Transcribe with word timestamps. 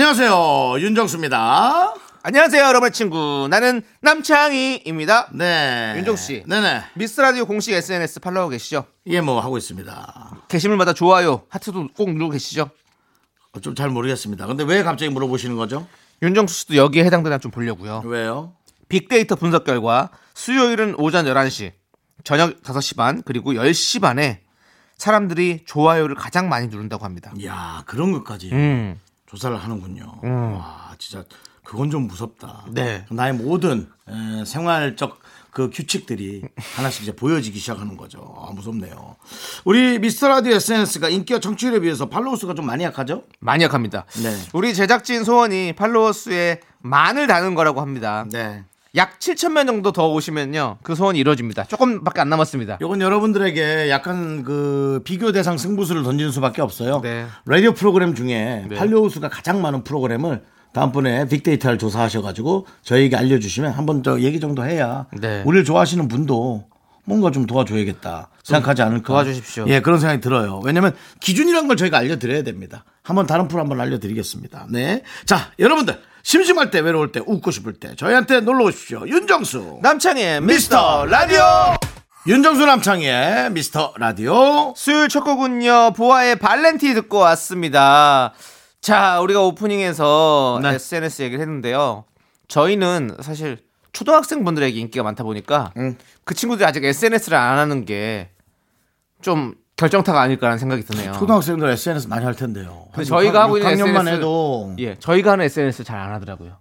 안녕하세요. 0.00 0.76
윤정수입니다. 0.78 1.94
안녕하세요, 2.22 2.62
여러분의 2.64 2.92
친구. 2.92 3.48
나는 3.48 3.80
남창희입니다. 4.02 5.28
네. 5.32 5.94
윤정수 5.96 6.22
씨. 6.22 6.42
네네. 6.46 6.82
미스 6.96 7.18
라디오 7.18 7.46
공식 7.46 7.72
SNS 7.72 8.20
팔로우 8.20 8.50
계시죠? 8.50 8.84
예, 9.06 9.22
뭐 9.22 9.40
하고 9.40 9.56
있습니다. 9.56 10.42
게시물마다 10.48 10.92
좋아요, 10.92 11.44
하트도 11.48 11.88
꼭 11.96 12.12
누르고 12.12 12.32
계시죠? 12.32 12.68
좀 13.62 13.74
잘 13.74 13.88
모르겠습니다. 13.88 14.46
근데 14.46 14.64
왜 14.64 14.82
갑자기 14.82 15.10
물어보시는 15.10 15.56
거죠? 15.56 15.86
윤정수 16.20 16.54
씨도 16.54 16.76
여기에 16.76 17.06
해당되나 17.06 17.38
좀 17.38 17.50
보려고요. 17.50 18.02
왜요? 18.04 18.52
빅데이터 18.90 19.34
분석 19.34 19.64
결과 19.64 20.10
수요일은 20.34 20.96
오전 20.98 21.24
11시, 21.24 21.72
저녁 22.22 22.62
5시 22.62 22.98
반, 22.98 23.22
그리고 23.24 23.54
10시 23.54 24.02
반에 24.02 24.42
사람들이 24.98 25.62
좋아요를 25.64 26.16
가장 26.16 26.50
많이 26.50 26.66
누른다고 26.66 27.02
합니다. 27.06 27.32
이야, 27.38 27.82
그런 27.86 28.12
것까지 28.12 28.50
음. 28.52 29.00
조사를 29.26 29.56
하는군요. 29.56 30.20
와, 30.22 30.94
진짜 30.98 31.24
그건 31.64 31.90
좀 31.90 32.06
무섭다. 32.06 32.66
네. 32.70 33.04
나의 33.10 33.32
모든 33.34 33.88
에, 34.08 34.44
생활적 34.44 35.18
그 35.50 35.70
규칙들이 35.72 36.42
하나씩 36.76 37.02
이제 37.02 37.16
보여지기 37.16 37.58
시작하는 37.58 37.96
거죠. 37.96 38.34
아, 38.38 38.52
무섭네요. 38.52 39.16
우리 39.64 39.98
미스터 39.98 40.28
라디오 40.28 40.54
SNS가 40.54 41.08
인기와 41.08 41.40
청취율에 41.40 41.80
비해서 41.80 42.08
팔로우 42.08 42.36
수가 42.36 42.54
좀 42.54 42.66
많이 42.66 42.84
약하죠? 42.84 43.24
많이 43.40 43.64
약합니다. 43.64 44.04
네. 44.22 44.36
우리 44.52 44.74
제작진 44.74 45.24
소원이 45.24 45.72
팔로워 45.72 46.12
수에 46.12 46.60
만을 46.80 47.26
다는 47.26 47.54
거라고 47.54 47.80
합니다. 47.80 48.26
네. 48.30 48.64
약 48.96 49.18
7천 49.18 49.52
명 49.52 49.66
정도 49.66 49.92
더 49.92 50.08
오시면요. 50.10 50.78
그 50.82 50.94
소원이 50.94 51.18
이루어집니다. 51.18 51.64
조금밖에 51.64 52.22
안 52.22 52.30
남았습니다. 52.30 52.78
요건 52.80 53.02
여러분들에게 53.02 53.90
약간 53.90 54.42
그 54.42 55.02
비교 55.04 55.32
대상 55.32 55.58
승부수를 55.58 56.02
던지는 56.02 56.32
수밖에 56.32 56.62
없어요. 56.62 57.00
네. 57.02 57.26
라디오 57.44 57.72
프로그램 57.72 58.14
중에 58.14 58.64
네. 58.68 58.76
팔로우 58.76 59.10
수가 59.10 59.28
가장 59.28 59.60
많은 59.60 59.84
프로그램을 59.84 60.42
다음번에 60.72 61.28
빅데이터를 61.28 61.78
조사하셔가지고 61.78 62.66
저희에게 62.82 63.16
알려주시면 63.16 63.72
한번 63.72 64.02
저 64.02 64.20
얘기 64.20 64.40
정도 64.40 64.64
해야 64.64 65.06
네. 65.12 65.42
우리를 65.44 65.64
좋아하시는 65.64 66.08
분도 66.08 66.64
뭔가 67.04 67.30
좀 67.30 67.46
도와줘야겠다 67.46 68.30
생각하지 68.42 68.82
않을까. 68.82 69.06
도와주십시오. 69.06 69.66
예, 69.68 69.80
그런 69.80 70.00
생각이 70.00 70.20
들어요. 70.20 70.60
왜냐면 70.64 70.94
기준이란 71.20 71.68
걸 71.68 71.76
저희가 71.76 71.98
알려드려야 71.98 72.42
됩니다. 72.42 72.84
한번 73.02 73.26
다른 73.26 73.46
프로 73.46 73.60
한번 73.60 73.80
알려드리겠습니다. 73.80 74.66
네. 74.70 75.02
자, 75.24 75.52
여러분들 75.58 75.98
심심할 76.30 76.72
때 76.72 76.80
외로울 76.80 77.12
때 77.12 77.20
웃고 77.24 77.52
싶을 77.52 77.74
때 77.74 77.94
저희한테 77.94 78.40
놀러 78.40 78.64
오십시오. 78.64 79.06
윤정수. 79.06 79.78
남창의 79.80 80.40
미스터 80.40 81.06
라디오 81.06 81.40
윤정수 82.26 82.66
남창희의 82.66 83.52
미스터 83.52 83.94
라디오 83.96 84.74
수요일 84.76 85.08
첫 85.08 85.22
곡은요. 85.22 85.92
보아의 85.92 86.40
발렌티 86.40 86.94
듣고 86.94 87.18
왔습니다. 87.18 88.32
자, 88.80 89.20
우리가 89.20 89.40
오프닝에서 89.42 90.58
네. 90.64 90.70
SNS 90.74 91.22
얘기를 91.22 91.40
했는데요. 91.42 92.06
저희는 92.48 93.18
사실 93.20 93.58
초등학생 93.92 94.42
분들에게 94.44 94.76
인기가 94.80 95.04
많다 95.04 95.22
보니까 95.22 95.70
음. 95.76 95.96
그 96.24 96.34
친구들이 96.34 96.66
아직 96.66 96.82
SNS를 96.84 97.38
안 97.38 97.56
하는 97.58 97.84
게 97.84 98.30
좀 99.22 99.54
결정타가 99.76 100.20
아닐까라는 100.20 100.58
생각이 100.58 100.82
드네요. 100.84 101.12
초등학생들 101.12 101.68
SNS 101.68 102.08
많이 102.08 102.24
할 102.24 102.34
텐데요 102.34 102.86
근데 102.92 103.04
저희가 103.04 103.42
하고 103.42 103.58
있는 103.58 103.70
6학년만 103.72 104.00
SNS 104.00 104.08
해도 104.08 104.74
예, 104.78 104.98
저희가 104.98 105.32
하는 105.32 105.44
SNS 105.44 105.84
잘 105.84 105.98
안 105.98 106.12
하더라고요. 106.14 106.56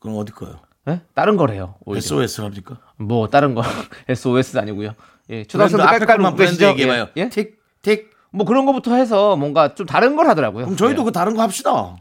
그럼 0.00 0.16
어디 0.18 0.32
거요? 0.32 0.58
예? 0.88 1.00
다른 1.14 1.36
거래요. 1.36 1.76
오히려. 1.84 1.98
SOS랍니까? 1.98 2.78
뭐 2.96 3.28
다른 3.28 3.54
거 3.54 3.62
SOS도 4.08 4.60
아니고요. 4.60 4.92
예, 5.30 5.44
초등학생들 5.44 5.86
앞에 5.86 5.98
깔깔 6.00 6.16
것만 6.16 6.32
웃고 6.32 6.36
브랜드 6.38 6.58
계시죠? 6.58 6.68
얘기해 6.70 6.88
봐요 6.88 7.06
예? 7.16 7.22
예? 7.22 7.28
틱, 7.28 7.60
틱 7.82 8.10
뭐 8.32 8.46
그런 8.46 8.64
거부터 8.66 8.94
해서 8.96 9.36
뭔가 9.36 9.74
좀 9.74 9.86
다른 9.86 10.16
걸 10.16 10.26
하더라고요. 10.26 10.64
그럼 10.64 10.76
저희도 10.76 11.02
예. 11.02 11.04
그 11.04 11.12
다른 11.12 11.36
거 11.36 11.42
합시다 11.42 11.96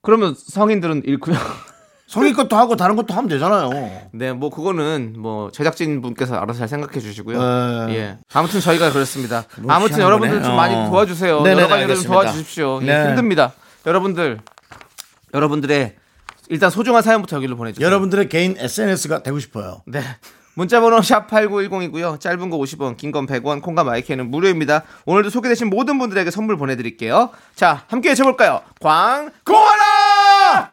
그러면 0.00 0.34
성인들은 0.38 1.02
잃고요. 1.04 1.34
성인 2.06 2.34
것도 2.34 2.56
하고 2.56 2.76
다른 2.76 2.94
것도 2.96 3.12
하면 3.14 3.28
되잖아요 3.28 3.70
네, 4.12 4.32
뭐 4.32 4.48
그거는 4.50 5.14
뭐 5.18 5.50
제작진 5.50 6.00
분께서 6.02 6.36
알아서 6.36 6.60
잘 6.60 6.68
생각해 6.68 7.00
주시고요. 7.00 7.86
네. 7.88 7.94
예. 7.96 8.18
아무튼 8.32 8.60
저희가 8.60 8.92
그렇습니다. 8.92 9.44
뭐 9.58 9.72
아무튼 9.74 9.98
여러분들. 9.98 10.42
좀 10.42 10.52
어. 10.52 10.56
많이 10.56 10.74
도와주세요. 10.88 11.42
네네, 11.42 11.56
여러 11.62 11.68
가지로 11.68 11.94
좀. 11.96 12.04
도와주십시오. 12.12 12.78
예, 12.82 12.86
네. 12.86 13.08
힘듭니다. 13.08 13.52
여러분들 13.86 14.38
여러분들의 15.34 15.96
일단 16.48 16.70
소중한 16.70 17.02
사연부터 17.02 17.36
여기로 17.36 17.56
보내주세요. 17.56 17.84
여러분들의 17.84 18.28
개인 18.28 18.54
SNS가 18.56 19.22
되고 19.24 19.38
싶어요 19.40 19.82
네. 19.86 20.00
문자번호 20.54 21.02
샵 21.02 21.28
8910이고요. 21.28 22.18
짧은 22.20 22.48
거 22.50 22.56
50원, 22.56 22.96
긴 22.96 23.10
건 23.12 23.26
100원, 23.26 23.60
콩과 23.60 23.84
마이크는 23.84 24.30
무료입니다. 24.30 24.84
오늘도 25.04 25.28
소개되신 25.30 25.68
모든 25.68 25.98
분들에게 25.98 26.30
선물 26.30 26.56
보내드릴게요. 26.56 27.30
자, 27.54 27.82
함께 27.88 28.08
외쳐볼까요? 28.10 28.62
광고하라! 28.80 30.72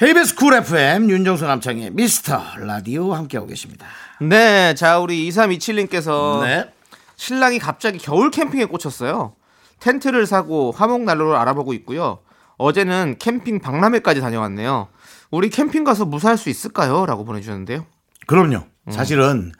KBS 0.00 0.34
쿨 0.34 0.54
FM 0.54 1.10
윤정수 1.10 1.46
남창희 1.46 1.90
미스터 1.90 2.40
라디오 2.56 3.12
함께하고 3.12 3.46
계십니다 3.46 3.86
네, 4.18 4.72
자, 4.72 4.98
우리 4.98 5.28
2327님께서 5.28 6.42
네. 6.42 6.70
신랑이 7.16 7.58
갑자기 7.58 7.98
겨울 7.98 8.30
캠핑에 8.30 8.64
꽂혔어요. 8.64 9.34
텐트를 9.78 10.24
사고 10.24 10.72
화목 10.72 11.02
난로를 11.02 11.36
알아보고 11.36 11.74
있고요. 11.74 12.20
어제는 12.56 13.16
캠핑 13.18 13.60
박람회까지 13.60 14.22
다녀왔네요. 14.22 14.88
우리 15.30 15.50
캠핑 15.50 15.84
가서 15.84 16.06
무사할 16.06 16.38
수 16.38 16.48
있을까요? 16.48 17.04
라고 17.04 17.26
보내주셨는데요. 17.26 17.84
그럼요. 18.26 18.64
사실은 18.88 19.52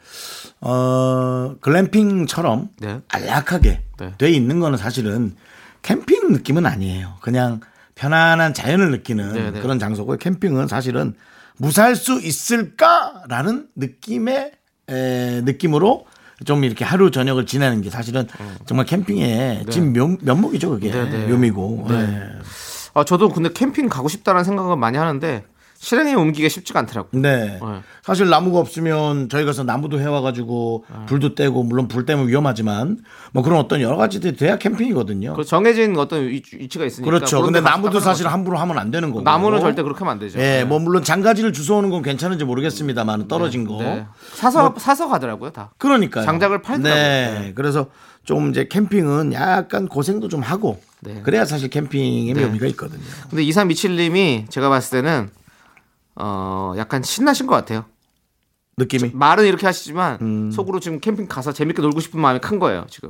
어 0.59 1.53
글램핑처럼 1.61 2.69
네. 2.79 3.01
안락하게 3.09 3.83
네. 3.99 4.13
돼 4.17 4.29
있는 4.31 4.59
거는 4.59 4.79
사실은 4.79 5.35
캠핑 5.83 6.31
느낌은 6.31 6.65
아니에요. 6.65 7.17
그냥 7.21 7.61
편안한 8.01 8.55
자연을 8.55 8.89
느끼는 8.89 9.33
네, 9.33 9.51
네. 9.51 9.61
그런 9.61 9.77
장소고요. 9.77 10.17
캠핑은 10.17 10.67
사실은 10.67 11.13
무사할 11.57 11.95
수 11.95 12.19
있을까라는 12.19 13.67
느낌의 13.75 14.51
에, 14.89 15.41
느낌으로 15.45 16.07
좀 16.43 16.63
이렇게 16.63 16.83
하루 16.83 17.11
저녁을 17.11 17.45
지내는 17.45 17.83
게 17.83 17.91
사실은 17.91 18.27
정말 18.65 18.87
캠핑의 18.87 19.67
진 19.69 19.93
면, 19.93 20.17
면목이죠. 20.21 20.71
그게 20.71 20.89
네, 20.89 21.07
네. 21.07 21.27
묘미고. 21.27 21.85
네. 21.89 22.07
네. 22.07 22.29
아, 22.95 23.03
저도 23.03 23.29
근데 23.29 23.53
캠핑 23.53 23.87
가고 23.87 24.09
싶다는 24.09 24.43
생각은 24.43 24.79
많이 24.79 24.97
하는데 24.97 25.45
실행에 25.81 26.13
옮기기가 26.13 26.47
쉽지가 26.47 26.77
않더라고요. 26.81 27.19
네. 27.19 27.57
네. 27.59 27.59
사실 28.03 28.29
나무가 28.29 28.59
없으면 28.59 29.29
저희 29.29 29.45
가서 29.45 29.63
나무도 29.63 29.99
해와가지고 29.99 30.85
불도 31.07 31.33
떼고 31.33 31.63
물론 31.63 31.87
불 31.87 32.05
때문에 32.05 32.29
위험하지만 32.29 32.99
뭐 33.33 33.41
그런 33.41 33.57
어떤 33.57 33.81
여러 33.81 33.97
가지들이 33.97 34.35
돼야 34.35 34.59
캠핑이거든요. 34.59 35.33
그 35.33 35.43
정해진 35.43 35.97
어떤 35.97 36.27
위- 36.27 36.43
위치가 36.53 36.85
있으니까. 36.85 37.09
그렇죠. 37.09 37.41
근데 37.41 37.61
나무도 37.61 37.99
사실 37.99 38.25
거죠. 38.25 38.31
함부로 38.33 38.59
하면 38.59 38.77
안 38.77 38.91
되는 38.91 39.09
거고. 39.09 39.23
나무는 39.23 39.59
절대 39.59 39.81
그렇게 39.81 39.97
하면 39.99 40.11
안 40.13 40.19
되죠. 40.19 40.39
예, 40.39 40.63
뭐 40.63 40.77
물론 40.77 41.03
장가지를 41.03 41.51
주워오는 41.51 41.89
건 41.89 42.03
괜찮은지 42.03 42.45
모르겠습니다만 42.45 43.27
떨어진 43.27 43.65
거. 43.65 43.79
네. 43.79 44.05
사서 44.35 44.75
사서 44.77 45.07
가더라고요, 45.07 45.49
다. 45.49 45.71
그러니까 45.79 46.21
장작을 46.21 46.61
팔더라고요. 46.61 46.93
네. 47.03 47.39
네. 47.39 47.51
그래서 47.55 47.87
좀 48.23 48.51
이제 48.51 48.67
캠핑은 48.67 49.33
약간 49.33 49.87
고생도 49.87 50.27
좀 50.27 50.41
하고 50.41 50.79
네. 50.99 51.21
그래야 51.23 51.43
사실 51.45 51.69
캠핑의 51.71 52.35
네. 52.35 52.45
묘미가 52.45 52.67
있거든요. 52.67 53.01
근데 53.31 53.43
2327님이 53.45 54.47
제가 54.51 54.69
봤을 54.69 55.01
때는 55.01 55.29
어 56.21 56.73
약간 56.77 57.01
신나신 57.03 57.47
것 57.47 57.55
같아요. 57.55 57.85
느낌이. 58.77 59.11
말은 59.13 59.45
이렇게 59.45 59.65
하시지만 59.65 60.17
음. 60.21 60.51
속으로 60.51 60.79
지금 60.79 60.99
캠핑 60.99 61.27
가서 61.27 61.51
재밌게 61.51 61.81
놀고 61.81 61.99
싶은 61.99 62.19
마음이 62.21 62.39
큰 62.39 62.59
거예요 62.59 62.85
지금. 62.89 63.09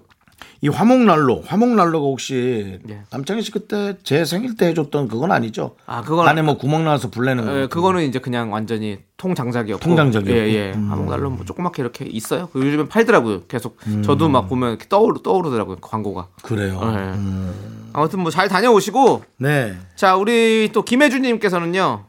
이 0.63 0.69
화목난로, 0.69 1.43
화목난로가 1.45 2.03
혹시 2.05 2.79
예. 2.89 3.01
남창희 3.11 3.43
씨 3.43 3.51
그때 3.51 3.95
제 4.03 4.25
생일 4.25 4.55
때 4.55 4.67
해줬던 4.67 5.07
그건 5.07 5.31
아니죠? 5.31 5.75
아, 5.85 6.01
그건- 6.01 6.27
안에 6.27 6.41
뭐 6.41 6.57
구멍 6.57 6.83
나와서 6.83 7.09
불 7.11 7.25
내는 7.25 7.45
거. 7.45 7.61
예, 7.61 7.67
그거는 7.67 8.03
이제 8.03 8.17
그냥 8.19 8.51
완전히 8.51 8.99
통장작이었고. 9.17 9.83
통장작이었고. 9.83 10.31
예, 10.35 10.47
예. 10.53 10.71
음. 10.75 10.89
한국날로 10.91 11.29
뭐 11.29 11.45
조그맣게 11.45 11.81
이렇게 11.83 12.05
있어요. 12.05 12.49
그 12.53 12.59
요즘엔 12.65 12.89
팔더라고요. 12.89 13.43
계속. 13.47 13.77
저도 14.03 14.29
막 14.29 14.49
보면 14.49 14.79
떠오르, 14.89 15.21
떠오르더라고요. 15.23 15.75
그 15.79 15.87
광고가. 15.87 16.27
그래요. 16.41 16.79
예. 16.83 16.87
음. 17.17 17.89
아무튼 17.93 18.19
뭐 18.21 18.31
잘 18.31 18.47
다녀오시고. 18.49 19.23
네. 19.37 19.77
자, 19.95 20.15
우리 20.15 20.71
또 20.73 20.81
김혜주님께서는요. 20.83 22.05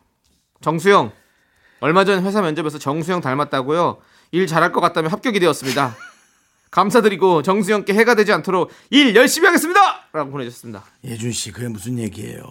정수영. 0.63 1.13
얼마 1.81 2.05
전 2.05 2.25
회사 2.25 2.41
면접에서 2.41 2.79
정수영 2.79 3.21
닮았다고요. 3.21 3.99
일 4.31 4.47
잘할 4.47 4.73
것 4.73 4.81
같다며 4.81 5.09
합격이 5.09 5.41
되었습니다. 5.41 5.95
감사드리고 6.71 7.43
정수영께 7.43 7.93
해가 7.93 8.15
되지 8.15 8.33
않도록 8.33 8.71
일 8.91 9.15
열심히 9.15 9.47
하겠습니다! 9.47 9.81
라고 10.13 10.31
보내주셨습니다. 10.31 10.85
예준 11.05 11.33
씨, 11.33 11.53
그게 11.53 11.69
무슨 11.69 11.99
얘기예요? 11.99 12.43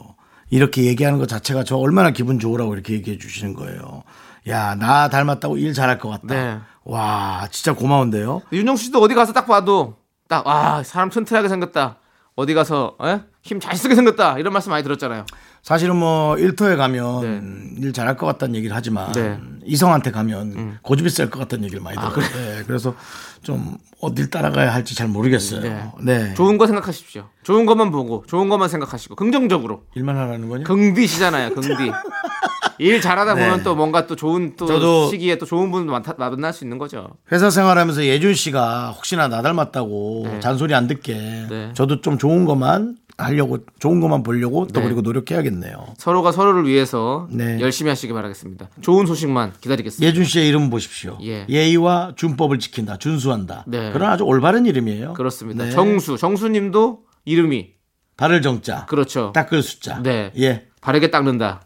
이렇게 0.51 0.83
얘기하는 0.83 1.17
것 1.17 1.27
자체가 1.27 1.63
저 1.63 1.77
얼마나 1.77 2.11
기분 2.11 2.37
좋으라고 2.37 2.73
이렇게 2.75 2.93
얘기해 2.93 3.17
주시는 3.17 3.55
거예요. 3.55 4.03
야, 4.47 4.75
나 4.75 5.07
닮았다고 5.09 5.57
일 5.57 5.73
잘할 5.73 5.97
것 5.97 6.09
같다. 6.09 6.27
네. 6.27 6.59
와, 6.83 7.47
진짜 7.51 7.73
고마운데요. 7.73 8.41
윤정수 8.51 8.85
씨도 8.85 8.99
어디 8.99 9.15
가서 9.15 9.33
딱 9.33 9.47
봐도 9.47 9.95
딱, 10.27 10.45
아, 10.45 10.83
사람 10.83 11.09
튼튼하게 11.09 11.49
생겼다. 11.49 11.97
어디 12.35 12.53
가서, 12.53 12.95
힘 13.43 13.59
잘 13.59 13.75
쓰게 13.75 13.95
생겼다. 13.95 14.37
이런 14.37 14.53
말씀 14.53 14.69
많이 14.69 14.83
들었잖아요. 14.83 15.25
사실은 15.63 15.95
뭐 15.95 16.37
일터에 16.37 16.75
가면 16.75 17.75
일 17.79 17.91
잘할 17.93 18.15
것 18.17 18.25
같다는 18.27 18.55
얘기를 18.55 18.75
하지만 18.75 19.11
네. 19.13 19.21
음. 19.21 19.59
이성한테 19.65 20.11
가면 20.11 20.79
고집이 20.83 21.09
셀 21.09 21.29
것 21.29 21.39
같다는 21.39 21.65
얘기를 21.65 21.81
많이 21.81 21.97
들어요. 21.97 22.13
네, 22.15 22.63
그래서 22.67 22.95
좀 23.43 23.77
어딜 23.99 24.29
따라가야 24.29 24.73
할지 24.73 24.95
잘 24.95 25.07
모르겠어요. 25.07 25.61
네. 25.61 25.91
네. 26.01 26.33
좋은 26.35 26.57
거 26.57 26.65
생각하십시오. 26.67 27.25
좋은 27.43 27.65
것만 27.67 27.91
보고, 27.91 28.23
좋은 28.27 28.49
것만 28.49 28.69
생각하시고, 28.69 29.15
긍정적으로. 29.15 29.83
일만 29.95 30.15
하라는 30.17 30.47
거냐? 30.49 30.63
긍디시잖아요, 30.63 31.53
긍디. 31.55 31.91
일 32.79 32.99
잘하다 33.01 33.35
보면 33.35 33.57
네. 33.57 33.63
또 33.63 33.75
뭔가 33.75 34.07
또 34.07 34.15
좋은 34.15 34.55
또 34.57 35.07
시기에 35.09 35.37
또 35.37 35.45
좋은 35.45 35.69
분 35.71 35.85
많다- 35.87 36.15
만날 36.17 36.51
수 36.53 36.63
있는 36.63 36.79
거죠. 36.79 37.09
회사 37.31 37.51
생활하면서 37.51 38.05
예준 38.05 38.33
씨가 38.33 38.91
혹시나 38.91 39.27
나 39.27 39.43
닮았다고 39.43 40.23
네. 40.25 40.39
잔소리 40.39 40.73
안 40.73 40.87
듣게 40.87 41.13
네. 41.47 41.71
저도 41.75 42.01
좀 42.01 42.17
좋은 42.17 42.45
것만 42.45 42.97
하려고 43.23 43.59
좋은 43.79 43.99
것만 43.99 44.23
보려고 44.23 44.67
또 44.67 44.79
네. 44.79 44.85
그리고 44.85 45.01
노력해야겠네요. 45.01 45.93
서로가 45.97 46.31
서로를 46.31 46.67
위해서 46.67 47.27
네. 47.31 47.59
열심히 47.59 47.89
하시기 47.89 48.13
바라겠습니다. 48.13 48.69
좋은 48.81 49.05
소식만 49.05 49.53
기다리겠습니다. 49.61 50.07
예준 50.07 50.23
씨의 50.25 50.47
이름 50.47 50.69
보십시오. 50.69 51.17
예. 51.23 51.45
예의와 51.49 52.13
준법을 52.15 52.59
지킨다, 52.59 52.97
준수한다. 52.97 53.65
네. 53.67 53.91
그런 53.91 54.11
아주 54.11 54.23
올바른 54.23 54.65
이름이에요. 54.65 55.13
그렇습니다. 55.13 55.65
네. 55.65 55.71
정수, 55.71 56.17
정수님도 56.17 57.03
이름이 57.25 57.71
발을 58.17 58.41
정자, 58.41 58.85
그렇죠. 58.87 59.31
닦을 59.33 59.63
숫자. 59.63 60.01
네. 60.01 60.31
예. 60.37 60.67
바르게 60.81 61.11
닦는다. 61.11 61.61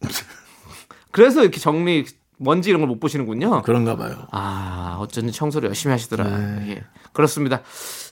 그래서 1.12 1.42
이렇게 1.42 1.60
정리 1.60 2.04
먼지 2.42 2.70
이런 2.70 2.80
걸 2.80 2.88
못 2.88 2.98
보시는군요. 3.00 3.62
그런가 3.62 3.96
봐요. 3.96 4.26
아, 4.30 4.96
어쩐지 5.00 5.32
청소를 5.32 5.68
열심히 5.68 5.92
하시더라. 5.92 6.24
네. 6.24 6.70
예. 6.70 6.84
그렇습니다. 7.12 7.62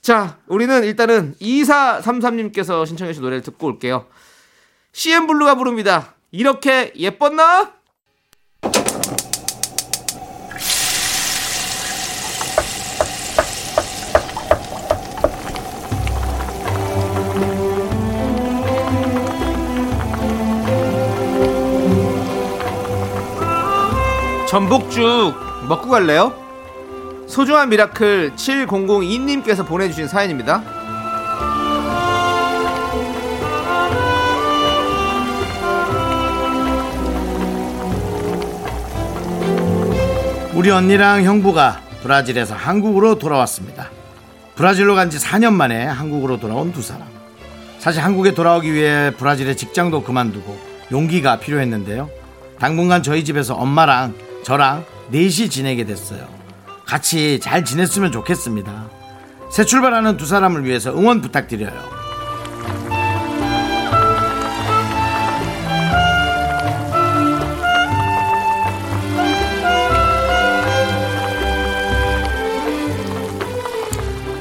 자, 0.01 0.39
우리는 0.47 0.85
일단은 0.85 1.35
2433님께서 1.41 2.87
신청해 2.87 3.13
주신 3.13 3.23
노래를 3.23 3.43
듣고 3.43 3.67
올게요. 3.67 4.07
CM블루가 4.93 5.55
부릅니다. 5.57 6.15
이렇게 6.31 6.93
예뻤나? 6.97 7.73
전복죽 24.51 25.33
먹고 25.69 25.89
갈래요? 25.89 26.35
소중한 27.29 27.69
미라클 27.69 28.33
7002님께서 28.35 29.65
보내주신 29.65 30.09
사연입니다. 30.09 30.61
우리 40.55 40.71
언니랑 40.71 41.23
형부가 41.23 41.81
브라질에서 42.03 42.55
한국으로 42.55 43.19
돌아왔습니다. 43.19 43.89
브라질로 44.57 44.95
간 44.95 45.11
지 45.11 45.19
4년 45.19 45.53
만에 45.55 45.85
한국으로 45.87 46.39
돌아온 46.39 46.73
두 46.73 46.83
사람. 46.83 47.07
사실 47.79 48.03
한국에 48.03 48.35
돌아오기 48.35 48.73
위해 48.75 49.11
브라질의 49.17 49.57
직장도 49.57 50.03
그만두고 50.03 50.59
용기가 50.93 51.39
필요했는데요. 51.39 52.11
당분간 52.59 53.03
저희 53.03 53.25
집에서 53.25 53.55
엄마랑 53.55 54.13
저랑 54.51 54.85
넷이 55.13 55.49
지내게 55.49 55.85
됐어요. 55.85 56.27
같이 56.85 57.39
잘 57.39 57.65
지냈으면 57.65 58.11
좋겠습니다. 58.11 58.91
새 59.49 59.65
출발하는 59.65 60.17
두 60.17 60.27
사람을 60.27 60.65
위해서 60.65 60.91
응원 60.91 61.21
부탁드려요. 61.21 61.71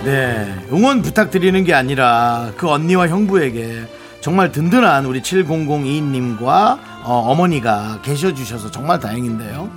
네, 0.06 0.56
응원 0.71 1.03
부탁드리는 1.03 1.63
게 1.65 1.75
아니라 1.75 2.51
그 2.57 2.67
언니와 2.67 3.09
형부에게 3.09 3.85
정말 4.21 4.51
든든한 4.51 5.06
우리 5.06 5.21
7002님과 5.21 6.79
어, 7.03 7.35
머니가 7.35 8.00
계셔 8.01 8.33
주셔서 8.33 8.71
정말 8.71 9.00
다행인데요. 9.00 9.69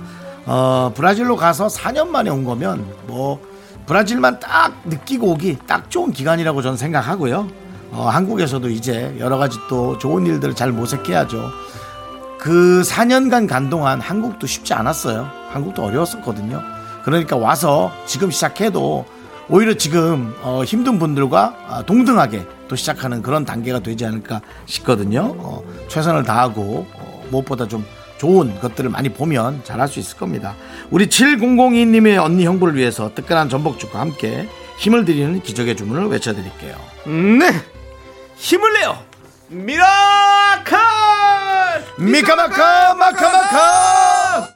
어, 0.45 0.91
브라질로 0.95 1.35
가서 1.35 1.67
4년 1.67 2.07
만에 2.07 2.29
온 2.29 2.43
거면 2.43 2.85
뭐 3.07 3.39
브라질만 3.85 4.39
딱 4.39 4.73
느끼고 4.85 5.31
오기 5.31 5.59
딱 5.67 5.89
좋은 5.89 6.11
기간이라고 6.11 6.61
저는 6.61 6.77
생각하고요. 6.77 7.47
어, 7.91 8.09
한국에서도 8.09 8.69
이제 8.69 9.15
여러 9.19 9.37
가지 9.37 9.57
또 9.69 9.97
좋은 9.97 10.25
일들을 10.25 10.55
잘 10.55 10.71
모색해야죠. 10.71 11.49
그 12.39 12.81
4년간 12.85 13.47
간 13.47 13.69
동안 13.69 14.01
한국도 14.01 14.47
쉽지 14.47 14.73
않았어요. 14.73 15.29
한국도 15.49 15.83
어려웠었거든요. 15.83 16.61
그러니까 17.03 17.37
와서 17.37 17.91
지금 18.05 18.31
시작해도 18.31 19.05
오히려 19.49 19.73
지금 19.75 20.33
어, 20.41 20.63
힘든 20.63 20.99
분들과 20.99 21.55
아, 21.67 21.83
동등하게 21.83 22.47
또 22.67 22.75
시작하는 22.75 23.21
그런 23.21 23.45
단계가 23.45 23.79
되지 23.79 24.05
않을까 24.05 24.41
싶거든요. 24.65 25.35
어, 25.37 25.63
최선을 25.89 26.23
다하고 26.23 26.87
어, 26.93 27.23
무엇보다 27.29 27.67
좀 27.67 27.85
좋은 28.23 28.57
것들을 28.61 28.89
많이 28.89 29.09
보면 29.09 29.65
잘할 29.65 29.89
수 29.89 29.99
있을 29.99 30.15
겁니다. 30.15 30.55
우리 30.91 31.07
7002님의 31.07 32.23
언니 32.23 32.45
형부를 32.45 32.73
위해서 32.73 33.13
뜨끈한 33.13 33.49
전복죽과 33.49 33.99
함께 33.99 34.47
힘을 34.77 35.03
드리는 35.03 35.41
기적의 35.41 35.75
주문을 35.75 36.07
외쳐드릴게요. 36.07 36.73
네! 37.05 37.51
힘을 38.37 38.73
내요! 38.75 39.03
Miracle! 39.49 40.77
미카마카 41.99 42.95
마카마카 42.95 44.49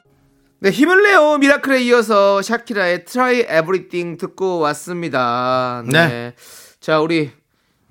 네, 0.60 0.70
힘을 0.70 1.04
내요! 1.04 1.38
미라클에 1.38 1.82
이어서 1.82 2.42
샤키라의 2.42 3.04
Try 3.04 3.40
Everything 3.42 4.18
듣고 4.18 4.60
왔습니다. 4.60 5.84
네. 5.86 6.08
네. 6.08 6.34
자, 6.80 7.02
우리 7.02 7.32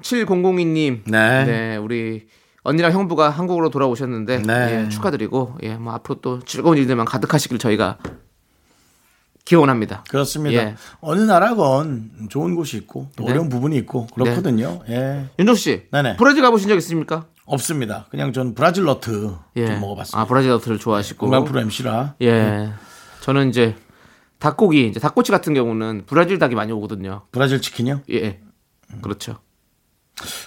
7002님. 0.00 1.02
네. 1.04 1.76
우리 1.76 2.28
언니랑 2.67 2.93
형부가 2.93 3.31
한국으로 3.31 3.71
돌아오셨는데 3.71 4.43
네. 4.43 4.85
예, 4.85 4.89
축하드리고 4.89 5.59
예, 5.63 5.77
뭐 5.77 5.93
앞으로 5.95 6.21
또 6.21 6.41
즐거운 6.41 6.77
일들만 6.77 7.07
가득하시길 7.07 7.59
저희가 7.59 7.99
기원합니다. 9.45 10.03
그렇습니다. 10.11 10.61
예. 10.61 10.75
어느 11.01 11.21
나라건 11.21 12.11
좋은 12.29 12.57
곳이 12.57 12.77
있고 12.79 13.09
또 13.15 13.25
네. 13.25 13.31
어려운 13.31 13.49
부분이 13.49 13.77
있고 13.79 14.09
그렇거든요. 14.09 14.81
예. 14.89 15.27
윤정수 15.39 15.63
씨, 15.63 15.83
네네. 15.93 16.17
브라질 16.17 16.43
가보신 16.43 16.69
적 16.69 16.77
있습니까? 16.79 17.27
없습니다. 17.45 18.07
그냥 18.11 18.33
전 18.33 18.55
브라질 18.57 18.83
너트 18.83 19.37
예. 19.55 19.67
좀 19.67 19.81
먹어봤습니다. 19.81 20.21
아, 20.21 20.25
브라질 20.25 20.51
너트를 20.51 20.81
좋아하시고. 20.81 21.21
건강 21.21 21.45
프로 21.45 21.61
MC라. 21.61 22.17
예. 22.23 22.71
저는 23.21 23.51
이제 23.51 23.77
닭고기, 24.41 24.89
이제 24.89 24.99
닭꼬치 24.99 25.31
같은 25.31 25.55
경우는 25.55 26.03
브라질 26.07 26.41
닭이 26.41 26.57
많이 26.57 26.73
오거든요. 26.73 27.23
브라질 27.31 27.63
치킨이요? 27.63 28.01
예. 28.11 28.41
그렇죠. 29.01 29.39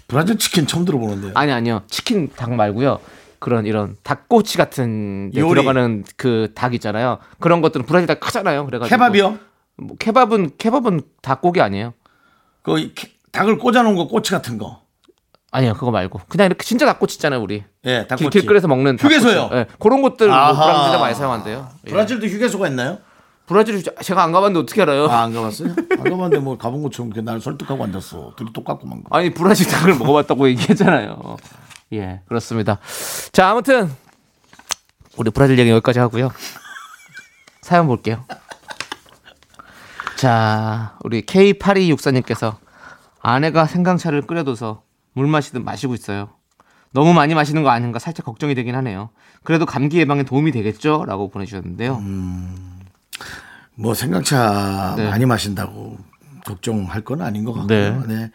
브라질 0.07 0.37
치킨 0.37 0.65
처음 0.67 0.85
들어보는데요. 0.85 1.31
아니 1.35 1.51
아니요. 1.51 1.83
치킨 1.87 2.29
닭 2.35 2.53
말고요. 2.53 2.99
그런 3.39 3.65
이런 3.65 3.95
닭꼬치 4.03 4.57
같은 4.57 5.31
데 5.31 5.39
요리. 5.39 5.49
들어가는 5.61 6.03
그 6.17 6.51
닭 6.55 6.73
있잖아요. 6.73 7.19
그런 7.39 7.61
것들은 7.61 7.85
브라질 7.85 8.07
닭 8.07 8.19
크잖아요. 8.19 8.65
그래가지고 8.65 8.89
케밥이요? 8.95 9.39
뭐 9.77 9.95
케밥은 9.97 10.51
케밥은 10.57 11.01
닭고기 11.21 11.61
아니에요? 11.61 11.93
그 12.63 12.79
이- 12.79 12.93
닭을 13.31 13.57
꽂아놓은 13.59 13.95
거 13.95 14.07
꼬치 14.07 14.31
같은 14.31 14.57
거. 14.57 14.81
아니요, 15.51 15.73
그거 15.73 15.89
말고 15.89 16.21
그냥 16.27 16.45
이렇게 16.47 16.63
진짜 16.63 16.85
닭꼬치 16.85 17.15
있잖아요, 17.15 17.41
우리 17.41 17.63
예, 17.85 17.99
길, 17.99 18.07
닭꼬치. 18.07 18.39
길거리에서 18.41 18.67
먹는 18.67 18.97
휴게소요? 18.99 19.41
닭꼬치. 19.49 19.55
예, 19.55 19.65
그런 19.79 20.01
것들 20.01 20.27
뭐 20.27 20.35
아하. 20.35 20.65
브라질에 20.65 20.99
많이 20.99 21.15
사용한대요. 21.15 21.69
예. 21.87 21.89
브라질도 21.91 22.27
휴게소가 22.27 22.67
있나요? 22.67 22.99
브라질 23.49 23.83
제가 23.83 24.21
안 24.23 24.31
가봤는데 24.31 24.63
어떻게 24.63 24.83
알아요? 24.83 25.07
아, 25.07 25.23
안 25.23 25.33
가봤어요? 25.33 25.69
안 25.69 26.03
가봤는데 26.03 26.37
뭐 26.37 26.55
가본 26.55 26.83
것처럼 26.83 27.11
날 27.25 27.41
설득하고 27.41 27.83
앉았어. 27.83 28.33
둘이 28.35 28.53
똑같구만. 28.53 29.03
아니 29.09 29.33
브라질 29.33 29.65
닭을 29.67 29.95
먹어봤다고 29.97 30.47
얘기했잖아요. 30.49 31.37
예, 31.93 32.21
그렇습니다. 32.27 32.77
자, 33.31 33.49
아무튼 33.49 33.89
우리 35.17 35.31
브라질 35.31 35.57
얘기 35.57 35.71
여기까지 35.71 35.97
하고요. 35.97 36.31
사연 37.63 37.87
볼게요. 37.87 38.23
자, 40.15 40.95
우리 41.03 41.23
K8264님께서 41.23 42.57
아내가 43.19 43.65
생강차를 43.65 44.27
끓여둬서 44.27 44.83
물 45.13 45.25
마시듯 45.25 45.63
마시고 45.63 45.95
있어요. 45.95 46.29
너무 46.91 47.13
많이 47.13 47.33
마시는 47.33 47.63
거 47.63 47.69
아닌가 47.71 47.97
살짝 47.97 48.27
걱정이 48.27 48.53
되긴 48.53 48.75
하네요. 48.75 49.09
그래도 49.43 49.65
감기 49.65 49.97
예방에 49.97 50.21
도움이 50.21 50.51
되겠죠? 50.51 51.05
라고 51.07 51.31
보내주셨는데요. 51.31 51.99
뭐 53.75 53.93
생강차 53.93 54.95
네. 54.97 55.09
많이 55.09 55.25
마신다고 55.25 55.97
걱정할 56.45 57.01
건 57.01 57.21
아닌 57.21 57.45
것 57.45 57.53
같고요. 57.53 58.05
네. 58.07 58.15
네. 58.15 58.31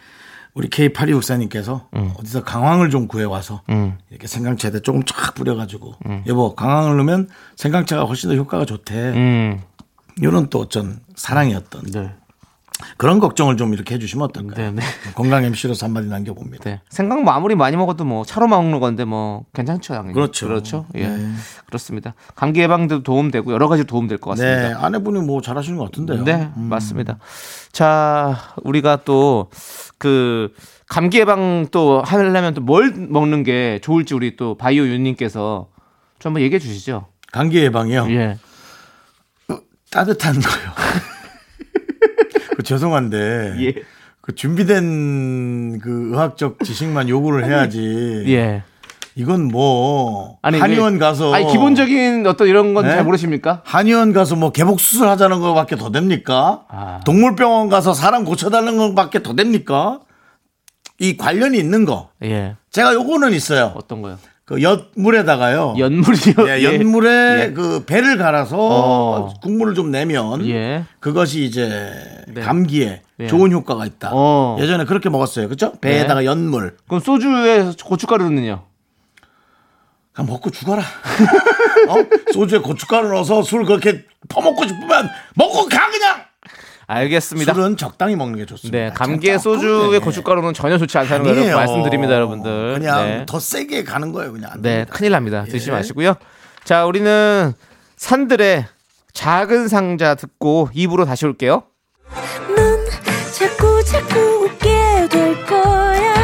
우리 0.54 0.68
K8264님께서 0.70 1.86
어디서 2.16 2.44
강황을 2.44 2.88
좀 2.90 3.08
구해와서 3.08 3.62
음. 3.70 3.98
이렇게 4.10 4.28
생강차에다 4.28 4.80
조금 4.80 5.02
쫙 5.02 5.34
뿌려가지고 5.34 5.96
여보 6.28 6.54
강황을 6.54 6.96
넣으면 6.96 7.28
생강차가 7.56 8.04
훨씬 8.04 8.30
더 8.30 8.36
효과가 8.36 8.64
좋대. 8.64 8.94
음, 8.94 9.60
이런 10.18 10.48
또 10.50 10.60
어떤 10.60 11.00
사랑의 11.16 11.56
어떤 11.56 11.82
네. 11.86 12.14
그런 12.96 13.18
걱정을 13.20 13.56
좀 13.56 13.74
이렇게 13.74 13.94
해주시면 13.94 14.24
어떨까요? 14.28 14.56
네, 14.56 14.70
네. 14.72 14.82
건강 15.14 15.44
MC로서 15.44 15.86
한마디 15.86 16.08
남겨봅니다. 16.08 16.64
네. 16.64 16.80
생강 16.88 17.24
뭐 17.24 17.32
아무리 17.32 17.54
많이 17.54 17.76
먹어도 17.76 18.04
뭐 18.04 18.24
차로 18.24 18.46
먹는 18.48 18.80
건데 18.80 19.04
뭐 19.04 19.44
괜찮죠, 19.52 19.94
당연히. 19.94 20.14
그렇죠. 20.14 20.46
그렇죠. 20.46 20.86
예. 20.94 21.06
네. 21.08 21.32
그렇습니다. 21.66 22.14
감기 22.34 22.60
예방도 22.60 23.02
도움되고 23.02 23.52
여러 23.52 23.68
가지 23.68 23.84
도움 23.84 24.08
될 24.08 24.18
것 24.18 24.30
같습니다. 24.30 24.68
네, 24.68 24.74
아내분이 24.74 25.20
뭐 25.26 25.40
잘하시는 25.40 25.76
것 25.78 25.84
같은데요. 25.86 26.24
네, 26.24 26.48
맞습니다. 26.56 27.18
자, 27.72 28.36
우리가 28.62 28.96
또 29.04 29.48
그 29.98 30.52
감기 30.88 31.18
예방 31.18 31.66
또 31.70 32.02
하려면 32.02 32.52
또 32.52 32.60
뭘 32.60 32.92
먹는 32.94 33.42
게 33.42 33.78
좋을지 33.82 34.12
우리 34.14 34.36
또 34.36 34.54
바이오 34.56 34.84
윤님께서 34.86 35.68
좀 36.18 36.30
한번 36.30 36.42
얘기해 36.42 36.58
주시죠. 36.58 37.06
감기 37.32 37.58
예방이요. 37.58 38.06
예. 38.10 38.36
따뜻한 39.90 40.34
거요. 40.40 40.72
그 42.56 42.62
죄송한데 42.62 43.56
예. 43.60 43.74
그 44.20 44.34
준비된 44.34 45.80
그 45.80 46.10
의학적 46.12 46.58
지식만 46.64 47.08
요구를 47.08 47.44
해야지. 47.46 48.24
예. 48.28 48.62
이건 49.16 49.44
뭐 49.46 50.38
아니, 50.42 50.58
한의원 50.58 50.94
왜- 50.94 50.98
가서 50.98 51.32
아니 51.32 51.46
기본적인 51.46 52.26
어떤 52.26 52.48
이런 52.48 52.74
건 52.74 52.84
네? 52.84 52.90
잘 52.90 53.04
모르십니까? 53.04 53.62
한의원 53.64 54.12
가서 54.12 54.34
뭐 54.34 54.50
개복 54.50 54.80
수술 54.80 55.06
하자는 55.08 55.40
것밖에 55.40 55.76
더 55.76 55.90
됩니까? 55.92 56.64
아. 56.68 57.00
동물병원 57.04 57.68
가서 57.68 57.94
사람 57.94 58.24
고쳐달라는 58.24 58.76
것밖에 58.78 59.22
더 59.22 59.34
됩니까? 59.36 60.00
이 60.98 61.16
관련이 61.16 61.58
있는 61.58 61.84
거. 61.84 62.10
예. 62.24 62.56
제가 62.70 62.94
요거는 62.94 63.32
있어요. 63.34 63.72
어떤 63.76 64.02
거요? 64.02 64.18
그 64.46 64.60
엿물에다가요. 64.60 65.76
연물이요. 65.78 66.34
예, 66.48 66.64
연물에 66.64 67.44
예. 67.44 67.52
그 67.52 67.84
배를 67.86 68.18
갈아서 68.18 68.56
어. 68.58 69.34
국물을 69.40 69.74
좀 69.74 69.90
내면 69.90 70.46
예. 70.48 70.84
그것이 71.00 71.44
이제 71.44 71.92
네. 72.28 72.42
감기에 72.42 73.02
예. 73.20 73.26
좋은 73.26 73.50
효과가 73.52 73.86
있다. 73.86 74.10
어. 74.12 74.58
예전에 74.60 74.84
그렇게 74.84 75.08
먹었어요. 75.08 75.48
그죠? 75.48 75.72
배에다가 75.80 76.26
연물. 76.26 76.76
그럼 76.86 77.00
소주에 77.00 77.72
고춧가루는요? 77.82 78.64
그냥 80.12 80.30
먹고 80.30 80.50
죽어라. 80.50 80.82
어? 81.88 81.94
소주에 82.34 82.58
고춧가루 82.58 83.08
넣어서 83.14 83.42
술 83.42 83.64
그렇게 83.64 84.04
퍼먹고 84.28 84.66
싶으면 84.66 85.08
먹고 85.36 85.66
가 85.68 85.90
그냥. 85.90 86.23
알겠습니다. 86.86 87.54
술은 87.54 87.76
적당히 87.76 88.16
먹는 88.16 88.38
게 88.38 88.46
좋습니다. 88.46 88.78
네, 88.78 88.90
감기에 88.94 89.38
소주에 89.38 89.90
네. 89.92 89.98
고춧가루는 89.98 90.54
전혀 90.54 90.78
좋지 90.78 90.96
않다는 90.98 91.24
걸. 91.34 91.54
말씀드립니다, 91.54 92.14
여러분들. 92.14 92.74
그냥 92.74 93.04
네. 93.04 93.26
더 93.26 93.38
세게 93.40 93.84
가는 93.84 94.12
거예요, 94.12 94.32
그냥. 94.32 94.50
안 94.52 94.62
네, 94.62 94.70
됩니다. 94.76 94.92
큰일 94.96 95.12
납니다. 95.12 95.44
드시지 95.44 95.70
예. 95.70 95.74
마시고요. 95.74 96.14
자, 96.64 96.84
우리는 96.86 97.52
산들의 97.96 98.66
작은 99.12 99.68
상자 99.68 100.14
듣고 100.14 100.68
입으로 100.74 101.04
다시 101.04 101.24
올게요. 101.26 101.62
넌 102.56 102.78
자꾸 103.32 103.82
자꾸 103.84 104.18
웃게 104.44 105.08
될 105.08 105.46
거야. 105.46 106.14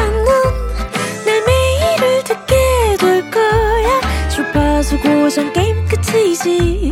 넌내 1.25 1.41
매일을 1.47 2.23
듣게 2.23 2.97
될 2.99 3.31
거야. 3.31 4.01
주파수 4.29 4.99
고정 4.99 5.51
게임 5.53 5.85
끝이지. 5.87 6.91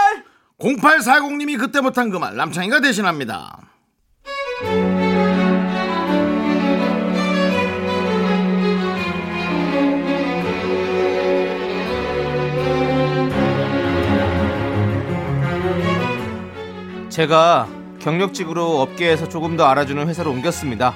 0840님이 0.61 1.57
그때 1.59 1.81
못한 1.81 2.09
그 2.09 2.19
말 2.19 2.35
남창희가 2.35 2.81
대신합니다. 2.81 3.57
제가 17.09 17.67
경력직으로 17.99 18.81
업계에서 18.81 19.27
조금 19.27 19.57
더 19.57 19.65
알아주는 19.65 20.07
회사로 20.07 20.31
옮겼습니다. 20.31 20.93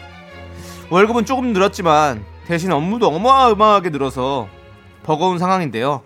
월급은 0.90 1.26
조금 1.26 1.52
늘었지만 1.54 2.24
대신 2.46 2.72
업무도 2.72 3.08
어마어마하게 3.08 3.90
늘어서 3.90 4.48
버거운 5.04 5.38
상황인데요. 5.38 6.02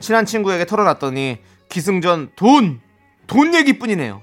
친한 0.00 0.26
친구에게 0.26 0.66
털어놨더니 0.66 1.38
기승전 1.68 2.32
돈! 2.36 2.80
돈 3.26 3.54
얘기뿐이네요. 3.54 4.22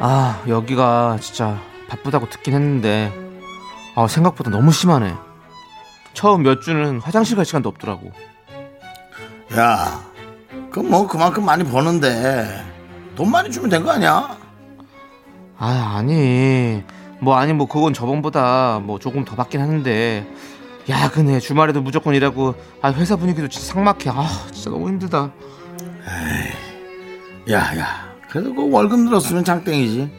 아, 0.00 0.42
여기가 0.48 1.18
진짜 1.20 1.60
바쁘다고 1.88 2.28
듣긴 2.30 2.54
했는데, 2.54 3.12
아, 3.94 4.06
생각보다 4.06 4.50
너무 4.50 4.72
심하네. 4.72 5.14
처음 6.14 6.42
몇 6.42 6.62
주는 6.62 7.00
화장실 7.00 7.36
갈 7.36 7.44
시간도 7.44 7.68
없더라고. 7.68 8.10
야, 9.56 10.02
그 10.70 10.80
뭐 10.80 11.06
그만큼 11.06 11.44
많이 11.44 11.64
버는데 11.64 12.64
돈 13.20 13.30
많이 13.30 13.50
주면 13.50 13.68
된 13.68 13.84
거 13.84 13.90
아니야? 13.90 14.34
아, 15.58 15.94
아니. 15.98 16.82
뭐, 17.20 17.36
아니, 17.36 17.52
뭐, 17.52 17.68
그건 17.68 17.92
저번보다 17.92 18.80
뭐 18.82 18.98
조금 18.98 19.26
더 19.26 19.36
받긴 19.36 19.60
하는데, 19.60 20.26
야근해. 20.88 21.38
주말에도 21.38 21.82
무조건 21.82 22.14
일하고, 22.14 22.54
아, 22.80 22.90
회사 22.92 23.16
분위기도 23.16 23.46
진짜 23.46 23.74
삭막해. 23.74 24.08
아, 24.08 24.26
진짜 24.54 24.70
너무 24.70 24.88
힘들다. 24.88 25.30
야, 27.50 27.58
야. 27.78 28.08
그래도 28.30 28.54
그 28.54 28.70
월급 28.70 29.00
늘었으면 29.00 29.44
장땡이지. 29.44 30.10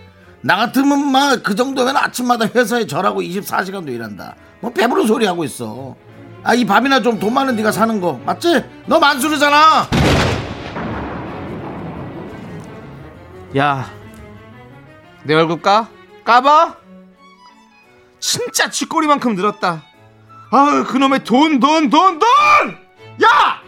나 0.42 0.58
같으면 0.58 1.12
막 1.12 1.42
그 1.42 1.56
정도면 1.56 1.98
아침마다 1.98 2.46
회사에 2.54 2.86
절하고 2.86 3.22
24시간도 3.24 3.90
일한다. 3.90 4.36
뭐 4.60 4.72
배부른 4.72 5.08
소리 5.08 5.26
하고 5.26 5.44
있어. 5.44 5.96
아, 6.44 6.54
이 6.54 6.64
밥이나 6.66 7.02
좀 7.02 7.20
돈 7.20 7.34
많은 7.34 7.56
네가 7.56 7.72
사는 7.72 8.00
거 8.00 8.20
맞지? 8.28 8.64
너 8.86 9.00
만수르잖아. 9.00 9.88
야, 13.58 13.92
내 15.24 15.34
월급 15.36 15.62
까? 15.62 15.90
까봐? 16.24 16.78
진짜 18.20 18.70
쥐꼬리만큼 18.70 19.36
늘었다. 19.36 19.84
아유, 20.52 20.86
그놈의 20.86 21.24
돈, 21.24 21.60
돈, 21.60 21.90
돈, 21.90 22.20
돈! 22.20 22.28
야! 23.24 23.62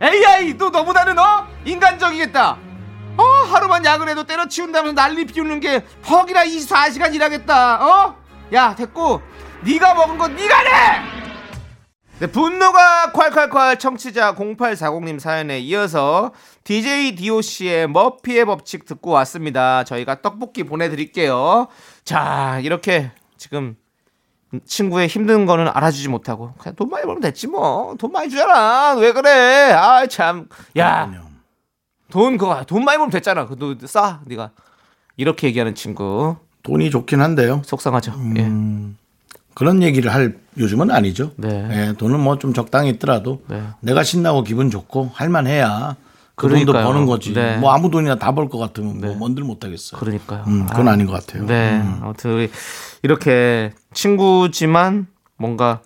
AI, 0.00 0.56
너 0.56 0.70
너보다는 0.70 1.18
어? 1.18 1.46
인간적이겠다. 1.64 2.56
어, 3.16 3.22
하루만 3.50 3.84
야근해도 3.84 4.24
때려치운다면서 4.24 4.94
난리 4.94 5.24
피우는 5.26 5.60
게 5.60 5.84
퍽이라 6.04 6.44
24시간 6.44 7.14
일하겠다. 7.14 7.84
어? 7.84 8.16
야, 8.52 8.74
됐고. 8.74 9.20
네가 9.62 9.94
먹은 9.94 10.16
거 10.18 10.28
네가 10.28 10.62
내! 10.62 11.27
네, 12.20 12.26
분노가 12.26 13.12
콸콸콸 13.12 13.78
청취자 13.78 14.34
0840님 14.34 15.20
사연에 15.20 15.60
이어서 15.60 16.32
DJ 16.64 17.14
DOC의 17.14 17.88
머피의 17.88 18.44
법칙 18.44 18.86
듣고 18.86 19.10
왔습니다. 19.10 19.84
저희가 19.84 20.20
떡볶이 20.20 20.64
보내드릴게요. 20.64 21.68
자, 22.04 22.58
이렇게 22.64 23.12
지금 23.36 23.76
친구의 24.64 25.06
힘든 25.06 25.46
거는 25.46 25.68
알아주지 25.72 26.08
못하고 26.08 26.54
그냥 26.58 26.74
돈 26.74 26.88
많이 26.90 27.04
벌면 27.04 27.20
됐지 27.20 27.46
뭐. 27.46 27.94
돈 27.98 28.10
많이 28.10 28.28
주잖아. 28.28 28.94
왜 28.94 29.12
그래? 29.12 29.70
아, 29.72 30.04
참. 30.06 30.48
야, 30.76 31.08
돈 32.10 32.36
그거 32.36 32.64
돈 32.64 32.84
많이 32.84 32.96
벌면 32.98 33.10
됐잖아. 33.10 33.46
그너 33.46 33.76
싸, 33.86 34.22
네가. 34.26 34.50
이렇게 35.16 35.46
얘기하는 35.46 35.76
친구 35.76 36.34
돈이 36.64 36.90
좋긴 36.90 37.20
한데요. 37.20 37.62
속상하죠. 37.64 38.12
음. 38.14 38.98
그런 39.58 39.82
얘기를 39.82 40.14
할 40.14 40.38
요즘은 40.56 40.88
아니죠. 40.92 41.32
네. 41.36 41.68
예, 41.88 41.92
돈은 41.98 42.20
뭐 42.20 42.38
좀 42.38 42.54
적당히 42.54 42.90
있더라도 42.90 43.42
네. 43.48 43.60
내가 43.80 44.04
신나고 44.04 44.44
기분 44.44 44.70
좋고 44.70 45.10
할만해야 45.12 45.96
그 46.36 46.48
돈도. 46.48 46.72
버는 46.72 47.06
거지. 47.06 47.32
네. 47.34 47.56
뭐 47.56 47.72
아무 47.72 47.90
돈이나 47.90 48.14
다 48.14 48.30
벌 48.32 48.48
것 48.48 48.58
같으면 48.58 49.00
뭐 49.00 49.08
네. 49.10 49.16
뭔들 49.16 49.42
못 49.42 49.64
하겠어요. 49.64 49.98
예. 49.98 50.00
그러니까요. 50.00 50.44
음, 50.46 50.66
그건 50.66 50.86
아. 50.86 50.92
아. 50.92 50.96
닌것 50.96 51.26
같아요. 51.26 51.44
네. 51.46 51.80
음. 51.80 51.98
아무튼 52.02 52.48
이렇게 53.02 53.72
친구지만 53.92 55.08
뭔가 55.36 55.80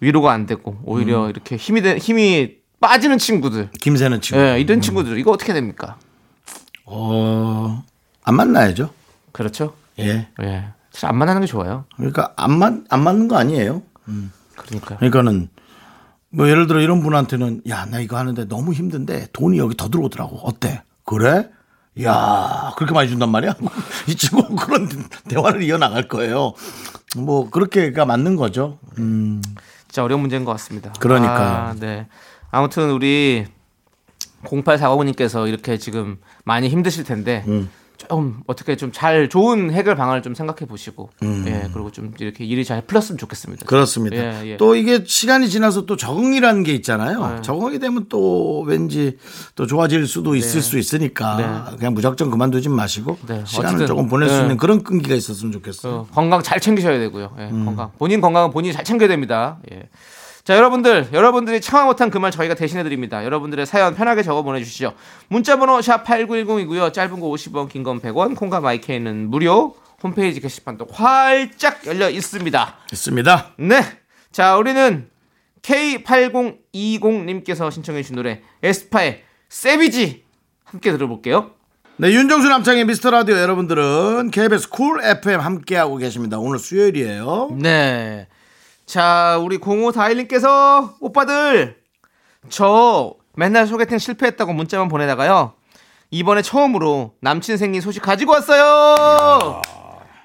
위로가 0.00 0.32
안 0.32 0.46
되고 0.46 0.78
오히려 0.86 1.24
음. 1.24 1.28
이렇게 1.28 1.56
힘이 1.56 1.82
되, 1.82 1.98
힘이 1.98 2.54
빠지는 2.80 3.18
친구들. 3.18 3.68
김새는 3.82 4.22
친구. 4.22 4.42
예, 4.42 4.58
이런 4.58 4.80
친구들 4.80 5.18
이거 5.18 5.30
어떻게 5.32 5.52
됩니까? 5.52 5.98
어, 6.86 7.84
안 8.24 8.34
만나야죠. 8.34 8.88
그렇죠? 9.32 9.74
예. 9.98 10.28
예. 10.42 10.68
잘안 10.90 11.16
만나는 11.16 11.42
게 11.42 11.46
좋아요. 11.46 11.84
그러니까 11.96 12.32
안, 12.36 12.58
맞, 12.58 12.74
안 12.88 13.02
맞는 13.02 13.28
거 13.28 13.36
아니에요. 13.36 13.82
그러니까요. 14.56 14.98
그러니까는 14.98 15.48
뭐 16.30 16.48
예를 16.48 16.66
들어 16.66 16.80
이런 16.80 17.02
분한테는 17.02 17.62
야, 17.68 17.86
나 17.86 18.00
이거 18.00 18.16
하는데 18.16 18.44
너무 18.46 18.72
힘든데 18.72 19.28
돈이 19.32 19.58
여기 19.58 19.76
더 19.76 19.88
들어오더라고. 19.88 20.36
어때? 20.38 20.82
그래? 21.04 21.48
야, 22.02 22.72
그렇게 22.76 22.94
많이 22.94 23.08
준단 23.08 23.30
말이야? 23.30 23.54
이 24.08 24.14
친구 24.14 24.54
그런 24.54 24.88
대화를 25.28 25.62
이어나갈 25.62 26.06
거예요. 26.06 26.52
뭐 27.16 27.50
그렇게가 27.50 28.04
맞는 28.04 28.36
거죠. 28.36 28.78
음, 28.98 29.42
진짜 29.88 30.04
어려운 30.04 30.20
문제인 30.20 30.44
것 30.44 30.52
같습니다. 30.52 30.92
그러니까요. 31.00 31.48
아, 31.48 31.74
네. 31.78 32.06
아무튼 32.50 32.90
우리 32.90 33.46
0845님께서 34.44 35.48
이렇게 35.48 35.78
지금 35.78 36.18
많이 36.44 36.68
힘드실 36.68 37.04
텐데 37.04 37.44
음. 37.48 37.68
좀 37.98 38.42
어떻게 38.46 38.76
좀 38.76 38.92
잘 38.92 39.28
좋은 39.28 39.72
해결 39.72 39.96
방안을 39.96 40.22
좀 40.22 40.34
생각해 40.34 40.66
보시고 40.66 41.10
음. 41.22 41.44
예 41.46 41.68
그리고 41.72 41.90
좀 41.90 42.12
이렇게 42.18 42.44
일이 42.44 42.64
잘 42.64 42.80
풀렸으면 42.82 43.18
좋겠습니다. 43.18 43.66
그렇습니다. 43.66 44.16
예, 44.16 44.50
예. 44.52 44.56
또 44.56 44.74
이게 44.76 45.04
시간이 45.04 45.48
지나서 45.48 45.84
또 45.86 45.96
적응이라는 45.96 46.62
게 46.62 46.72
있잖아요. 46.74 47.34
네. 47.36 47.42
적응이 47.42 47.78
되면 47.78 48.06
또 48.08 48.60
왠지 48.62 49.18
또 49.54 49.66
좋아질 49.66 50.06
수도 50.06 50.34
있을 50.36 50.62
수 50.62 50.78
있으니까 50.78 51.74
그냥 51.76 51.94
무작정 51.94 52.30
그만두지 52.30 52.68
마시고 52.68 53.18
네. 53.26 53.42
시간을 53.44 53.68
어쨌든, 53.68 53.86
조금 53.86 54.08
보낼 54.08 54.28
수 54.28 54.36
네. 54.36 54.42
있는 54.42 54.56
그런 54.56 54.82
끈기가 54.82 55.14
있었으면 55.14 55.52
좋겠어요. 55.52 55.92
어, 55.94 56.06
건강 56.12 56.42
잘 56.42 56.60
챙기셔야 56.60 56.98
되고요. 56.98 57.34
예, 57.38 57.48
음. 57.50 57.64
건강. 57.64 57.90
본인 57.98 58.20
건강은 58.20 58.50
본인이 58.50 58.72
잘 58.72 58.84
챙겨야 58.84 59.08
됩니다. 59.08 59.58
예. 59.72 59.88
자, 60.48 60.56
여러분들, 60.56 61.08
여러분들이 61.12 61.60
참아 61.60 61.84
못한 61.84 62.08
그 62.08 62.16
말 62.16 62.30
저희가 62.30 62.54
대신해 62.54 62.82
드립니다. 62.82 63.22
여러분들의 63.22 63.66
사연 63.66 63.94
편하게 63.94 64.22
적어 64.22 64.42
보내 64.42 64.64
주시죠. 64.64 64.94
문자 65.28 65.58
번호 65.58 65.82
샵 65.82 66.04
8910이고요. 66.04 66.90
짧은 66.90 67.20
거 67.20 67.26
50원, 67.26 67.68
긴 67.68 67.84
건 67.84 68.00
100원, 68.00 68.34
콩과 68.34 68.60
마이케이는 68.60 69.28
무료. 69.28 69.76
홈페이지 70.02 70.40
게시판도 70.40 70.86
활짝 70.90 71.86
열려 71.86 72.08
있습니다. 72.08 72.76
있습니다. 72.90 73.50
네. 73.58 73.82
자, 74.32 74.56
우리는 74.56 75.10
K8020님께서 75.60 77.70
신청해 77.70 78.00
주신 78.00 78.16
노래 78.16 78.40
에스파의 78.62 79.24
Savage 79.50 80.24
함께 80.64 80.92
들어볼게요. 80.92 81.50
네, 81.98 82.10
윤정수 82.10 82.48
남창희의 82.48 82.86
미스터 82.86 83.10
라디오 83.10 83.36
여러분들은 83.36 84.30
KBS 84.30 84.70
쿨 84.70 85.04
FM 85.04 85.40
함께하고 85.40 85.98
계십니다. 85.98 86.38
오늘 86.38 86.58
수요일이에요. 86.58 87.50
네. 87.60 88.28
자, 88.88 89.38
우리 89.42 89.58
0541님께서 89.58 90.94
오빠들 91.00 91.76
저 92.48 93.12
맨날 93.36 93.66
소개팅 93.66 93.98
실패했다고 93.98 94.54
문자만 94.54 94.88
보내다가요. 94.88 95.52
이번에 96.10 96.40
처음으로 96.40 97.12
남친 97.20 97.58
생긴 97.58 97.82
소식 97.82 98.00
가지고 98.00 98.32
왔어요. 98.32 99.60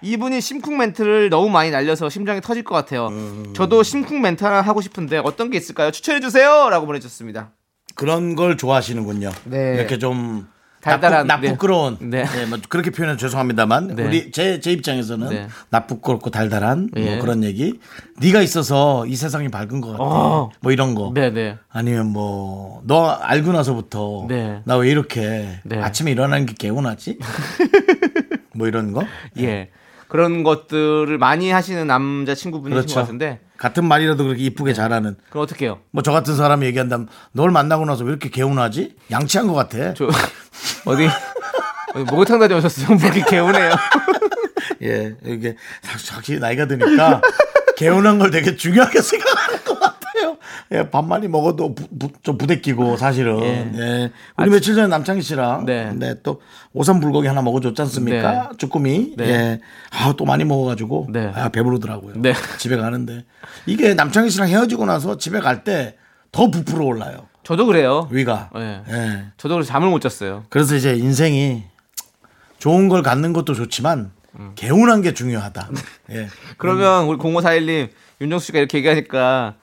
이분이 0.02 0.40
심쿵 0.40 0.78
멘트를 0.78 1.30
너무 1.30 1.50
많이 1.50 1.72
날려서 1.72 2.08
심장이 2.08 2.40
터질 2.40 2.64
것 2.64 2.74
같아요. 2.74 3.10
저도 3.54 3.84
심쿵 3.84 4.22
멘트 4.22 4.46
하나 4.46 4.62
하고 4.62 4.80
싶은데 4.80 5.18
어떤 5.18 5.50
게 5.50 5.58
있을까요? 5.58 5.92
추천해 5.92 6.22
주세요. 6.22 6.70
라고 6.70 6.86
보내주셨습니다. 6.86 7.52
그런 7.96 8.38
걸 8.38 8.56
좋아하시는군요. 8.56 9.30
네. 9.44 9.76
이렇게 9.76 10.00
좀 10.00 10.48
달달한, 10.84 11.28
나쁘, 11.28 11.46
나쁘끄러운 11.48 11.98
네. 12.02 12.26
네. 12.26 12.46
뭐 12.46 12.58
그렇게 12.70 12.92
표현은 12.92 13.18
죄송합니다만 13.18 13.96
네. 13.96 14.04
우리 14.04 14.32
제, 14.32 14.60
제 14.60 14.72
입장에서는 14.72 15.30
네. 15.30 15.48
나쁘고 15.70 16.20
달달한 16.30 16.90
예. 16.98 17.16
뭐 17.16 17.22
그런 17.22 17.44
얘기 17.44 17.80
네가 18.20 18.42
있어서 18.42 19.06
이 19.08 19.16
세상이 19.16 19.50
밝은 19.50 19.82
것 19.82 19.92
같아 19.92 20.04
어. 20.04 20.52
뭐 20.60 20.72
이런 20.72 20.94
거 20.96 21.12
네네. 21.14 21.58
아니면 21.70 22.08
뭐 22.08 22.64
너 22.86 23.10
알고 23.10 23.52
나서부터 23.52 24.26
네. 24.28 24.62
나왜 24.66 24.90
이렇게 24.90 25.60
네. 25.64 25.80
아침에 25.82 26.12
일어나는 26.12 26.46
게 26.46 26.54
개운하지 26.54 27.20
뭐 28.56 28.68
이런 28.68 28.92
거 28.92 29.04
예. 29.40 29.70
그런 30.08 30.44
것들을 30.44 31.18
많이 31.18 31.50
하시는 31.50 31.88
남자 31.88 32.36
친구분이신 32.36 32.76
그렇죠. 32.76 32.96
것 32.96 33.02
같은데 33.02 33.40
같은 33.64 33.86
말이라도 33.86 34.26
그렇게 34.26 34.44
이쁘게 34.44 34.74
잘하는 34.74 35.16
그럼 35.30 35.44
어떻게 35.46 35.64
해요? 35.66 35.80
뭐 35.92 36.04
저 36.04 36.12
같은 36.12 36.36
사람이 36.36 36.66
얘기한다면 36.66 37.08
널 37.32 37.50
만나고 37.50 37.86
나서 37.86 38.04
왜 38.04 38.10
이렇게 38.10 38.28
개운하지 38.30 38.94
양치한 39.10 39.48
것 39.48 39.54
같아 39.54 39.94
저 39.94 40.10
어디 40.84 41.08
어디 41.96 42.04
목욕탕 42.12 42.40
다녀오셨어요? 42.40 42.98
목이 42.98 43.24
개운해요. 43.24 43.72
예, 44.84 45.16
이게 45.26 45.56
확실히 45.86 46.40
나이가 46.42 46.68
드니까 46.68 47.22
개운한 47.78 48.20
걸 48.20 48.32
되게 48.32 48.58
중요하게 48.58 49.02
생각하는 49.02 49.64
것 50.24 50.38
같아요. 50.38 50.38
예, 50.72 50.90
밥 50.90 51.06
많이 51.06 51.28
먹어도 51.28 51.76
부, 51.76 51.88
부, 51.98 52.10
좀 52.24 52.38
부대끼고 52.38 52.98
사실은. 52.98 53.40
예. 53.42 53.72
예. 53.76 54.12
우리 54.38 54.50
며칠 54.50 54.76
전에 54.76 54.88
남창희 54.88 55.22
씨랑 55.22 55.66
네. 55.66 55.92
네. 55.94 56.16
또 56.24 56.42
오삼 56.74 57.00
불고기 57.00 57.28
하나 57.28 57.42
먹어줬지 57.42 57.82
않습니까? 57.82 58.52
쭈꾸미. 58.58 59.16
네. 59.18 59.28
예. 59.30 59.60
아, 59.92 60.14
또 60.18 60.26
많이 60.26 60.44
먹어가지고 60.46 61.08
네. 61.12 61.32
아, 61.36 61.50
배부르더라고요. 61.50 62.16
네. 62.18 62.34
집에 62.58 62.78
가는데 62.78 63.26
이게 63.66 63.94
남창희 63.94 64.30
씨랑 64.30 64.50
헤어지고 64.50 64.86
나서 64.86 65.18
집에 65.18 65.40
갈 65.40 65.64
때 65.64 65.96
더 66.34 66.50
부풀어 66.50 66.84
올라요. 66.86 67.28
저도 67.44 67.68
그래요. 67.68 68.08
위가. 68.10 68.50
예. 68.58 68.82
예. 68.90 69.26
저도 69.38 69.54
그래서 69.54 69.68
잠을 69.70 69.88
못 69.90 70.00
잤어요. 70.02 70.46
그래서 70.50 70.76
이제 70.76 70.96
인생이 70.96 71.64
좋은 72.58 72.90
걸 72.90 73.04
갖는 73.04 73.34
것도 73.34 73.54
좋지만 73.54 74.12
개운한 74.56 75.02
게 75.04 75.14
중요하다. 75.14 75.70
예. 76.12 76.28
그러면 76.58 77.06
우리 77.06 77.18
0541님 77.20 77.90
윤정수 78.20 78.48
씨가 78.48 78.58
이렇게 78.58 78.80
얘기하니까 78.80 79.54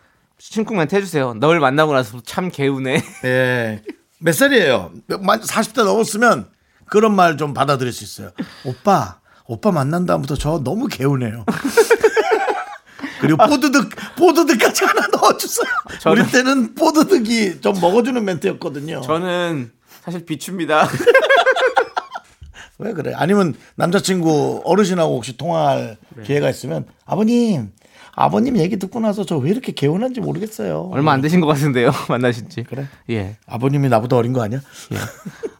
심쿵 0.40 0.76
멘트 0.78 0.94
해주세요. 0.96 1.34
널 1.34 1.60
만나고 1.60 1.92
나서 1.92 2.20
참 2.24 2.50
개운해. 2.50 3.02
예. 3.24 3.82
몇 4.18 4.34
살이에요? 4.34 4.90
몇- 5.06 5.20
만- 5.22 5.40
40대 5.40 5.84
넘었으면 5.84 6.48
그런 6.86 7.14
말 7.14 7.36
좀 7.36 7.54
받아들일 7.54 7.92
수 7.92 8.04
있어요. 8.04 8.30
오빠, 8.64 9.20
오빠 9.46 9.70
만난 9.70 10.06
다음부터 10.06 10.36
저 10.36 10.60
너무 10.64 10.88
개운해요. 10.88 11.44
그리고 13.20 13.36
뽀드득, 13.46 13.90
뽀드득까지 14.16 14.84
하나 14.84 15.06
넣어주세요. 15.08 15.66
저는- 16.00 16.10
우리 16.12 16.30
때는 16.30 16.74
뽀드득이 16.74 17.60
좀 17.60 17.78
먹어주는 17.80 18.22
멘트였거든요. 18.24 19.02
저는 19.02 19.70
사실 20.02 20.24
비추입니다. 20.24 20.88
왜 22.78 22.94
그래? 22.94 23.12
아니면 23.14 23.54
남자친구 23.74 24.62
어르신하고 24.64 25.16
혹시 25.16 25.36
통화할 25.36 25.98
네. 26.16 26.22
기회가 26.22 26.48
있으면 26.48 26.86
아버님, 27.04 27.72
아버님 28.14 28.56
얘기 28.58 28.76
듣고 28.78 29.00
나서 29.00 29.24
저 29.24 29.38
왜 29.38 29.50
이렇게 29.50 29.72
개운한지 29.72 30.20
모르겠어요. 30.20 30.90
얼마 30.92 31.12
안 31.12 31.20
되신 31.20 31.40
것 31.40 31.46
같은데요. 31.46 31.90
만나신지. 32.08 32.64
그래? 32.64 32.86
예. 33.10 33.36
아버님이 33.46 33.88
나보다 33.88 34.16
어린 34.16 34.32
거 34.32 34.42
아니야? 34.42 34.60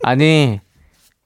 아니 0.03 0.61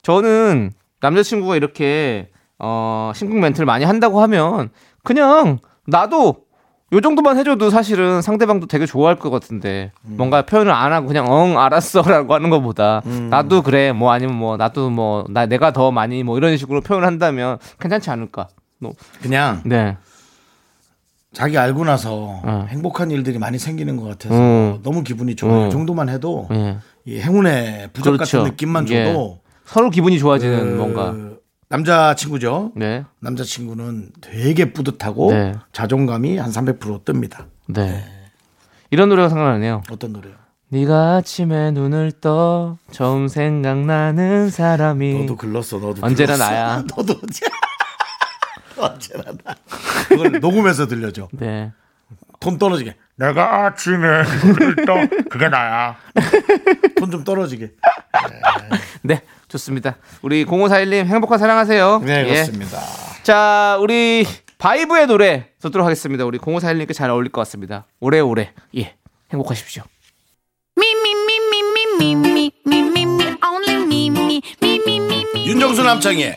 저는 0.02 0.72
남자친구가 1.00 1.56
이렇게 1.56 2.28
어 2.58 3.12
심쿵 3.14 3.40
멘트를 3.40 3.66
많이 3.66 3.84
한다고 3.84 4.20
하면 4.22 4.70
그냥 5.02 5.58
나도 5.86 6.44
요 6.92 7.00
정도만 7.00 7.36
해줘도 7.38 7.70
사실은 7.70 8.22
상대방도 8.22 8.66
되게 8.66 8.86
좋아할 8.86 9.18
것 9.18 9.30
같은데 9.30 9.90
뭔가 10.02 10.42
표현을 10.46 10.70
안 10.72 10.92
하고 10.92 11.08
그냥 11.08 11.28
엉 11.30 11.58
알았어라고 11.58 12.32
하는 12.34 12.50
것보다 12.50 13.02
나도 13.30 13.62
그래 13.62 13.92
뭐 13.92 14.12
아니면 14.12 14.36
뭐 14.36 14.56
나도 14.56 14.90
뭐 14.90 15.24
나 15.28 15.46
내가 15.46 15.72
더 15.72 15.90
많이 15.90 16.22
뭐 16.22 16.36
이런 16.38 16.56
식으로 16.56 16.80
표현을 16.82 17.06
한다면 17.06 17.58
괜찮지 17.80 18.10
않을까? 18.10 18.48
뭐, 18.78 18.92
그냥 19.22 19.62
네. 19.64 19.96
자기 21.34 21.58
알고 21.58 21.84
나서 21.84 22.40
어. 22.42 22.66
행복한 22.68 23.10
일들이 23.10 23.38
많이 23.38 23.58
생기는 23.58 23.96
것 23.96 24.04
같아서 24.08 24.34
음. 24.34 24.80
너무 24.82 25.02
기분이 25.02 25.34
좋아요. 25.36 25.64
음. 25.64 25.68
이 25.68 25.70
정도만 25.70 26.08
해도 26.08 26.48
예. 26.52 26.78
이 27.04 27.18
행운의 27.18 27.90
부적 27.92 28.12
그렇죠. 28.12 28.38
같은 28.38 28.50
느낌만 28.50 28.88
예. 28.90 29.04
줘도 29.04 29.40
서로 29.66 29.90
기분이 29.90 30.18
좋아지는 30.18 30.58
그 30.60 30.74
뭔가. 30.76 31.14
남자 31.68 32.14
친구죠. 32.14 32.70
네. 32.76 33.04
남자 33.20 33.42
친구는 33.42 34.10
되게 34.20 34.72
뿌듯하고 34.72 35.32
네. 35.32 35.52
자존감이 35.72 36.38
한 36.38 36.50
300% 36.50 37.04
뜹니다. 37.04 37.46
네. 37.66 38.04
이런 38.90 39.08
노래가 39.08 39.28
생각나네요. 39.28 39.82
어떤 39.90 40.12
노래요? 40.12 40.34
네가 40.68 41.16
아침에 41.16 41.72
눈을 41.72 42.12
떠 42.20 42.78
처음 42.90 43.26
생각나는 43.28 44.50
사람이 44.50 45.20
너도 45.20 45.36
글렀어. 45.36 45.78
너도 45.78 46.04
언제나 46.04 46.34
글렀어. 46.34 46.50
나야. 46.52 46.84
너도 46.96 47.14
언제나 48.76 49.24
나. 49.44 49.54
그걸 50.08 50.40
녹음해서 50.40 50.86
들려줘. 50.86 51.28
네. 51.32 51.72
돈 52.40 52.58
떨어지게. 52.58 52.96
내가 53.16 53.66
아침에 53.66 53.96
눈을 54.44 54.76
그게 55.30 55.48
나야. 55.48 55.96
돈 56.96 57.10
좀 57.10 57.22
떨어지게. 57.24 57.70
네, 59.02 59.22
좋습니다. 59.48 59.96
우리 60.22 60.44
0541님 60.44 61.04
행복한 61.06 61.38
사랑하세요. 61.38 62.02
네, 62.04 62.24
그렇습니다. 62.24 62.78
예. 62.78 63.22
자, 63.22 63.78
우리 63.80 64.26
바이브의 64.58 65.06
노래 65.06 65.50
듣도록 65.60 65.84
하겠습니다. 65.84 66.24
우리 66.24 66.38
0541님께 66.38 66.92
잘 66.94 67.10
어울릴 67.10 67.30
것 67.30 67.40
같습니다. 67.42 67.86
오래오래 68.00 68.52
예, 68.76 68.94
행복하십시오. 69.32 69.82
윤정수 75.46 75.82
남창희의 75.82 76.36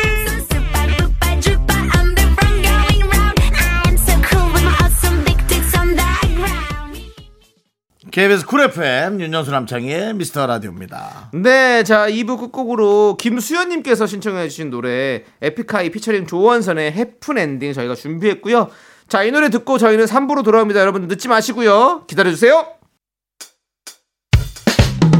KBS 8.11 8.45
쿨 8.45 8.61
FM 8.61 9.21
윤정수 9.21 9.51
남창희의 9.51 10.13
미스터 10.15 10.45
라디오입니다 10.45 11.29
네, 11.33 11.83
자 11.83 12.09
2부 12.09 12.39
끝곡으로 12.39 13.15
김수현님께서 13.17 14.05
신청해주신 14.05 14.69
노래 14.69 15.23
에픽하이 15.41 15.89
피처링 15.91 16.27
조원선의 16.27 16.91
헤픈 16.91 17.37
엔딩 17.37 17.71
저희가 17.73 17.95
준비했고요. 17.95 18.69
자 19.07 19.23
이 19.23 19.31
노래 19.31 19.49
듣고 19.49 19.77
저희는 19.77 20.05
3부로 20.05 20.43
돌아옵니다. 20.43 20.79
여러분 20.79 21.07
늦지 21.07 21.27
마시고요. 21.27 22.05
기다려주세요. 22.07 22.65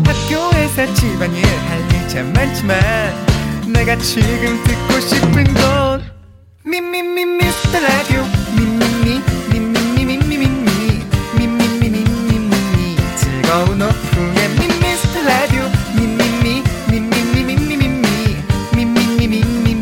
학교에서 0.05 0.93
집안일 0.93 1.45
할일참 1.45 2.33
많지만 2.33 2.79
내가 3.73 3.95
지금 3.97 4.63
듣고 4.63 4.99
싶은 5.01 5.43
건 5.53 6.03
미미미 6.65 7.25
미스터 7.25 7.79
라디오 7.79 8.23
미미미 8.57 8.80
즐거운 13.51 13.81
오후에 13.81 14.47
미스터 14.79 15.21
라디오 15.23 15.63
미미미 15.93 16.63
미미미 16.89 17.43
미미미 17.43 17.75
미 17.75 18.85
미미 18.85 19.27
미미미 19.27 19.75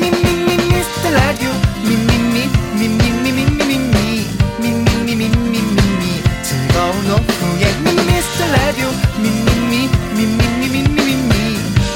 미미 0.00 0.16
미 0.44 0.56
미스터 0.74 1.10
라디오 1.10 1.48
미미미 1.86 2.50
미미미 2.74 3.30
미미미 3.30 4.26
미미미 4.58 5.14
미미미 5.14 6.02
즐거운 6.42 6.92
오후에 7.08 7.70
미스터 7.94 8.50
라디오 8.50 8.88
미미미 9.22 9.88
미미미 10.16 10.62
미미미 10.70 11.22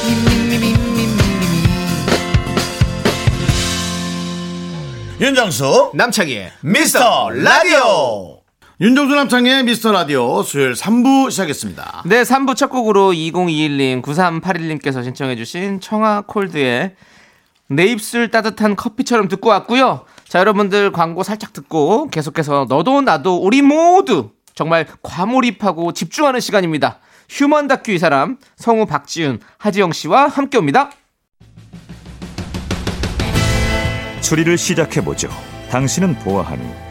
미미미 0.06 0.54
미미미 0.86 1.54
윤정수 5.20 5.90
남창희의 5.94 6.52
미스터 6.60 7.30
라디오 7.30 8.25
윤정수 8.78 9.14
남창의 9.14 9.64
미스터 9.64 9.90
라디오 9.90 10.42
수요일 10.42 10.74
3부 10.74 11.30
시작했습니다 11.30 12.02
네 12.04 12.20
3부 12.20 12.54
첫 12.54 12.68
곡으로 12.68 13.12
2021님 13.12 14.02
9381님께서 14.02 15.02
신청해주신 15.02 15.80
청아 15.80 16.24
콜드의 16.26 16.94
내 17.68 17.86
입술 17.86 18.30
따뜻한 18.30 18.76
커피처럼 18.76 19.28
듣고 19.28 19.48
왔고요. 19.48 20.04
자 20.28 20.38
여러분들 20.40 20.92
광고 20.92 21.22
살짝 21.22 21.54
듣고 21.54 22.08
계속해서 22.10 22.66
너도 22.68 23.00
나도 23.00 23.38
우리 23.38 23.62
모두 23.62 24.30
정말 24.54 24.86
과몰입하고 25.02 25.92
집중하는 25.92 26.40
시간입니다. 26.40 27.00
휴먼 27.30 27.68
다큐 27.68 27.92
이 27.92 27.98
사람 27.98 28.36
성우 28.56 28.84
박지윤 28.86 29.40
하지영 29.56 29.92
씨와 29.92 30.28
함께 30.28 30.58
옵니다. 30.58 30.90
추리를 34.20 34.58
시작해 34.58 35.02
보죠. 35.02 35.28
당신은 35.70 36.16
보아하니 36.20 36.85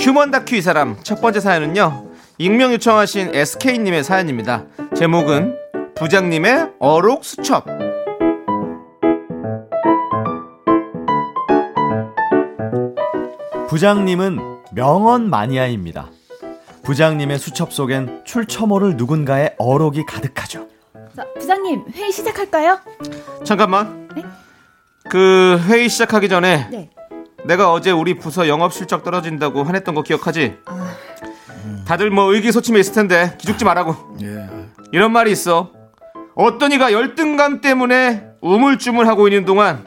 휴먼 0.00 0.30
다큐 0.30 0.56
이 0.56 0.62
사람 0.62 0.96
첫 1.02 1.20
번째 1.20 1.40
사연은요. 1.40 2.08
익명 2.38 2.72
요청하신 2.72 3.34
SK님의 3.34 4.02
사연입니다. 4.02 4.64
제목은 4.96 5.54
부장님의 5.94 6.70
어록 6.78 7.22
수첩. 7.22 7.66
부장님은 13.68 14.38
명언 14.72 15.28
마니아입니다. 15.28 16.08
부장님의 16.82 17.38
수첩 17.38 17.70
속엔 17.70 18.22
출처모를 18.24 18.96
누군가의 18.96 19.54
어록이 19.58 20.06
가득하죠. 20.06 20.66
자, 21.14 21.26
부장님 21.38 21.84
회의 21.92 22.10
시작할까요? 22.10 22.80
잠깐만. 23.44 24.08
네? 24.16 24.22
그 25.10 25.60
회의 25.68 25.90
시작하기 25.90 26.30
전에 26.30 26.68
네. 26.70 26.90
내가 27.50 27.72
어제 27.72 27.90
우리 27.90 28.14
부서 28.14 28.46
영업 28.46 28.72
실적 28.72 29.02
떨어진다고 29.02 29.64
화냈던 29.64 29.96
거 29.96 30.02
기억하지? 30.02 30.58
아. 30.66 30.94
다들 31.84 32.08
뭐 32.10 32.32
의기소침해 32.32 32.78
있을 32.78 32.92
텐데 32.94 33.34
기죽지 33.38 33.64
말라고. 33.64 33.96
예. 34.22 34.48
이런 34.92 35.10
말이 35.10 35.32
있어. 35.32 35.72
어떤 36.36 36.70
이가 36.70 36.92
열등감 36.92 37.60
때문에 37.60 38.24
우물쭈물하고 38.40 39.26
있는 39.26 39.44
동안 39.44 39.84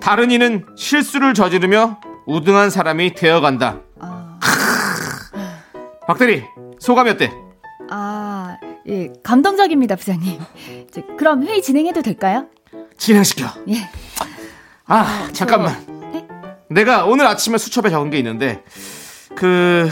다른 0.00 0.32
이는 0.32 0.66
실수를 0.76 1.34
저지르며 1.34 2.00
우등한 2.26 2.70
사람이 2.70 3.14
되어간다. 3.14 3.78
아, 4.00 4.40
박대리 6.08 6.42
소감이 6.80 7.10
어때? 7.10 7.32
아, 7.90 8.56
예, 8.88 9.12
감동적입니다, 9.22 9.94
부장님. 9.94 10.40
그럼 11.16 11.44
회의 11.44 11.62
진행해도 11.62 12.02
될까요? 12.02 12.46
진행시켜. 12.98 13.46
예. 13.68 13.88
아 14.86 15.28
잠깐만. 15.32 15.76
네? 15.86 16.01
내가 16.72 17.04
오늘 17.04 17.26
아침에 17.26 17.58
수첩에 17.58 17.90
적은 17.90 18.10
게 18.10 18.18
있는데 18.18 18.62
그 19.34 19.88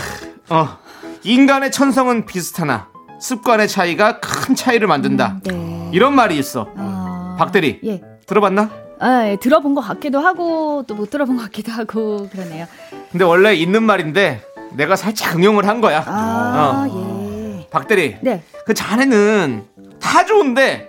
어, 0.49 0.79
인간의 1.23 1.71
천성은 1.71 2.27
비슷하나 2.27 2.89
습관의 3.21 3.69
차이가 3.69 4.19
큰 4.21 4.55
차이를 4.55 4.87
만든다. 4.87 5.41
네. 5.45 5.91
이런 5.93 6.15
말이 6.15 6.39
있어. 6.39 6.69
아, 6.77 7.37
박대리 7.39 7.81
예. 7.85 8.01
들어봤나? 8.27 8.71
아, 8.99 9.27
예, 9.29 9.37
들어본 9.37 9.75
것 9.75 9.81
같기도 9.83 10.21
하고 10.21 10.85
또 10.87 10.95
못 10.95 11.11
들어본 11.11 11.37
것 11.37 11.43
같기도 11.45 11.73
하고 11.73 12.29
그러네요. 12.31 12.67
근데 13.11 13.25
원래 13.25 13.55
있는 13.55 13.83
말인데 13.83 14.43
내가 14.73 14.97
살짝 14.97 15.37
응용을 15.37 15.67
한 15.67 15.81
거야. 15.81 16.03
아, 16.07 16.87
어. 16.91 17.59
예. 17.61 17.67
박대리. 17.71 18.17
네. 18.23 18.43
그 18.67 18.73
자네는 18.75 19.65
다 20.01 20.25
좋은데 20.25 20.89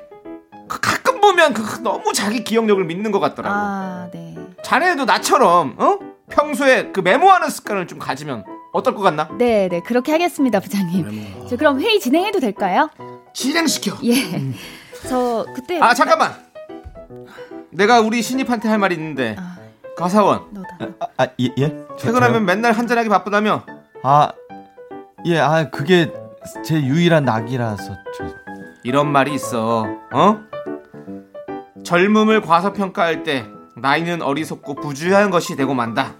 그 0.68 0.80
가끔 0.80 1.20
보면 1.20 1.54
그 1.54 1.80
너무 1.82 2.14
자기 2.14 2.44
기억력을 2.44 2.84
믿는 2.86 3.12
것 3.12 3.20
같더라고. 3.20 3.56
아, 3.56 4.08
네. 4.14 4.31
자네도 4.72 5.04
나처럼 5.04 5.76
어? 5.80 6.00
평소에 6.30 6.94
그 6.94 7.02
메모하는 7.02 7.50
습관을 7.50 7.88
좀 7.88 8.00
가지면 8.00 8.46
어떨 8.72 8.96
것 8.96 9.02
같나? 9.02 9.28
네, 9.38 9.68
네. 9.68 9.82
그렇게 9.82 10.14
하겠습니다, 10.14 10.62
부장님. 10.62 11.46
저 11.50 11.58
그럼 11.58 11.82
회의 11.82 12.00
진행해도 12.00 12.40
될까요? 12.40 12.90
진행시켜. 13.34 13.98
예. 14.06 14.14
저 15.10 15.46
그때 15.54 15.78
아 15.82 15.94
잠깐만. 15.94 16.32
내가 17.72 18.00
우리 18.00 18.22
신입한테 18.22 18.70
할 18.70 18.78
말이 18.78 18.96
있는데 18.96 19.36
아. 19.38 19.58
가사원 19.98 20.46
너다. 20.54 20.78
아, 21.18 21.28
예, 21.42 21.50
예? 21.60 21.86
저- 21.98 22.06
퇴근하면 22.06 22.46
맨날 22.46 22.72
한잔하기 22.72 23.10
바쁘다며 23.10 23.66
아, 24.04 24.32
예, 25.26 25.38
아, 25.38 25.70
그게 25.70 26.14
제 26.64 26.82
유일한 26.82 27.26
낙이라서 27.26 27.84
저 28.18 28.24
이런 28.86 29.12
말이 29.12 29.34
있어. 29.34 29.86
어? 30.14 30.40
젊음을 31.84 32.40
과소평가할 32.40 33.24
때 33.24 33.46
나이는 33.76 34.22
어리석고 34.22 34.76
부주의한 34.76 35.30
것이 35.30 35.56
되고 35.56 35.74
만다. 35.74 36.16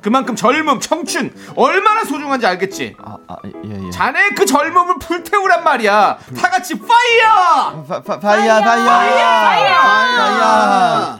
그만큼 0.00 0.34
젊음, 0.34 0.80
청춘 0.80 1.32
얼마나 1.54 2.02
소중한지 2.04 2.44
알겠지? 2.44 2.96
아, 3.04 3.16
아, 3.28 3.36
예, 3.64 3.86
예. 3.86 3.90
자네 3.90 4.30
그 4.30 4.44
젊음을 4.44 4.96
불태우란 5.00 5.62
말이야. 5.62 6.18
다 6.36 6.50
같이 6.50 6.74
Fire! 6.76 7.84
파, 7.86 8.02
파, 8.02 8.18
fire, 8.18 8.60
파이야, 8.60 8.84
파이야, 8.84 9.42
파이야. 9.46 11.18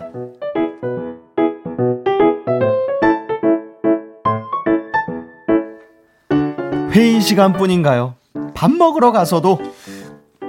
회의 6.90 7.20
시간뿐인가요? 7.20 8.14
밥 8.54 8.70
먹으러 8.70 9.12
가서도 9.12 9.58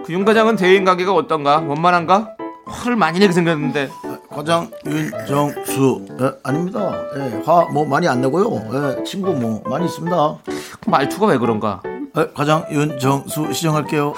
그 0.06 0.12
윤 0.14 0.26
과장은 0.26 0.58
대인 0.58 0.84
관계가 0.84 1.14
어떤가? 1.14 1.60
원만한가? 1.60 2.36
화를 2.66 2.98
많이 2.98 3.20
내게 3.20 3.32
생겼는데 3.32 3.90
과장 4.34 4.70
윤정수 4.86 6.06
예, 6.22 6.32
아닙니다. 6.44 6.94
예, 7.16 7.42
화 7.46 7.64
뭐 7.72 7.86
많이 7.86 8.08
안 8.08 8.22
내고요. 8.22 8.50
예, 8.74 9.04
친구 9.04 9.34
뭐 9.34 9.62
많이 9.66 9.86
있습니다. 9.86 10.38
그 10.82 10.90
말투가 10.90 11.28
왜 11.28 11.38
그런가? 11.38 11.82
예, 12.18 12.28
과장 12.34 12.66
윤정수 12.72 13.54
시정할게요. 13.54 14.14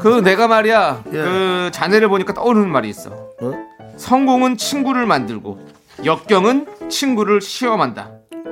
그 0.00 0.22
내가 0.22 0.48
말이야 0.48 1.02
예. 1.06 1.10
그 1.12 1.70
자네를 1.72 2.08
보니까 2.08 2.34
떠오르는 2.34 2.68
말이 2.70 2.88
있어. 2.88 3.10
어? 3.10 3.52
성공은 3.96 4.56
친구를 4.56 5.06
만들고 5.06 5.58
역경은 6.04 6.88
친구를 6.88 7.40
시험한다. 7.40 8.10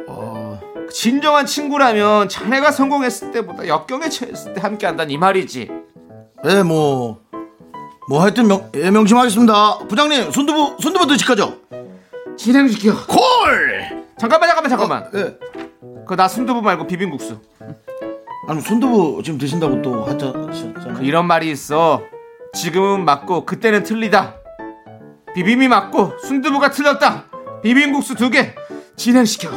어, 0.09 0.61
진정한 0.91 1.47
친구라면 1.47 2.29
자네가 2.29 2.71
성공했을 2.73 3.31
때보다 3.33 3.69
역경에 3.69 4.09
처했을 4.09 4.55
때 4.55 4.61
함께한다는 4.61 5.11
이 5.13 5.19
말이지. 5.19 5.69
예, 6.49 6.63
뭐, 6.63 7.21
뭐 8.09 8.23
하여튼 8.23 8.47
명, 8.47 8.71
예, 8.75 8.91
명심하겠습니다. 8.91 9.79
부장님, 9.89 10.31
손두부, 10.31 10.77
손두부 10.81 11.07
드실까죠? 11.07 11.57
진행시켜. 12.37 12.93
콜! 13.07 14.05
잠깐만 14.19 14.49
잠깐만 14.49 14.71
잠깐만. 14.71 15.11
예. 15.15 15.39
그나 16.07 16.29
순두부 16.29 16.63
말고 16.63 16.87
비빔국수. 16.87 17.41
아니, 18.49 18.61
손두부 18.61 19.23
지금 19.25 19.39
드신다고 19.39 19.83
또 19.83 20.05
하셨잖아요. 20.05 21.03
이런 21.03 21.27
말이 21.27 21.51
있어. 21.51 22.01
지금은 22.55 23.05
맞고 23.05 23.45
그때는 23.45 23.83
틀리다. 23.83 24.37
비빔이 25.35 25.67
맞고 25.69 26.13
순두부가 26.21 26.71
틀렸다. 26.71 27.25
비빔국수 27.63 28.15
두 28.15 28.31
개 28.31 28.55
진행시켜. 28.97 29.51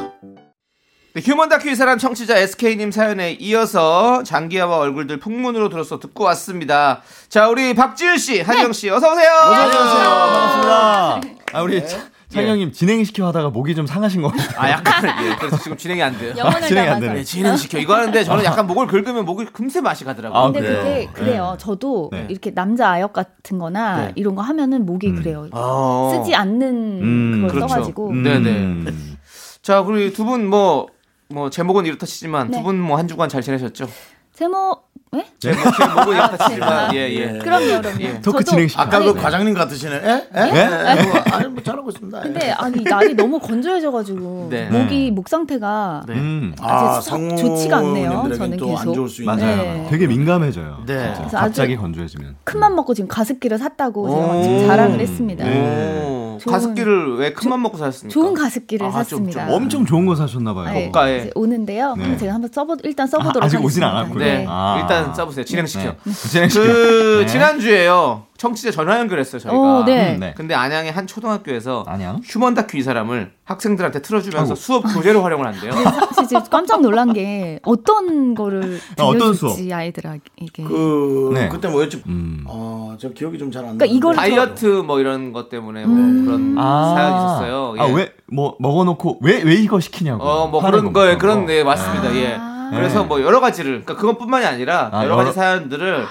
네, 1.14 1.22
휴먼 1.22 1.50
다큐 1.50 1.70
이 1.70 1.76
사람 1.76 1.98
청취자 1.98 2.38
SK님 2.38 2.92
사연에 2.92 3.32
이어서 3.40 4.22
장기하와 4.24 4.78
얼굴들 4.78 5.18
풍문으로 5.20 5.70
들어서 5.70 6.00
듣고 6.00 6.24
왔습니다. 6.26 7.02
자, 7.30 7.50
우리 7.50 7.74
박지윤 7.74 8.18
씨, 8.20 8.42
한영 8.42 8.74
씨, 8.74 8.90
어서 8.90 9.12
오세요. 9.12 9.28
반갑습니다. 9.34 11.22
아, 11.54 11.62
우리 11.64 11.82
창영님 12.30 12.74
진행시켜 12.74 13.26
하다가 13.26 13.50
목이 13.50 13.74
좀 13.74 13.88
상하신 13.88 14.22
것 14.22 14.28
같아요. 14.30 14.60
아, 14.60 14.70
약간 14.70 15.04
예, 15.26 15.36
그래서 15.40 15.58
지금 15.58 15.76
진행이 15.78 16.04
안 16.04 16.16
돼요. 16.16 16.36
영혼을 16.38 16.68
진행이 16.68 16.88
안. 16.88 17.00
되네. 17.00 17.14
네, 17.16 17.24
진행시켜. 17.24 17.80
이거 17.80 17.96
하는데 17.96 18.24
저는 18.24 18.46
약간 18.46 18.68
목을 18.68 18.86
긁으면 18.86 19.26
목이 19.26 19.46
금세 19.46 19.82
맛이 19.82 20.06
가더라고요. 20.06 20.40
아, 20.40 20.52
근데 20.52 20.60
그래요? 20.62 20.84
그게 20.84 21.10
그래요. 21.12 21.58
저도 21.60 22.10
네. 22.12 22.28
이렇게 22.30 22.54
남자 22.54 22.88
아역 22.92 23.14
같은 23.14 23.58
거나 23.58 23.98
네. 23.98 24.12
이런 24.16 24.36
거 24.36 24.44
하면은 24.44 24.86
목이 24.86 25.12
그래요. 25.14 25.48
어. 25.54 26.14
쓰지 26.16 26.36
않는 26.36 26.62
음, 27.02 27.32
그걸 27.48 27.50
그렇죠. 27.50 27.68
써가지고. 27.74 28.10
음. 28.12 28.22
네네. 28.22 28.50
음. 28.52 29.18
자, 29.64 29.82
그리고 29.82 30.14
두분 30.16 30.46
뭐, 30.46 30.86
뭐, 31.32 31.50
제목은 31.52 31.86
이렇다 31.86 32.06
치지만 32.08 32.50
네. 32.50 32.58
두분 32.58 32.80
뭐 32.80 32.98
한 32.98 33.08
주간 33.08 33.30
잘 33.30 33.44
지내셨죠? 33.44 33.88
제목, 34.34 34.90
예? 35.16 35.26
제목, 35.38 35.60
제목은 35.78 36.14
이렇다 36.16 36.48
치지만, 36.50 36.96
예, 36.96 37.00
예. 37.12 37.38
그럼요, 37.44 37.82
그럼요. 37.82 38.02
예. 38.02 38.22
토크 38.22 38.40
저도- 38.40 38.46
진행시켜. 38.50 38.82
아까 38.82 39.00
그 39.00 39.14
과장님 39.14 39.54
같으시네. 39.54 39.96
예? 39.96 40.28
예? 40.36 40.40
예? 40.42 40.98
예, 40.98 41.04
뭐, 41.04 41.20
아니, 41.32 41.48
뭐 41.50 41.62
잘하고 41.62 41.90
있습니다. 41.90 42.18
예. 42.18 42.24
근데 42.24 42.52
아니 42.52 42.82
날이 42.84 43.14
너무 43.14 43.38
건조해져가지고 43.40 44.48
네. 44.50 44.70
목이 44.70 45.12
목 45.12 45.30
상태가 45.30 46.02
네. 46.08 46.14
음. 46.16 46.56
아, 46.62 46.98
아직 46.98 47.10
썩 47.12 47.36
좋지가 47.38 47.78
않네요. 47.78 48.10
성우님들에겐 48.12 48.58
저는 48.60 48.76
계속. 48.78 48.94
좋을 48.96 49.10
수 49.10 49.22
있는. 49.22 49.36
맞아요. 49.36 49.56
네. 49.58 49.88
되게 49.92 50.08
민감해져요. 50.08 50.84
네. 50.88 51.14
그래서 51.16 51.38
갑자기 51.38 51.76
건조해지면. 51.76 52.38
큰맘 52.46 52.76
먹고 52.76 52.94
지금 52.96 53.08
가습기를 53.08 53.58
샀다고 53.60 54.10
제가 54.10 54.26
오. 54.36 54.42
지금 54.42 54.68
자랑을 54.68 55.00
했습니다. 55.00 55.46
오, 55.46 56.29
좋은- 56.40 56.52
가습기를 56.52 57.18
왜 57.18 57.34
큰맘 57.34 57.62
먹고 57.62 57.78
사셨습니까? 57.78 58.14
좋은 58.14 58.34
가습기를 58.34 58.88
아, 58.88 58.90
좀- 58.92 59.00
샀습니다. 59.00 59.46
좀 59.46 59.54
엄청 59.56 59.86
좋은 59.86 60.06
거 60.06 60.16
사셨나 60.16 60.54
봐요. 60.54 60.74
네, 60.74 60.86
고가에. 60.88 61.30
오는데요. 61.36 61.96
네. 61.98 62.18
제가 62.18 62.34
한번 62.34 62.50
써보 62.52 62.78
일단 62.84 63.08
써보도록 63.08 63.44
아, 63.44 63.46
아직 63.46 63.58
하겠습니다. 63.58 63.66
오진 63.66 63.84
않았고요. 63.84 64.20
네, 64.24 64.46
아. 64.48 64.80
일단 64.82 65.14
써보세요. 65.14 65.46
진행시켜. 65.46 65.96
네. 66.04 66.12
진행시켜. 66.14 66.64
그 66.64 67.18
네. 67.22 67.26
지난 67.28 67.60
주에요. 67.60 68.24
청취자 68.40 68.72
전화 68.72 68.98
연결했어요 69.00 69.40
저희가. 69.42 69.58
오, 69.60 69.84
네. 69.84 70.16
음, 70.16 70.20
네. 70.22 70.34
근데 70.36 70.56
안양의 70.56 70.92
한 70.94 71.06
초등학교에서 71.06 71.84
안양? 71.88 72.22
휴먼 72.24 72.54
다큐 72.56 72.78
이 72.78 72.82
사람을 72.82 73.34
학생들한테 73.44 74.02
틀어주면서 74.02 74.54
아이고. 74.54 74.56
수업 74.56 74.84
교재로 74.94 75.22
활용을 75.22 75.46
한대요. 75.46 75.72
사실 76.16 76.28
지금 76.30 76.44
깜짝 76.50 76.82
놀란 76.82 77.12
게 77.14 77.60
어떤 77.64 78.34
거를 78.36 78.80
아, 78.98 79.04
어떤 79.04 79.34
들려줄지 79.34 79.74
아이들에게. 79.74 80.20
그, 80.66 81.32
네. 81.34 81.50
그때 81.50 81.68
뭐였지? 81.68 82.02
음. 82.08 82.44
어, 82.48 82.96
저 83.00 83.10
기억이 83.10 83.38
좀 83.38 83.52
잘 83.52 83.66
안 83.66 83.78
나. 83.78 83.86
그러니까 83.86 83.86
이걸 83.98 84.16
다이어트 84.16 84.66
뭐 84.66 85.00
이런 85.02 85.34
것 85.34 85.50
때문에 85.50 85.86
뭐 85.86 85.96
음. 85.98 86.26
그런 86.26 86.56
사연이 86.96 87.16
있었어요. 87.18 87.74
예. 87.78 87.82
아, 87.82 87.86
왜, 87.94 88.14
뭐, 88.32 88.56
먹어놓고, 88.60 89.20
왜, 89.22 89.42
왜 89.44 89.56
이거 89.56 89.80
시키냐고. 89.82 90.24
어, 90.24 90.48
뭐 90.48 90.62
하는 90.62 90.80
그런 90.80 90.94
거, 90.94 91.00
거에 91.02 91.18
그런. 91.18 91.46
네 91.46 91.64
맞습니다. 91.64 92.16
예. 92.16 92.38
아. 92.40 92.70
그래서 92.72 93.04
뭐 93.04 93.22
여러 93.22 93.40
가지를 93.42 93.84
그러니까 93.84 93.96
그것뿐만이 93.96 94.46
아니라 94.46 94.90
아, 94.94 95.04
여러 95.04 95.16
가지 95.18 95.28
여러- 95.30 95.34
사연들을 95.34 96.06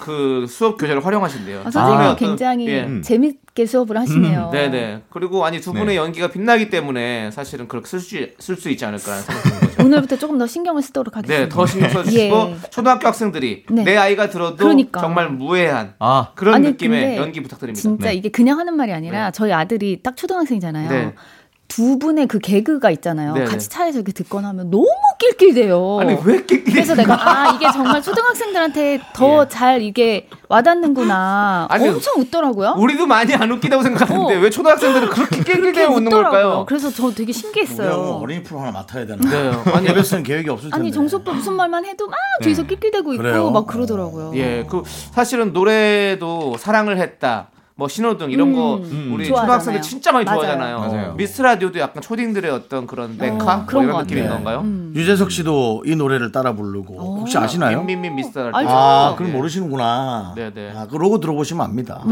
그 0.00 0.46
수업 0.48 0.78
교재를 0.78 1.04
활용하신대요. 1.04 1.60
아, 1.64 1.70
선생님이 1.70 2.04
어떤- 2.06 2.16
굉장히 2.16 2.68
예. 2.68 2.84
음. 2.84 3.02
재밌게 3.02 3.66
수업을 3.66 3.96
하시네요. 3.98 4.50
네네. 4.52 5.02
그리고 5.10 5.44
아니 5.44 5.60
두 5.60 5.72
분의 5.72 5.86
네. 5.88 5.96
연기가 5.96 6.28
빛나기 6.28 6.70
때문에 6.70 7.30
사실은 7.30 7.68
그렇게 7.68 7.86
쓸수쓸수 7.88 8.70
있지 8.70 8.84
않을까라는 8.84 9.22
생각이 9.24 9.48
드는 9.50 9.60
거죠. 9.68 9.82
오늘부터 9.84 10.16
조금 10.18 10.38
더 10.38 10.46
신경을 10.46 10.82
쓰도록 10.82 11.16
하겠습니다. 11.16 11.44
네, 11.44 11.48
더 11.48 11.66
신경 11.66 11.90
써주시고 11.90 12.36
예. 12.36 12.56
초등학교 12.70 13.06
학생들이 13.08 13.64
네. 13.70 13.84
내 13.84 13.96
아이가 13.96 14.28
들어도 14.30 14.56
그러니까. 14.56 15.00
정말 15.00 15.28
무해한 15.30 15.94
아, 15.98 16.32
그런 16.34 16.54
아니, 16.56 16.68
느낌의 16.68 17.16
연기 17.16 17.42
부탁드립니다. 17.42 17.80
진짜 17.80 18.08
네. 18.08 18.14
이게 18.14 18.28
그냥 18.30 18.58
하는 18.58 18.76
말이 18.76 18.92
아니라 18.92 19.26
네. 19.26 19.32
저희 19.32 19.52
아들이 19.52 20.00
딱 20.02 20.16
초등학생이잖아요. 20.16 20.88
네. 20.90 21.14
두 21.68 21.98
분의 21.98 22.26
그 22.26 22.38
개그가 22.38 22.90
있잖아요. 22.90 23.32
네, 23.32 23.44
같이 23.44 23.68
네. 23.70 23.74
차에서 23.74 23.98
이렇게 23.98 24.12
듣거나 24.12 24.48
하면 24.48 24.70
너무 24.70 24.86
낄낄대요. 25.22 25.98
아니 26.00 26.16
왜 26.24 26.42
끼끼? 26.44 26.72
그래서 26.72 26.94
내가 26.96 27.14
아 27.14 27.52
이게 27.54 27.70
정말 27.70 28.02
초등학생들한테 28.02 29.00
더잘 29.14 29.80
이게 29.82 30.28
와닿는구나. 30.48 31.66
아니, 31.70 31.88
엄청 31.88 32.14
웃더라고요. 32.20 32.74
우리도 32.76 33.06
많이 33.06 33.32
안 33.34 33.50
웃기다고 33.52 33.82
생각하는데 33.84 34.36
어. 34.36 34.40
왜 34.40 34.50
초등학생들은 34.50 35.08
그렇게 35.10 35.36
낄낄대고 35.44 35.94
웃는. 35.94 36.10
걸까요? 36.10 36.64
그래서 36.66 36.90
저 36.90 37.10
되게 37.12 37.32
신기했어요. 37.32 37.96
뭐 37.96 38.20
어린이 38.22 38.42
프로 38.42 38.60
하나 38.60 38.72
맡아야 38.72 39.06
되나? 39.06 39.30
네. 39.30 39.52
아니, 39.72 39.88
예배스는 39.88 40.24
계획이 40.24 40.50
없을 40.50 40.70
텐데. 40.70 40.76
아니 40.82 40.90
정수 40.92 41.16
오빠 41.16 41.32
무슨 41.32 41.52
말만 41.54 41.84
해도 41.84 42.08
막 42.08 42.18
뒤에서 42.42 42.64
낄낄대고 42.64 43.12
있고 43.14 43.22
그래요? 43.22 43.50
막 43.50 43.66
그러더라고요. 43.66 44.32
예, 44.34 44.66
그 44.68 44.82
사실은 44.86 45.52
노래도 45.52 46.56
사랑을 46.58 46.98
했다. 46.98 47.48
뭐 47.74 47.88
신호등 47.88 48.30
이런 48.30 48.52
거 48.52 48.76
음, 48.76 49.12
우리 49.14 49.26
좋아하잖아요. 49.28 49.58
초등학생들 49.58 49.82
진짜 49.82 50.12
많이 50.12 50.24
맞아요. 50.24 50.40
좋아하잖아요. 50.40 50.78
맞아요. 50.78 51.14
미스 51.14 51.40
라디오도 51.40 51.78
약간 51.78 52.02
초딩들의 52.02 52.50
어떤 52.50 52.86
그런 52.86 53.16
메카 53.16 53.56
뭐 53.56 53.66
그런 53.66 53.84
이런 53.84 53.96
것 53.96 54.02
느낌인 54.02 54.24
같아요. 54.24 54.36
건가요? 54.36 54.60
음. 54.60 54.92
유재석 54.94 55.30
씨도 55.30 55.84
이 55.86 55.96
노래를 55.96 56.32
따라 56.32 56.52
부르고 56.54 57.18
혹시 57.20 57.38
아시나요? 57.38 57.82
민민 57.82 58.14
미스 58.14 58.38
라디오. 58.38 58.68
아, 58.70 59.14
그럼 59.16 59.32
예. 59.32 59.36
모르시는구나. 59.36 60.34
네, 60.36 60.52
네. 60.52 60.72
아, 60.76 60.86
그 60.90 60.96
로고 60.96 61.18
들어보시면 61.20 61.64
압니다. 61.64 62.02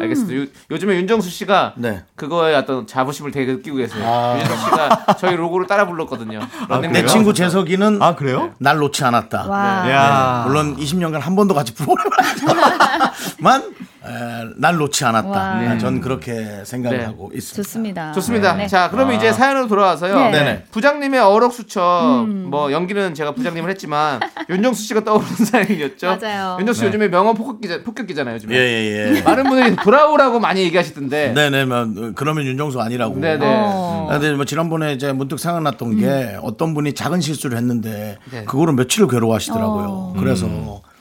알겠습니다. 0.00 0.42
요, 0.42 0.46
요즘에 0.70 0.94
윤정수 0.96 1.28
씨가 1.30 1.74
네. 1.76 2.04
그거에 2.14 2.54
어떤 2.54 2.86
자부심을 2.86 3.32
되게 3.32 3.52
느끼고 3.52 3.76
계세요. 3.78 4.04
아. 4.06 4.38
윤정수 4.38 4.64
씨가 4.64 5.06
저희 5.18 5.34
로고를 5.34 5.66
따라 5.66 5.86
불렀거든요. 5.86 6.40
런닝맨. 6.68 6.92
내 6.92 7.06
친구 7.06 7.34
재석이는 7.34 8.00
아, 8.00 8.14
그래요? 8.14 8.52
날 8.58 8.76
놓지 8.78 9.04
않았다. 9.04 9.46
와. 9.48 9.90
야 9.90 10.44
물론 10.46 10.76
20년간 10.76 11.20
한 11.20 11.34
번도 11.34 11.54
같이 11.54 11.72
하지만 11.76 13.62
에, 14.04 14.48
날 14.56 14.76
놓지 14.76 15.04
않았다. 15.04 15.28
와. 15.28 15.38
아, 15.38 15.78
전 15.78 16.00
그렇게 16.00 16.62
생각을 16.64 16.98
네. 16.98 17.04
하고 17.04 17.30
있습니다. 17.32 17.62
좋습니다. 17.62 18.12
좋습니다. 18.12 18.54
네. 18.54 18.66
자, 18.66 18.88
그러면 18.90 19.16
이제 19.16 19.32
사연으로 19.32 19.68
돌아와서요. 19.68 20.30
네. 20.30 20.64
부장님의 20.72 21.20
어록수첩, 21.20 22.24
음. 22.24 22.46
뭐 22.50 22.72
연기는 22.72 23.14
제가 23.14 23.32
부장님을 23.32 23.70
했지만 23.70 24.20
윤정수 24.50 24.82
씨가 24.82 25.04
떠오르는 25.04 25.36
사연이었죠. 25.44 26.18
맞아요. 26.20 26.56
윤정수 26.58 26.80
씨 26.80 26.86
요즘에 26.86 27.08
명언 27.08 27.34
폭격기자, 27.36 27.82
폭격기잖아요. 27.84 28.34
요즘에. 28.34 28.56
예, 28.56 28.58
예, 28.58 29.16
예. 29.16 29.22
많은 29.22 29.44
분들이 29.44 29.76
돌아오라고 29.76 30.40
많이 30.40 30.62
얘기하시던데. 30.62 31.32
네네, 31.34 31.64
뭐, 31.66 32.12
그러면 32.16 32.44
윤정수 32.44 32.80
아니라고. 32.80 33.20
네네. 33.20 33.46
어. 33.46 34.08
아, 34.10 34.18
근데 34.18 34.34
뭐 34.34 34.44
지난번에 34.44 34.92
이제 34.94 35.12
문득 35.12 35.38
생각났던 35.38 35.98
게 35.98 36.36
어떤 36.42 36.74
분이 36.74 36.94
작은 36.94 37.20
실수를 37.20 37.56
했는데 37.56 38.18
네. 38.30 38.44
그거로 38.44 38.72
며칠을 38.72 39.06
괴로워하시더라고요. 39.08 39.86
어. 39.86 40.14
그래서 40.18 40.46
아, 40.46 40.91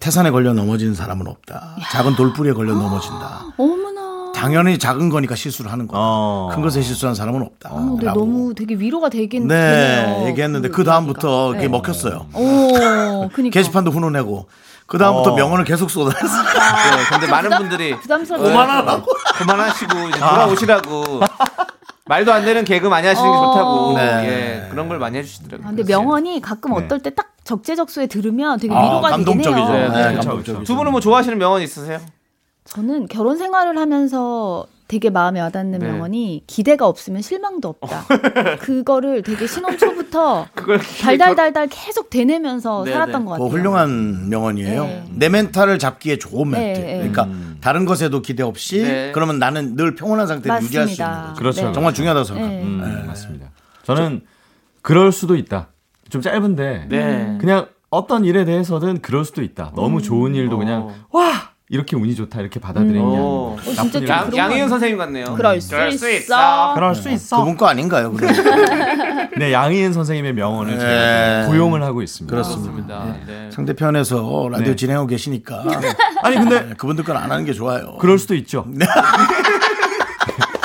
태산에 0.00 0.30
걸려 0.30 0.52
넘어지는 0.52 0.94
사람은 0.94 1.26
없다. 1.26 1.76
작은 1.90 2.14
돌뿌리에 2.16 2.52
걸려 2.52 2.72
넘어진다. 2.74 3.46
어머나. 3.58 4.32
당연히 4.34 4.78
작은 4.78 5.08
거니까 5.10 5.34
실수를 5.34 5.70
하는 5.72 5.86
거다. 5.88 5.98
어. 6.00 6.50
큰 6.52 6.62
것에 6.62 6.82
실수한 6.82 7.14
사람은 7.14 7.42
없다. 7.42 7.70
어, 7.72 7.96
네. 8.00 8.06
너무 8.06 8.54
되게 8.54 8.74
위로가 8.74 9.08
되긴 9.08 9.46
네, 9.48 9.54
되네요. 9.54 10.28
얘기했는데 10.28 10.68
그 10.68 10.84
다음부터 10.84 11.48
그게 11.48 11.62
네. 11.62 11.68
먹혔어요. 11.68 12.26
오, 12.34 13.28
그니까. 13.34 13.52
게시판도 13.52 13.90
훈훈하고 13.90 14.46
그 14.86 14.98
다음부터 14.98 15.32
어. 15.32 15.36
명언을 15.36 15.64
계속 15.64 15.90
쏟아냈어요. 15.90 16.42
네, 16.42 17.04
근데 17.10 17.26
많은 17.26 17.50
부담- 17.50 17.62
분들이. 17.68 17.96
그만하라고. 17.98 19.06
그만하시고 19.38 20.08
이제 20.08 20.18
돌아오시라고. 20.18 21.20
말도 22.06 22.32
안 22.32 22.44
되는 22.44 22.64
개그 22.64 22.86
많이 22.88 23.06
하시는 23.06 23.30
게 23.30 23.36
어. 23.36 23.52
좋다고. 23.52 23.92
네. 23.96 24.64
예, 24.64 24.68
그런 24.70 24.88
걸 24.88 24.98
많이 24.98 25.18
해주시더라고요. 25.18 25.66
아, 25.66 25.70
근데 25.70 25.84
명언이 25.84 26.40
가끔 26.40 26.72
어떨 26.72 27.00
때 27.00 27.10
딱 27.10 27.31
적재적소에 27.44 28.06
들으면 28.06 28.58
되게 28.58 28.72
위로가 28.72 29.08
아, 29.08 29.16
되긴 29.16 29.40
해요. 29.40 29.54
감동적이죠. 29.54 29.72
네, 29.72 29.88
네, 29.88 30.14
감동적이죠. 30.16 30.64
두 30.64 30.76
분은 30.76 30.92
뭐 30.92 31.00
좋아하시는 31.00 31.36
명언 31.38 31.62
있으세요? 31.62 32.00
저는 32.64 33.08
결혼 33.08 33.36
생활을 33.36 33.76
하면서 33.78 34.66
되게 34.86 35.08
마음에 35.08 35.40
와닿는 35.40 35.78
네. 35.78 35.86
명언이 35.90 36.44
기대가 36.46 36.86
없으면 36.86 37.22
실망도 37.22 37.66
없다. 37.80 38.04
그거를 38.60 39.22
되게 39.22 39.46
신혼 39.46 39.78
초부터 39.78 40.46
그걸 40.54 40.78
달달달달 41.00 41.66
계속 41.68 42.10
되뇌면서 42.10 42.84
네, 42.84 42.92
살았던 42.92 43.22
네. 43.22 43.24
것 43.24 43.30
같아요. 43.32 43.48
훌륭한 43.48 44.28
명언이에요. 44.28 44.84
네. 44.84 45.04
내 45.12 45.28
멘탈을 45.30 45.78
잡기에 45.78 46.18
좋은 46.18 46.50
멘트. 46.50 46.78
네, 46.80 46.86
네. 46.86 47.08
그러니까 47.10 47.26
다른 47.62 47.86
것에도 47.86 48.20
기대 48.20 48.42
없이 48.42 48.82
네. 48.82 49.12
그러면 49.12 49.38
나는 49.38 49.76
늘 49.76 49.94
평온한 49.94 50.26
상태를 50.26 50.62
유지할 50.62 50.86
수 50.88 50.92
있는 50.92 51.06
맞습니다. 51.06 51.28
거죠. 51.30 51.38
그렇죠. 51.40 51.66
네. 51.68 51.72
정말 51.72 51.94
중요하다고 51.94 52.24
생각합니다. 52.24 52.86
네. 52.86 52.92
음, 53.00 53.06
맞습니다. 53.06 53.46
저는 53.84 54.20
그럴 54.82 55.10
수도 55.10 55.36
있다. 55.36 55.68
좀 56.12 56.20
짧은데 56.20 56.86
네. 56.90 57.38
그냥 57.40 57.68
어떤 57.88 58.26
일에 58.26 58.44
대해서든 58.44 59.00
그럴 59.00 59.24
수도 59.24 59.42
있다. 59.42 59.72
너무 59.74 60.02
좋은 60.02 60.34
일도 60.34 60.58
그냥 60.58 60.82
어. 60.82 60.94
와 61.18 61.32
이렇게 61.70 61.96
운이 61.96 62.14
좋다 62.14 62.38
이렇게 62.42 62.60
받아들이는 62.60 63.00
게 63.00 63.16
어. 63.16 63.56
어, 63.56 63.56
나쁜 63.74 63.90
진짜 63.92 64.14
양, 64.14 64.36
양희은 64.36 64.60
건- 64.60 64.68
선생님 64.68 64.98
같네요. 64.98 65.24
그럴 65.34 65.58
수 65.58 65.70
그럴 65.70 65.90
수 65.92 66.10
있어. 66.10 66.74
그럴 66.74 66.94
수 66.94 67.08
있어. 67.10 67.38
그분 67.38 67.56
거 67.56 67.66
아닌가요? 67.66 68.12
네, 69.38 69.54
양희은 69.54 69.94
선생님의 69.94 70.34
명언을 70.34 70.74
네. 70.76 70.80
제가 70.80 71.46
고용을 71.48 71.82
하고 71.82 72.02
있습니다. 72.02 72.30
그렇습니다. 72.30 72.72
그렇습니다. 73.00 73.16
네. 73.26 73.50
상대편에서 73.50 74.48
라디오 74.52 74.66
네. 74.68 74.76
진행하고 74.76 75.06
계시니까 75.06 75.64
아니 76.22 76.36
근데 76.36 76.74
그분들 76.76 77.04
건 77.04 77.16
안 77.16 77.32
하는 77.32 77.46
게 77.46 77.54
좋아요. 77.54 77.96
그럴 78.00 78.18
수도 78.18 78.34
있죠. 78.34 78.66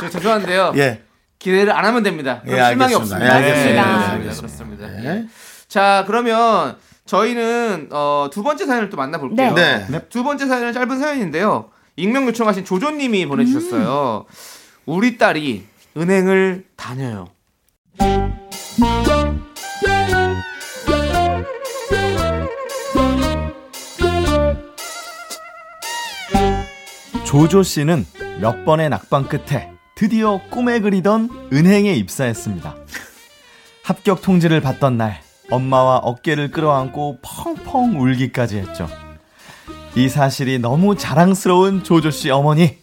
저 0.01 0.09
죄송한데요. 0.09 0.73
예. 0.75 1.03
기대를 1.39 1.71
안 1.71 1.85
하면 1.85 2.03
됩니다. 2.03 2.41
그럼 2.43 2.57
예, 2.57 2.65
실망이 2.65 2.93
알겠습니다. 2.95 2.97
없습니다. 2.97 3.25
예, 3.27 3.31
알겠습니다. 3.31 3.85
네, 3.85 4.05
알겠습니다. 4.13 4.17
그렇습니다. 4.41 4.85
그렇습니다. 4.85 5.11
네. 5.11 5.17
예. 5.23 5.27
자, 5.67 6.03
그러면 6.07 6.77
저희는 7.05 7.89
어, 7.91 8.29
두 8.31 8.43
번째 8.43 8.65
사연을 8.65 8.89
또 8.89 8.97
만나볼게요. 8.97 9.53
네. 9.53 9.85
두 10.09 10.23
번째 10.23 10.47
사연은 10.47 10.73
짧은 10.73 10.99
사연인데요. 10.99 11.69
익명 11.95 12.27
요청하신 12.27 12.65
조조님이 12.65 13.25
보내주셨어요. 13.27 14.25
우리 14.85 15.17
딸이 15.17 15.65
은행을 15.97 16.65
다녀요. 16.75 17.27
조조 27.25 27.63
씨는 27.63 28.05
몇 28.39 28.63
번의 28.63 28.89
낙방 28.89 29.27
끝에 29.27 29.71
드디어 29.97 30.39
꿈에 30.51 30.79
그리던 30.79 31.49
은행에 31.51 31.91
입사했습니다. 31.93 32.75
합격 33.83 34.21
통지를 34.21 34.61
받던 34.61 34.95
날 34.95 35.21
엄마와 35.49 35.97
어깨를 35.97 36.51
끌어안고 36.51 37.17
펑펑 37.23 37.99
울기까지 37.99 38.57
했죠. 38.57 38.87
이 39.95 40.07
사실이 40.07 40.59
너무 40.59 40.95
자랑스러운 40.95 41.83
조조 41.83 42.11
씨 42.11 42.29
어머니. 42.29 42.77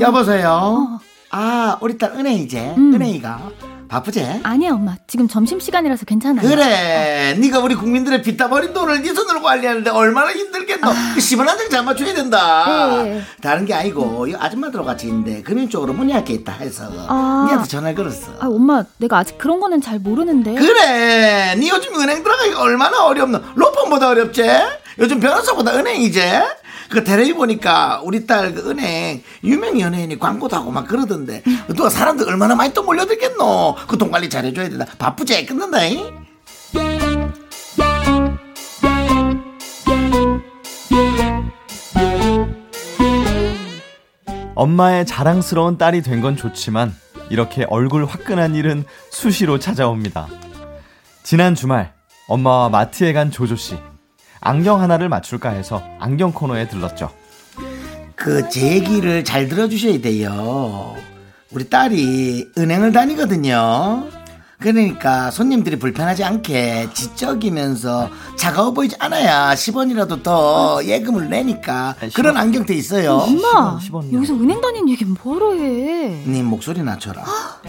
여보세요. 0.00 0.98
아, 1.30 1.78
우리 1.80 1.96
딸 1.96 2.10
은행이제. 2.10 2.74
음. 2.76 2.94
은행이가 2.94 3.50
바쁘제? 3.98 4.40
아니야 4.42 4.72
엄마 4.72 4.96
지금 5.06 5.28
점심 5.28 5.60
시간이라서 5.60 6.04
괜찮아요. 6.04 6.48
그래, 6.48 7.36
네가 7.38 7.60
우리 7.60 7.76
국민들의 7.76 8.22
빚다 8.22 8.48
버린 8.48 8.72
돈을 8.74 9.02
네 9.02 9.14
손으로 9.14 9.40
관리하는데 9.40 9.88
얼마나 9.90 10.32
힘들겠노. 10.32 10.90
그 11.14 11.20
10원 11.20 11.46
한 11.46 11.54
장 11.54 11.70
잡아줘야 11.70 12.12
된다. 12.12 13.02
네. 13.04 13.22
다른 13.40 13.64
게 13.64 13.72
아니고 13.72 14.26
이 14.26 14.34
아줌마들하고 14.34 14.84
같이 14.84 15.06
있는데 15.06 15.42
금융 15.42 15.68
쪽으로 15.68 15.92
문의할 15.92 16.24
게 16.24 16.34
있다 16.34 16.52
해서 16.54 16.90
아. 17.06 17.44
니한테 17.46 17.68
전화를 17.68 17.94
걸었어. 17.94 18.32
아 18.40 18.46
엄마 18.48 18.82
내가 18.98 19.18
아직 19.18 19.38
그런 19.38 19.60
거는 19.60 19.80
잘 19.80 20.00
모르는데. 20.00 20.54
그래, 20.54 21.54
네 21.56 21.68
요즘 21.68 21.94
은행 22.00 22.24
들어가기가 22.24 22.60
얼마나 22.60 23.04
어렵노. 23.06 23.38
로펌보다 23.54 24.08
어렵지? 24.08 24.42
요즘 24.98 25.20
변호사보다 25.20 25.72
은행이제? 25.76 26.42
그 26.94 27.02
텔레비 27.04 27.34
보니까 27.34 28.00
우리 28.04 28.24
딸 28.26 28.54
그 28.54 28.70
은행 28.70 29.22
유명 29.42 29.80
연예인이 29.80 30.18
광고도 30.18 30.54
하고 30.56 30.70
막 30.70 30.86
그러던데 30.86 31.42
또 31.76 31.88
사람들 31.88 32.28
얼마나 32.28 32.54
많이 32.54 32.72
또 32.72 32.82
몰려들겠노 32.84 33.76
그 33.88 33.98
돈 33.98 34.10
관리 34.10 34.28
잘해줘야 34.30 34.68
된다 34.68 34.86
바쁘지 34.98 35.44
끊는다잉 35.46 36.24
엄마의 44.54 45.04
자랑스러운 45.06 45.78
딸이 45.78 46.02
된 46.02 46.20
건 46.24 46.36
좋지만 46.36 46.94
이렇게 47.28 47.66
얼굴 47.68 48.06
화끈한 48.06 48.54
일은 48.54 48.84
수시로 49.10 49.58
찾아옵니다. 49.58 50.26
지난 51.22 51.54
주말 51.54 51.92
엄마와 52.28 52.68
마트에 52.70 53.12
간 53.12 53.30
조조 53.30 53.56
씨. 53.56 53.76
안경 54.44 54.80
하나를 54.80 55.08
맞출까 55.08 55.50
해서 55.50 55.82
안경 55.98 56.32
코너에 56.32 56.68
들렀죠. 56.68 57.10
그 58.14 58.48
제 58.48 58.72
얘기를 58.74 59.24
잘 59.24 59.48
들어주셔야 59.48 60.00
돼요 60.00 60.94
우리 61.50 61.68
딸이 61.68 62.52
은행을 62.56 62.92
다니거든요 62.92 64.04
그러니까 64.60 65.30
손님들이 65.32 65.76
불편하지 65.78 66.22
않게 66.22 66.90
지적이면서 66.94 68.08
차가워 68.38 68.70
보이지 68.72 68.96
않아야 69.00 69.52
10원이라도 69.54 70.22
더 70.22 70.80
예금을 70.84 71.28
내니까 71.28 71.96
그런 72.14 72.36
안경도 72.36 72.72
있어요 72.72 73.14
엄마 73.16 73.78
10원, 73.78 73.90
10원. 73.90 74.12
여기서 74.14 74.34
은행 74.34 74.60
다니는 74.60 74.88
얘기 74.90 75.04
뭐하러 75.04 75.54
해? 75.54 76.22
님 76.26 76.46
목소리 76.46 76.82
낮춰라. 76.82 77.24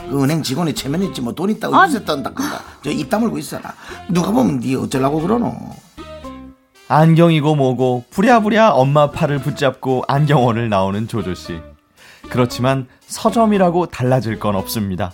그 0.09 0.23
은행 0.23 0.43
직원이 0.43 0.73
체면 0.75 1.01
있지 1.03 1.21
뭐 1.21 1.33
돈 1.33 1.49
있다고 1.49 1.75
아. 1.75 1.88
입새 1.88 2.05
떤다든가 2.05 2.61
저입 2.83 3.09
다물고 3.09 3.38
있어라. 3.39 3.73
누가 4.09 4.31
보면 4.31 4.59
니 4.59 4.75
어쩌려고 4.75 5.19
그러노. 5.19 5.53
안경이고 6.88 7.56
뭐고 7.56 8.04
부랴부랴 8.12 8.71
엄마 8.71 9.10
팔을 9.12 9.39
붙잡고 9.39 10.04
안경원을 10.08 10.69
나오는 10.69 11.08
조조 11.08 11.34
씨. 11.34 11.60
그렇지만 12.30 12.88
서점이라고 13.08 13.88
달라질 13.88 14.39
건 14.39 14.56
없습니다. 14.56 15.12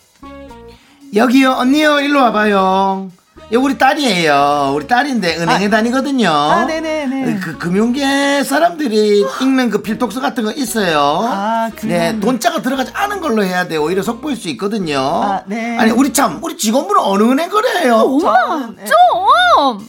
여기요 1.15 1.51
언니요 1.51 1.99
일로 2.01 2.21
와봐요. 2.21 3.11
여기 3.53 3.65
우리 3.65 3.77
딸이에요. 3.77 4.71
우리 4.75 4.87
딸인데 4.87 5.37
은행에 5.37 5.69
다니거든요. 5.69 6.29
아, 6.29 6.65
네네네. 6.65 7.39
그 7.41 7.57
금융계 7.57 8.43
사람들이 8.43 9.25
읽는 9.41 9.69
그 9.69 9.81
필독서 9.81 10.21
같은 10.21 10.43
거 10.45 10.51
있어요. 10.53 11.19
아, 11.23 11.69
그건- 11.75 11.89
네, 11.89 12.19
돈자가 12.19 12.61
들어가지 12.61 12.91
않은 12.93 13.19
걸로 13.19 13.43
해야 13.43 13.67
돼. 13.67 13.75
오히려 13.77 14.03
속보일 14.03 14.37
수 14.37 14.47
있거든요. 14.49 14.99
아, 14.99 15.41
네. 15.47 15.77
아니 15.77 15.91
우리 15.91 16.13
참 16.13 16.39
우리 16.41 16.55
직원분은 16.55 17.01
어느 17.01 17.23
은행 17.23 17.49
그래요? 17.49 17.95
엄마 17.97 18.67
좀. 18.67 19.87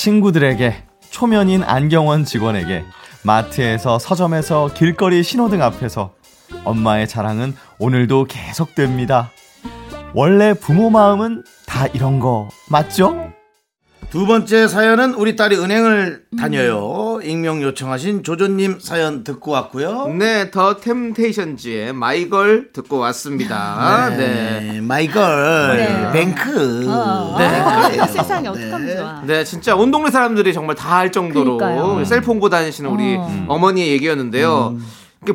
친구들에게 0.00 0.82
초면인 1.10 1.62
안경원 1.62 2.24
직원에게 2.24 2.84
마트에서 3.22 3.98
서점에서 3.98 4.72
길거리 4.72 5.22
신호등 5.22 5.62
앞에서 5.62 6.14
엄마의 6.64 7.06
자랑은 7.06 7.54
오늘도 7.78 8.24
계속됩니다. 8.24 9.30
원래 10.14 10.54
부모 10.54 10.88
마음은 10.88 11.44
다 11.66 11.86
이런 11.88 12.18
거 12.18 12.48
맞죠? 12.70 13.30
두 14.08 14.24
번째 14.24 14.68
사연은 14.68 15.12
우리 15.12 15.36
딸이 15.36 15.56
은행을 15.56 16.24
다녀요. 16.38 17.09
익명 17.24 17.62
요청하신 17.62 18.22
조조님 18.22 18.78
사연 18.80 19.24
듣고 19.24 19.50
왔고요. 19.52 20.08
네, 20.18 20.50
더 20.50 20.76
템테이션즈의 20.76 21.92
마이걸 21.92 22.70
듣고 22.72 22.98
왔습니다. 22.98 24.10
네. 24.16 24.60
네, 24.72 24.80
마이걸 24.80 25.76
네. 25.76 26.12
뱅크. 26.12 26.86
어, 26.88 27.36
네. 27.38 27.44
아, 27.46 28.06
세상에 28.06 28.48
어떡하면 28.48 28.96
좋아. 28.96 29.22
네, 29.26 29.44
진짜 29.44 29.74
온 29.74 29.90
동네 29.90 30.10
사람들이 30.10 30.52
정말 30.52 30.76
다 30.76 30.90
할 31.00 31.10
정도로 31.12 31.56
그러니까요. 31.56 32.04
셀폰 32.04 32.36
보고 32.36 32.50
다니시는 32.50 32.90
우리 32.90 33.16
어. 33.16 33.46
어머니의 33.48 33.88
얘기였는데요. 33.92 34.74
이게 34.76 34.84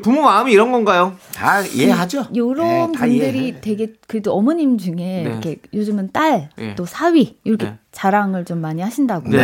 부모 0.01 0.23
마음이 0.23 0.51
이런 0.51 0.71
건가요? 0.71 1.13
다 1.35 1.61
이해하죠. 1.61 2.25
요런 2.35 2.67
네, 2.91 2.97
다 2.97 3.05
분들이 3.05 3.37
이해해. 3.39 3.61
되게 3.61 3.93
그래도 4.07 4.33
어머님 4.33 4.79
중에 4.79 4.93
네. 4.95 5.21
이렇게 5.23 5.57
요즘은 5.75 6.09
딸, 6.11 6.49
예. 6.57 6.73
또 6.75 6.87
사위 6.87 7.37
이렇게 7.43 7.65
네. 7.67 7.77
자랑을 7.91 8.45
좀 8.45 8.61
많이 8.61 8.81
하신다고 8.81 9.29
네. 9.29 9.37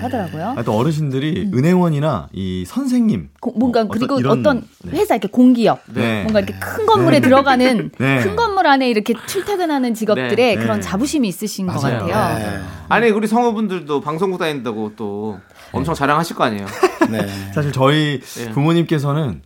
하더라고요. 0.00 0.54
아, 0.56 0.62
또 0.62 0.72
어르신들이 0.78 1.50
은행원이나 1.54 2.28
이 2.32 2.64
선생님 2.66 3.28
고- 3.40 3.52
뭔가 3.54 3.82
어, 3.82 3.88
그리고 3.88 4.18
이런- 4.18 4.40
어떤 4.40 4.64
네. 4.82 4.98
회사 4.98 5.14
이렇게 5.14 5.28
공기업 5.28 5.80
네. 5.92 6.22
뭔가 6.22 6.40
이렇게 6.40 6.54
큰 6.58 6.86
건물에 6.86 7.20
들어가는 7.20 7.90
네. 8.00 8.20
큰 8.22 8.34
건물 8.34 8.66
안에 8.66 8.88
이렇게 8.88 9.12
출퇴근하는 9.26 9.92
직업들의 9.92 10.36
네. 10.36 10.56
그런 10.56 10.80
네. 10.80 10.82
자부심이 10.82 11.28
있으신 11.28 11.66
것 11.66 11.80
맞아요. 11.82 12.06
같아요. 12.06 12.38
네. 12.38 12.60
아니, 12.88 13.10
우리 13.10 13.26
성우분들도 13.26 14.00
방송국 14.00 14.38
다닌다고 14.40 14.92
또 14.96 15.38
엄청 15.70 15.94
자랑하실 15.94 16.34
거 16.34 16.44
아니에요. 16.44 16.66
네. 17.10 17.26
사실 17.54 17.72
저희 17.72 18.20
예. 18.40 18.50
부모님께서는 18.50 19.42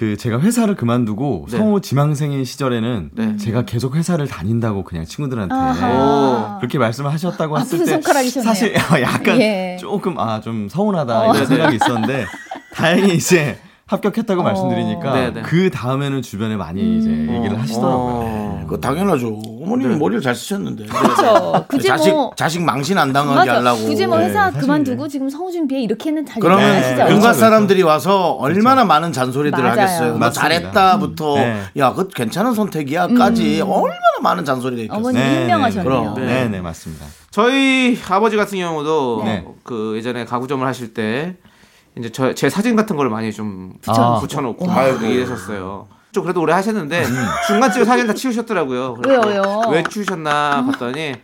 그 0.00 0.16
제가 0.16 0.40
회사를 0.40 0.76
그만두고 0.76 1.46
네. 1.50 1.58
성우 1.58 1.82
지망생인 1.82 2.46
시절에는 2.46 3.10
네. 3.12 3.36
제가 3.36 3.66
계속 3.66 3.96
회사를 3.96 4.26
다닌다고 4.26 4.82
그냥 4.82 5.04
친구들한테 5.04 5.54
아하. 5.54 6.56
그렇게 6.58 6.78
말씀을 6.78 7.12
하셨다고 7.12 7.54
아픈 7.58 7.64
했을 7.80 7.84
때 7.84 7.92
손가락이셨네요. 7.92 8.48
사실 8.48 8.72
약간 9.02 9.38
예. 9.42 9.76
조금 9.78 10.18
아 10.18 10.40
좀 10.40 10.70
서운하다 10.70 11.20
어. 11.20 11.34
이런 11.34 11.46
생각이 11.46 11.76
있었는데 11.76 12.24
다행히 12.72 13.14
이제 13.16 13.58
합격했다고 13.90 14.40
어. 14.40 14.44
말씀드리니까 14.44 15.12
네, 15.14 15.32
네. 15.32 15.42
그 15.42 15.68
다음에는 15.68 16.22
주변에 16.22 16.56
많이 16.56 16.98
이제 16.98 17.08
음. 17.08 17.34
얘기를 17.36 17.56
어. 17.56 17.60
하시더라고요. 17.60 18.60
그거 18.62 18.76
당연하죠. 18.78 19.26
어머님이 19.62 19.94
네. 19.94 19.98
머리를 19.98 20.22
잘 20.22 20.34
쓰셨는데. 20.34 20.86
그렇죠. 20.86 21.64
굳이 21.68 21.88
자식 21.88 22.10
뭐 22.12 22.30
자식 22.36 22.62
망신 22.62 22.96
안 22.98 23.12
당하게 23.12 23.50
맞아. 23.50 23.54
하려고. 23.56 23.84
굳이 23.84 24.06
뭐 24.06 24.18
네, 24.18 24.26
회사 24.26 24.44
사실 24.44 24.60
그만두고 24.60 25.08
지금 25.08 25.28
성우 25.28 25.50
준비해 25.50 25.82
이렇게는 25.82 26.24
잘 26.24 26.40
그러면 26.40 26.68
얘기하시죠. 26.68 26.94
그렇죠, 26.94 27.14
온갖 27.14 27.20
그렇죠. 27.22 27.40
사람들이 27.40 27.82
와서 27.82 28.30
얼마나 28.34 28.84
많은 28.84 29.12
잔소리들을 29.12 29.62
맞아요. 29.64 29.80
하겠어요. 29.80 30.12
너 30.12 30.18
맞습니다. 30.18 30.40
잘했다부터 30.40 31.34
네. 31.34 31.62
야, 31.78 31.90
그거 31.90 32.06
괜찮은 32.08 32.54
선택이야까지 32.54 33.62
얼마나 33.62 34.20
많은 34.22 34.44
잔소리가 34.44 34.82
있겠어요. 34.82 34.98
음. 34.98 35.04
어머니 35.04 35.18
현명하셨네요. 35.18 36.14
그럼. 36.14 36.26
네, 36.26 36.48
네, 36.48 36.60
맞습니다. 36.60 37.06
저희 37.32 37.98
아버지 38.08 38.36
같은 38.36 38.56
경우도 38.56 39.22
네. 39.24 39.44
그 39.64 39.94
예전에 39.96 40.24
가구점을 40.26 40.64
하실 40.64 40.94
때 40.94 41.34
이제 42.00 42.10
저, 42.10 42.34
제 42.34 42.50
사진 42.50 42.74
같은 42.76 42.96
걸 42.96 43.08
많이 43.08 43.32
좀 43.32 43.74
아. 43.86 44.18
붙여놓고 44.20 44.66
막 44.66 45.02
이러셨어요. 45.02 45.86
좀 46.12 46.24
그래도 46.24 46.40
오래 46.40 46.52
하셨는데 46.52 47.04
중간쯤에 47.46 47.84
사진 47.84 48.06
다 48.08 48.14
치우셨더라고요. 48.14 48.96
왜요, 49.06 49.20
왜요? 49.26 49.62
왜 49.70 49.82
치우셨나 49.84 50.64
봤더니 50.66 51.14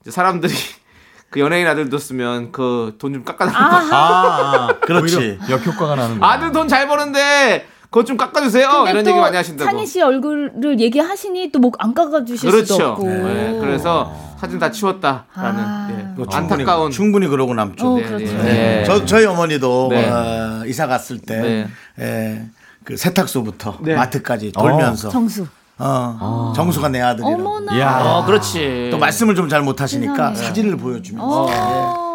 이제 0.00 0.10
사람들이 0.10 0.52
그 1.30 1.40
연예인 1.40 1.66
아들 1.66 1.88
뒀으면 1.90 2.50
그 2.52 2.96
돈 2.98 3.12
좀 3.12 3.24
깎아달라고. 3.24 3.94
아, 3.94 4.68
그렇지. 4.80 5.16
오히려 5.16 5.36
역효과가 5.50 5.94
나는 5.94 6.18
거. 6.18 6.26
아들 6.26 6.50
돈 6.52 6.66
잘 6.68 6.88
버는데 6.88 7.66
그거 7.90 8.04
좀 8.04 8.16
깎아주세요. 8.16 8.68
근데 8.68 8.90
이런 8.90 9.04
또 9.04 9.10
얘기 9.10 9.20
많이 9.20 9.36
하신다고. 9.36 9.70
창희 9.70 9.86
씨 9.86 10.02
얼굴을 10.02 10.80
얘기하시니 10.80 11.50
또 11.52 11.58
목 11.60 11.76
안 11.78 11.94
깎아주실 11.94 12.38
수도 12.38 12.50
그렇죠. 12.52 12.86
없고. 12.92 13.06
네, 13.06 13.58
그래서 13.60 14.12
사진 14.38 14.58
다 14.58 14.70
치웠다라는 14.70 15.24
아. 15.64 15.88
예. 15.90 15.94
그거 16.16 16.28
충분히, 16.30 16.62
안타까운 16.62 16.90
충분히 16.90 17.26
그러고 17.28 17.54
남죠. 17.54 17.94
어, 17.94 17.96
네, 17.98 18.02
그렇죠. 18.04 18.24
네. 18.24 18.42
네. 18.42 18.84
저, 18.84 19.04
저희 19.06 19.24
어머니도 19.24 19.88
네. 19.90 20.08
어, 20.10 20.62
이사 20.66 20.86
갔을 20.86 21.18
때, 21.18 21.40
네. 21.40 21.68
예, 22.00 22.42
그 22.84 22.96
세탁소부터 22.96 23.78
네. 23.82 23.94
마트까지 23.94 24.52
돌면서, 24.52 25.08
정수. 25.08 25.46
어, 25.78 26.52
정수가 26.56 26.88
내 26.88 27.00
아들이라고. 27.02 27.34
어머나. 27.34 27.76
이야. 27.76 28.00
어, 28.02 28.24
그렇지. 28.24 28.88
또 28.90 28.98
말씀을 28.98 29.34
좀 29.34 29.48
잘 29.48 29.60
못하시니까. 29.62 30.34
사진을 30.34 30.76
보여주면서. 30.78 31.46
예. 31.50 31.54
어. 31.54 32.05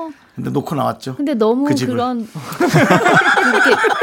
근데 0.42 0.50
놓고 0.50 0.74
나왔죠. 0.76 1.16
근데 1.16 1.36
너무 1.36 1.66
그. 1.66 1.86
그런 1.86 2.28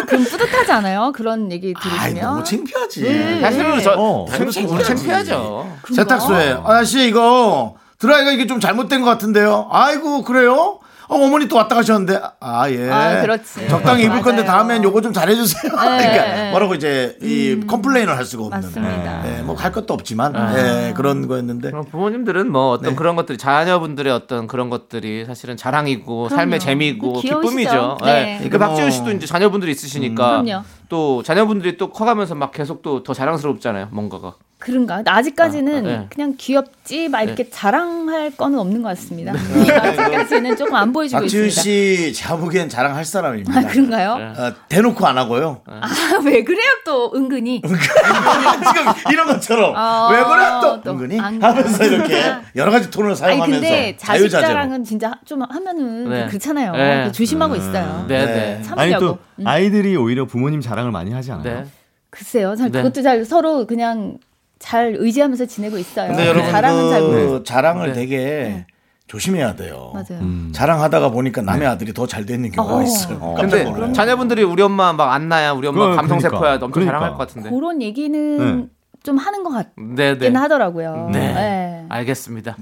그렇게 0.06 0.24
뿌듯하지 0.30 0.72
않아요? 0.72 1.12
그런 1.14 1.50
얘기 1.50 1.74
아이, 1.76 1.82
들으시면. 1.82 2.24
너무 2.30 2.44
창피하지. 2.44 3.02
네. 3.02 3.40
사실은 3.40 3.82
저 3.82 3.94
어, 3.98 4.24
우리 4.24 4.84
창피하죠. 4.84 5.68
세탁소에 5.94 6.60
아저씨 6.64 7.08
이거 7.08 7.74
드라이가 7.98 8.30
이게 8.30 8.46
좀 8.46 8.60
잘못된 8.60 9.02
것 9.02 9.10
같은데요. 9.10 9.68
아이고 9.70 10.22
그래요? 10.22 10.77
어, 11.08 11.16
어머니 11.16 11.48
또 11.48 11.56
왔다 11.56 11.74
가셨는데 11.74 12.20
아 12.40 12.70
예. 12.70 12.90
아, 12.90 13.20
그렇지. 13.22 13.66
적당히 13.68 14.04
입을 14.04 14.20
건데. 14.22 14.44
다음엔 14.44 14.84
요거 14.84 15.00
좀 15.00 15.12
잘해주세요. 15.12 15.72
네, 15.72 15.76
그러니까 15.76 16.34
네. 16.34 16.50
뭐라고 16.50 16.74
이제 16.74 17.16
이 17.22 17.60
컴플레인을 17.66 18.16
할 18.16 18.24
수가 18.24 18.44
없는. 18.44 18.60
맞습니다. 18.60 19.38
예, 19.38 19.42
뭐할 19.42 19.72
것도 19.72 19.94
없지만 19.94 20.34
예, 20.56 20.92
그런 20.94 21.26
거였는데. 21.26 21.70
부모님들은 21.90 22.52
뭐 22.52 22.70
어떤 22.72 22.94
그런 22.94 23.16
것들이 23.16 23.38
자녀분들의 23.38 24.12
어떤 24.12 24.46
그런 24.46 24.68
것들이 24.70 25.24
사실은 25.24 25.56
자랑이고 25.56 26.28
삶의 26.28 26.60
재미고? 26.60 27.20
기쁨이죠. 27.20 27.98
네. 28.04 28.40
예. 28.44 28.48
그 28.48 28.58
박지훈 28.58 28.90
씨도 28.90 29.12
이제 29.12 29.26
자녀분들이 29.26 29.72
있으시니까 29.72 30.42
그럼요. 30.42 30.62
또 30.88 31.22
자녀분들이 31.22 31.76
또 31.78 31.90
커가면서 31.90 32.34
막 32.34 32.52
계속 32.52 32.82
또 32.82 33.02
더 33.02 33.14
자랑스럽잖아요. 33.14 33.88
뭔가가. 33.92 34.34
그런가? 34.58 35.02
아직까지는 35.04 35.76
아, 35.76 35.80
네. 35.80 36.06
그냥 36.10 36.34
귀엽지 36.36 37.08
막 37.08 37.22
이렇게 37.22 37.48
자랑할 37.48 38.32
거는 38.32 38.58
없는 38.58 38.82
것 38.82 38.88
같습니다. 38.88 39.32
아직까지는 39.80 40.56
조금 40.56 40.74
안 40.74 40.92
보여주고 40.92 41.24
있습니다. 41.24 41.62
씨 41.62 42.12
제가 42.12 42.36
보기엔 42.36 42.68
자랑할 42.68 43.04
사람입니다. 43.04 43.56
아, 43.56 43.62
그런가요? 43.62 44.34
어, 44.36 44.52
대놓고 44.68 45.06
안 45.06 45.16
하고요. 45.16 45.62
아, 45.66 45.88
왜 46.24 46.42
그래요 46.42 46.70
또 46.84 47.12
은근히? 47.14 47.62
지금 47.64 49.12
이런 49.12 49.26
것처럼 49.28 49.74
어, 49.76 50.08
왜 50.10 50.24
그래 50.24 50.60
또또 50.60 50.90
은근히 50.90 51.20
안 51.20 51.40
하면서. 51.40 51.84
이렇게 51.84 52.34
여러 52.56 52.72
가지 52.72 52.90
톤을 52.90 53.10
아니 53.10 53.16
사용하면서 53.16 53.60
근데 53.60 53.96
자식. 53.96 54.28
자랑은 54.28 54.82
진짜 54.82 55.12
좀 55.24 55.42
하면은 55.42 56.10
네. 56.10 56.26
그렇잖아요. 56.26 56.72
네. 56.72 57.04
그 57.06 57.12
조심하고 57.12 57.54
있어요. 57.54 58.06
네, 58.08 58.26
네. 58.26 58.60
네. 58.60 58.62
아니. 58.76 58.92
또 58.98 59.18
아이들이 59.44 59.96
오히려 59.96 60.24
부모님 60.24 60.60
자랑을 60.60 60.90
많이 60.90 61.12
하지 61.12 61.30
않아요? 61.30 61.60
네. 61.60 61.66
글쎄요. 62.10 62.56
잘 62.56 62.70
네. 62.72 62.82
그것도 62.82 63.02
잘 63.02 63.24
서로 63.24 63.66
그냥 63.66 64.18
잘 64.58 64.96
의지하면서 64.98 65.46
지내고 65.46 65.78
있어요. 65.78 66.08
근데 66.08 66.26
여러분 66.26 66.50
자랑은 66.50 66.90
잘 66.90 67.00
그. 67.00 67.42
자랑을 67.44 67.88
네. 67.88 67.92
되게 67.94 68.66
조심해야 69.06 69.54
돼요. 69.56 69.90
맞아요. 69.94 70.20
음. 70.22 70.50
자랑하다가 70.54 71.10
보니까 71.10 71.40
남의 71.42 71.66
아들이 71.66 71.94
더 71.94 72.06
잘 72.06 72.26
되는 72.26 72.50
경우가 72.50 72.76
어. 72.76 72.82
있어요. 72.82 73.18
어. 73.20 73.34
근데 73.38 73.64
놀라요. 73.64 73.92
자녀분들이 73.92 74.42
우리 74.42 74.62
엄마 74.62 74.92
막 74.92 75.12
안나야 75.12 75.52
우리 75.52 75.66
엄마 75.68 75.90
그, 75.90 75.96
감성 75.96 76.18
그러니까. 76.18 76.28
세포야 76.36 76.52
엄청 76.54 76.70
그러니까. 76.72 76.92
자랑할 76.92 77.10
것 77.12 77.18
같은데. 77.18 77.50
그런 77.50 77.80
얘기는 77.82 78.38
네. 78.60 78.66
좀 79.04 79.16
하는 79.16 79.44
것 79.44 79.50
같긴 79.50 79.94
네, 79.94 80.18
네. 80.18 80.28
하더라고요. 80.30 81.08
네. 81.12 81.32
네. 81.32 81.86
알겠습니다. 81.88 82.56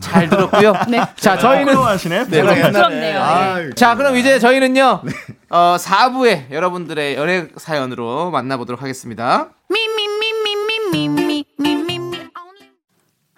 잘 0.00 0.30
들었고요. 0.30 0.72
네. 0.88 1.00
자, 1.16 1.36
저희는. 1.36 1.74
제가 1.74 2.28
옛날에 2.32 2.62
부끄럽네요. 2.62 3.20
아유, 3.20 3.74
자, 3.74 3.96
그럼 3.96 4.16
이제 4.16 4.38
저희는요. 4.38 5.02
어, 5.50 5.76
4부에 5.78 6.50
여러분들의 6.50 7.16
연애 7.16 7.48
사연으로 7.56 8.30
만나보도록 8.30 8.80
하겠습니다. 8.80 9.50
Me, 9.70 11.08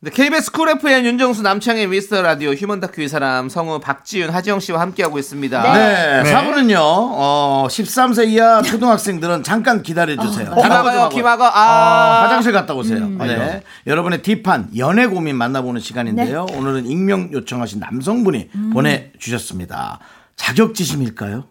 네, 0.00 0.12
KBS 0.12 0.52
쿨 0.52 0.68
FM 0.68 1.04
윤정수 1.06 1.42
남창희의 1.42 1.88
미스터 1.88 2.22
라디오 2.22 2.52
휴먼 2.52 2.78
다큐 2.78 3.02
이 3.02 3.08
사람 3.08 3.48
성우 3.48 3.80
박지윤 3.80 4.30
하지영 4.30 4.60
씨와 4.60 4.80
함께하고 4.80 5.18
있습니다. 5.18 5.72
네, 5.72 6.22
네. 6.22 6.30
사부는요. 6.30 6.78
어, 6.80 7.66
13세 7.68 8.28
이하 8.28 8.62
초등학생들은 8.62 9.42
잠깐 9.42 9.82
기다려 9.82 10.14
주세요. 10.16 10.54
귀 10.54 10.69
막어요, 10.69 11.08
귀 11.08 11.20
막어. 11.20 11.44
아, 11.52 12.22
화장실 12.22 12.52
갔다 12.52 12.74
오세요. 12.74 13.08
네. 13.08 13.64
여러분의 13.88 14.22
deep한 14.22 14.68
연애 14.76 15.08
고민 15.08 15.34
만나보는 15.34 15.80
시간인데요. 15.80 16.46
오늘은 16.54 16.86
익명 16.86 17.32
요청하신 17.32 17.80
남성분이 17.80 18.50
보내 18.72 19.10
주셨습니다. 19.18 19.98
자격지심일까요? 20.36 21.46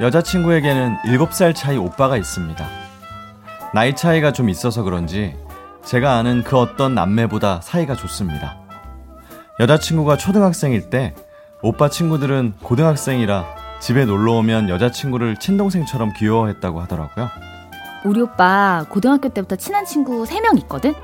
여자친구에게는 0.00 0.96
7살 1.06 1.54
차이 1.54 1.76
오빠가 1.76 2.16
있습니다. 2.16 2.66
나이 3.72 3.96
차이가 3.96 4.32
좀 4.32 4.48
있어서 4.50 4.82
그런지 4.82 5.34
제가 5.84 6.14
아는 6.16 6.42
그 6.42 6.58
어떤 6.58 6.94
남매보다 6.94 7.60
사이가 7.62 7.94
좋습니다. 7.94 8.56
여자친구가 9.60 10.16
초등학생일 10.16 10.90
때 10.90 11.14
오빠 11.62 11.88
친구들은 11.88 12.54
고등학생이라 12.62 13.44
집에 13.80 14.04
놀러 14.04 14.32
오면 14.34 14.68
여자친구를 14.68 15.36
친동생처럼 15.36 16.12
귀여워했다고 16.16 16.80
하더라고요. 16.82 17.28
우리 18.04 18.20
오빠 18.20 18.84
고등학교 18.88 19.28
때부터 19.30 19.56
친한 19.56 19.84
친구 19.84 20.24
3명 20.24 20.58
있거든? 20.60 20.94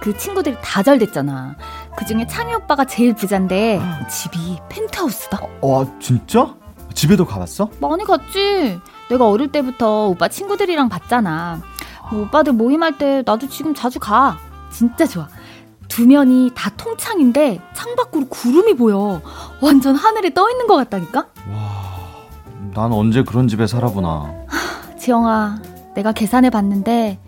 그 0.00 0.16
친구들이 0.16 0.56
다 0.62 0.82
잘 0.82 0.98
됐잖아. 0.98 1.56
그 1.96 2.06
중에 2.06 2.26
창희 2.26 2.54
오빠가 2.54 2.84
제일 2.84 3.14
부잔데 3.14 3.80
집이 4.08 4.58
펜트하우스다. 4.68 5.40
와, 5.60 5.84
진짜? 6.00 6.54
집에도 6.94 7.24
가봤어? 7.24 7.70
많이 7.80 8.04
갔지. 8.04 8.78
내가 9.08 9.28
어릴 9.28 9.50
때부터 9.52 10.08
오빠 10.08 10.28
친구들이랑 10.28 10.88
봤잖아. 10.88 11.60
뭐 12.10 12.22
오빠들 12.22 12.52
모임할 12.54 12.98
때 12.98 13.22
나도 13.24 13.48
지금 13.48 13.74
자주 13.74 13.98
가. 14.00 14.38
진짜 14.70 15.06
좋아. 15.06 15.28
두 15.88 16.06
면이 16.06 16.50
다 16.54 16.70
통창인데 16.76 17.60
창 17.74 17.96
밖으로 17.96 18.26
구름이 18.28 18.74
보여. 18.74 19.20
완전 19.62 19.96
하늘에 19.96 20.32
떠 20.34 20.50
있는 20.50 20.66
것 20.66 20.76
같다니까? 20.76 21.28
난 22.74 22.92
언제 22.92 23.22
그런 23.22 23.48
집에 23.48 23.66
살아보나. 23.66 24.34
지영아, 24.98 25.60
내가 25.94 26.12
계산해 26.12 26.50
봤는데 26.50 27.18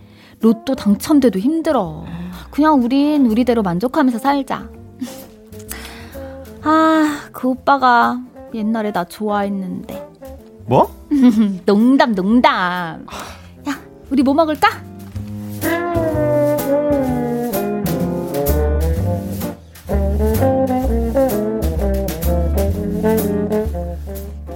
로또 0.41 0.75
당첨돼도 0.75 1.39
힘들어. 1.39 2.05
그냥 2.51 2.83
우린 2.83 3.27
우리대로 3.27 3.63
만족하면서 3.63 4.19
살자. 4.19 4.69
아, 6.63 7.21
그 7.33 7.49
오빠가 7.49 8.19
옛날에 8.55 8.92
나 8.92 9.05
좋아했는데. 9.05 10.09
뭐? 10.66 10.94
농담, 11.66 12.14
농담. 12.14 12.53
야, 12.53 13.80
우리 14.11 14.22
뭐 14.22 14.34
먹을까? 14.34 14.90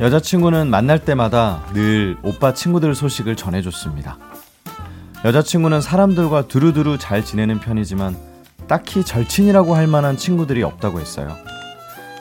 여자친구는 0.00 0.68
만날 0.68 0.98
때마다 0.98 1.64
늘 1.72 2.16
오빠 2.22 2.52
친구들 2.52 2.94
소식을 2.94 3.36
전해줬습니다. 3.36 4.18
여자친구는 5.24 5.80
사람들과 5.80 6.46
두루두루 6.46 6.98
잘 6.98 7.24
지내는 7.24 7.60
편이지만 7.60 8.14
딱히 8.68 9.02
절친이라고 9.02 9.74
할 9.74 9.86
만한 9.86 10.18
친구들이 10.18 10.62
없다고 10.62 11.00
했어요. 11.00 11.34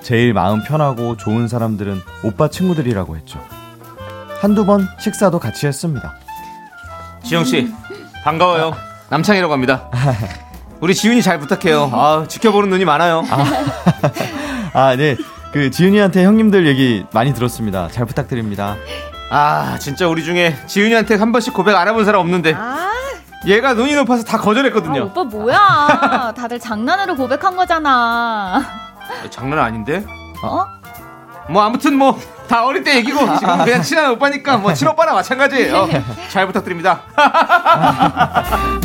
제일 0.04 0.34
마음 0.34 0.62
편하고 0.64 1.18
좋은 1.18 1.48
사람들은 1.48 2.02
오빠 2.24 2.50
친구들이라고 2.50 3.16
했죠. 3.16 3.40
한두 4.42 4.66
번 4.66 4.88
식사도 5.00 5.40
같이 5.40 5.66
했습니다. 5.66 6.14
지영 7.24 7.46
씨 7.46 7.74
반가워요. 8.24 8.76
남창이라고 9.10 9.54
합니다. 9.54 9.90
우리 10.82 10.94
지윤이 10.94 11.22
잘 11.22 11.40
부탁해요. 11.40 11.90
아, 11.94 12.26
지켜보는 12.28 12.70
눈이 12.70 12.84
많아요. 12.84 13.24
아, 14.74 14.96
네. 14.98 15.16
그 15.54 15.72
지윤이한테 15.72 16.26
형님들 16.26 16.68
얘기 16.68 17.06
많이 17.14 17.34
들었습니다. 17.34 17.88
잘 17.88 18.06
부탁드립니다. 18.06 18.76
아, 19.30 19.78
진짜 19.80 20.08
우리 20.10 20.24
중에 20.26 20.58
지윤이한테 20.68 21.16
한 21.16 21.32
번씩 21.32 21.54
고백 21.54 21.76
안 21.76 21.88
해본 21.88 22.04
사람 22.04 22.20
없는데 22.20 22.54
아, 22.54 22.92
얘가 23.46 23.74
눈이 23.74 23.96
높아서 23.96 24.24
다 24.24 24.38
아, 24.38 24.42
거절했거든요. 24.42 25.04
오빠 25.04 25.24
뭐야? 25.24 26.34
다들 26.36 26.60
장난으로 26.60 27.16
고백한 27.16 27.56
거잖아. 27.56 28.83
장난 29.30 29.60
아닌데? 29.60 30.06
어? 30.44 30.66
뭐 31.50 31.62
아무튼 31.64 31.98
뭐 31.98 32.18
다 32.48 32.66
어릴 32.66 32.84
때 32.84 32.98
얘기고 32.98 33.18
지금 33.40 33.64
그냥 33.64 33.82
친한 33.82 34.12
오빠니까 34.12 34.58
뭐 34.58 34.74
친오빠나 34.74 35.14
마찬가지예요. 35.14 35.88
잘 36.30 36.46
부탁드립니다. 36.46 37.02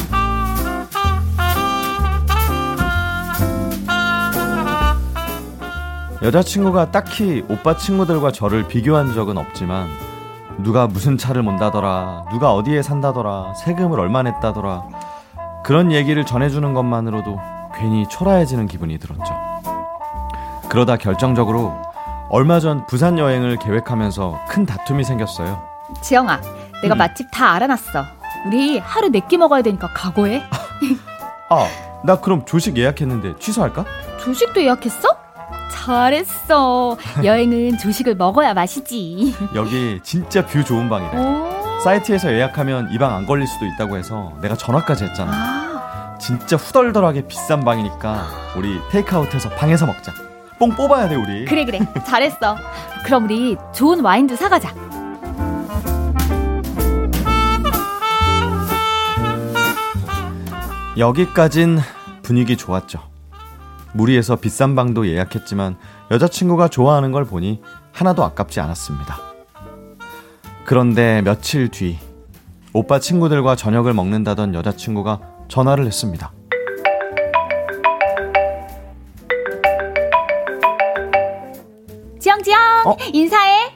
여자친구가 6.22 6.90
딱히 6.90 7.44
오빠 7.48 7.76
친구들과 7.76 8.32
저를 8.32 8.66
비교한 8.66 9.14
적은 9.14 9.38
없지만 9.38 9.88
누가 10.58 10.88
무슨 10.88 11.16
차를 11.16 11.42
몬다더라 11.42 12.24
누가 12.30 12.52
어디에 12.52 12.82
산다더라 12.82 13.54
세금을 13.54 14.00
얼마 14.00 14.22
냈다더라 14.22 14.82
그런 15.64 15.92
얘기를 15.92 16.24
전해주는 16.26 16.74
것만으로도 16.74 17.38
괜히 17.76 18.08
초라해지는 18.08 18.66
기분이 18.66 18.98
들었죠 18.98 19.57
그러다 20.68 20.96
결정적으로 20.96 21.74
얼마 22.30 22.60
전 22.60 22.86
부산 22.86 23.18
여행을 23.18 23.56
계획하면서 23.58 24.38
큰 24.48 24.66
다툼이 24.66 25.02
생겼어요 25.04 25.62
지영아, 26.02 26.40
내가 26.82 26.94
음. 26.94 26.98
맛집 26.98 27.26
다 27.32 27.52
알아놨어. 27.52 28.04
우리 28.46 28.78
하루 28.78 29.08
네 29.08 29.20
끼 29.20 29.38
먹어야 29.38 29.62
되니까 29.62 29.88
각오해. 29.94 30.42
아 31.50 31.66
나 32.04 32.20
그럼 32.20 32.44
조식 32.46 32.76
예약했는데 32.76 33.36
취소할까? 33.40 33.84
조식도 34.20 34.62
예약했어? 34.62 35.08
잘했어. 35.72 36.96
여행은 37.24 37.78
조식을 37.82 38.14
먹어야 38.14 38.52
맛이지. 38.54 39.34
여기 39.56 39.98
진짜 40.04 40.44
view 40.46 40.62
좋은 40.62 40.88
방이래 40.88 41.16
오. 41.18 41.80
사이트에서 41.82 42.30
예약하면 42.32 42.90
이 42.92 42.98
방 42.98 43.14
안 43.14 43.26
걸릴 43.26 43.46
수도 43.48 43.64
있다고 43.66 43.96
해서 43.96 44.32
내가 44.42 44.54
전화까지 44.56 45.04
했잖아 45.04 45.32
아, 45.32 46.18
진짜 46.20 46.56
후덜덜하게 46.56 47.22
비싼 47.22 47.64
방이니까 47.64 48.26
우리 48.56 48.78
테이크아웃해서 48.90 49.48
방에서 49.50 49.86
먹자. 49.86 50.12
뽕 50.58 50.70
뽑아야 50.70 51.08
돼 51.08 51.14
우리. 51.14 51.44
그래 51.44 51.64
그래. 51.64 51.80
잘했어. 52.06 52.56
그럼 53.04 53.24
우리 53.24 53.56
좋은 53.72 54.00
와인도 54.00 54.36
사가자. 54.36 54.74
여기까진 60.96 61.78
분위기 62.22 62.56
좋았죠. 62.56 63.00
무리해서 63.92 64.36
비싼 64.36 64.74
방도 64.74 65.06
예약했지만 65.06 65.76
여자친구가 66.10 66.68
좋아하는 66.68 67.12
걸 67.12 67.24
보니 67.24 67.62
하나도 67.92 68.24
아깝지 68.24 68.60
않았습니다. 68.60 69.16
그런데 70.64 71.22
며칠 71.22 71.68
뒤 71.68 71.98
오빠 72.72 72.98
친구들과 72.98 73.56
저녁을 73.56 73.94
먹는다던 73.94 74.54
여자친구가 74.54 75.20
전화를 75.48 75.86
했습니다. 75.86 76.32
어? 82.86 82.96
인사해. 83.12 83.72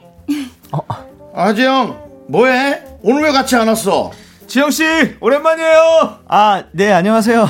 아지영 1.35 2.25
뭐해? 2.29 2.83
오늘 3.01 3.23
왜 3.23 3.31
같이 3.31 3.55
안 3.55 3.67
왔어? 3.67 4.11
지영 4.47 4.71
씨 4.71 4.83
오랜만이에요. 5.19 6.19
아, 6.27 6.63
네, 6.71 6.91
안녕하세요. 6.91 7.47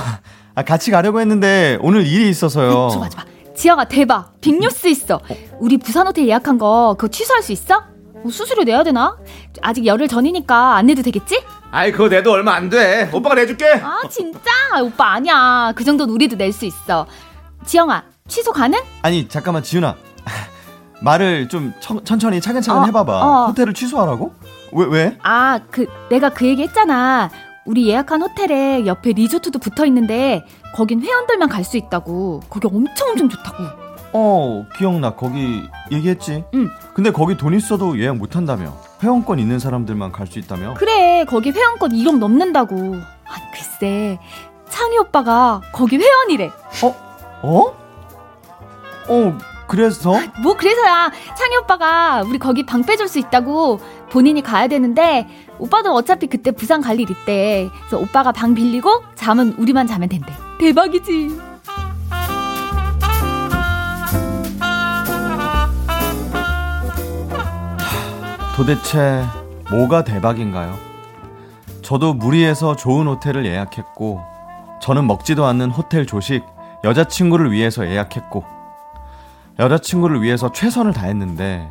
아, 0.56 0.64
같이 0.64 0.92
가려고 0.92 1.20
했는데 1.20 1.78
오늘 1.82 2.06
일이 2.06 2.30
있어서요. 2.30 2.90
좋아 2.92 3.10
좋아. 3.10 3.26
지영아 3.56 3.86
대박. 3.86 4.40
빅뉴스 4.42 4.88
있어. 4.88 5.20
우리 5.60 5.78
부산 5.78 6.08
호텔 6.08 6.28
예약한 6.28 6.58
거 6.58 6.96
그거 6.98 7.10
취소할 7.12 7.44
수 7.44 7.52
있어? 7.52 7.84
뭐 8.24 8.32
수수료 8.32 8.64
내야 8.64 8.84
되나? 8.84 9.18
아직 9.62 9.86
열흘 9.86 10.08
전이니까 10.08 10.76
안 10.76 10.88
내도 10.88 11.02
되겠지? 11.02 11.44
아이 11.72 11.92
그거 11.92 12.08
내도 12.08 12.32
얼마 12.32 12.54
안 12.56 12.70
돼. 12.70 13.10
오빠가 13.14 13.36
내줄게. 13.36 13.66
아 13.84 14.00
진짜? 14.10 14.40
오빠 14.82 15.14
아니야. 15.14 15.74
그 15.76 15.84
정도는 15.84 16.14
우리도 16.14 16.36
낼 16.38 16.52
수 16.54 16.66
있어. 16.66 17.06
지영아 17.66 18.04
취소 18.28 18.52
가능? 18.54 18.80
아니, 19.02 19.28
잠깐만, 19.28 19.62
지윤아. 19.64 19.96
말을 21.04 21.50
좀 21.50 21.74
천, 21.80 22.04
천히 22.06 22.40
차근차근 22.42 22.82
어, 22.82 22.86
해봐봐. 22.86 23.14
어. 23.26 23.48
호텔을 23.48 23.74
취소하라고? 23.74 24.34
왜, 24.72 24.86
왜? 24.86 25.18
아, 25.24 25.60
그 25.70 25.86
내가 26.10 26.30
그 26.30 26.48
얘기 26.48 26.64
했잖아. 26.64 27.30
우리 27.66 27.88
예약한 27.88 28.22
호텔에 28.22 28.86
옆에 28.86 29.14
리조트도 29.14 29.60
붙어 29.60 29.86
있는데 29.86 30.44
거긴 30.76 31.02
회원들만 31.02 31.50
갈 31.50 31.64
수 31.64 31.78
있다고. 31.78 32.42
거기 32.50 32.68
엄청 32.68 33.10
엄청 33.10 33.30
좋다고. 33.30 33.64
어, 34.16 34.66
기억나. 34.78 35.16
거기 35.16 35.64
얘기했지. 35.92 36.44
응. 36.54 36.70
근데 36.94 37.12
거기 37.12 37.36
돈 37.38 37.54
있어도 37.54 38.00
예약 38.00 38.18
못 38.18 38.36
한다며. 38.36 38.74
회원권 39.02 39.40
있는 39.40 39.60
사람들만 39.60 40.12
갈 40.12 40.28
수 40.28 40.40
있다며. 40.40 40.76
그래, 40.76 41.26
거기 41.26 41.52
회원권 41.52 41.92
1억 41.92 42.18
넘는다고. 42.18 42.96
아, 42.96 43.52
글쎄. 43.54 44.20
창희 44.70 44.98
오빠가 45.00 45.62
거기 45.72 45.98
회원이래. 45.98 46.52
어? 46.84 46.96
어, 49.10 49.38
그래서? 49.68 50.20
뭐 50.42 50.56
그래서야 50.56 51.12
창희 51.38 51.58
오빠가 51.64 52.22
우리 52.28 52.38
거기 52.38 52.66
방 52.66 52.84
빼줄 52.84 53.08
수 53.08 53.20
있다고 53.20 53.80
본인이 54.10 54.42
가야 54.42 54.68
되는데 54.68 55.28
오빠도 55.60 55.94
어차피 55.94 56.28
그때 56.28 56.52
부산 56.52 56.82
갈 56.82 57.00
일 57.00 57.10
있대. 57.10 57.70
그래서 57.80 57.98
오빠가 57.98 58.32
방 58.32 58.54
빌리고 58.54 59.04
잠은 59.16 59.54
우리만 59.58 59.88
자면 59.88 60.10
된대. 60.10 60.34
대박이지. 60.60 61.40
도대체 68.56 69.24
뭐가 69.72 70.04
대박인가요? 70.04 70.78
저도 71.82 72.14
무리해서 72.14 72.76
좋은 72.76 73.08
호텔을 73.08 73.46
예약했고, 73.46 74.22
저는 74.82 75.08
먹지도 75.08 75.46
않는 75.46 75.72
호텔 75.72 76.06
조식 76.06 76.44
여자친구를 76.84 77.52
위해서 77.52 77.88
예약했고, 77.88 78.46
여자친구를 79.60 80.22
위해서 80.22 80.52
최선을 80.52 80.94
다했는데, 80.94 81.70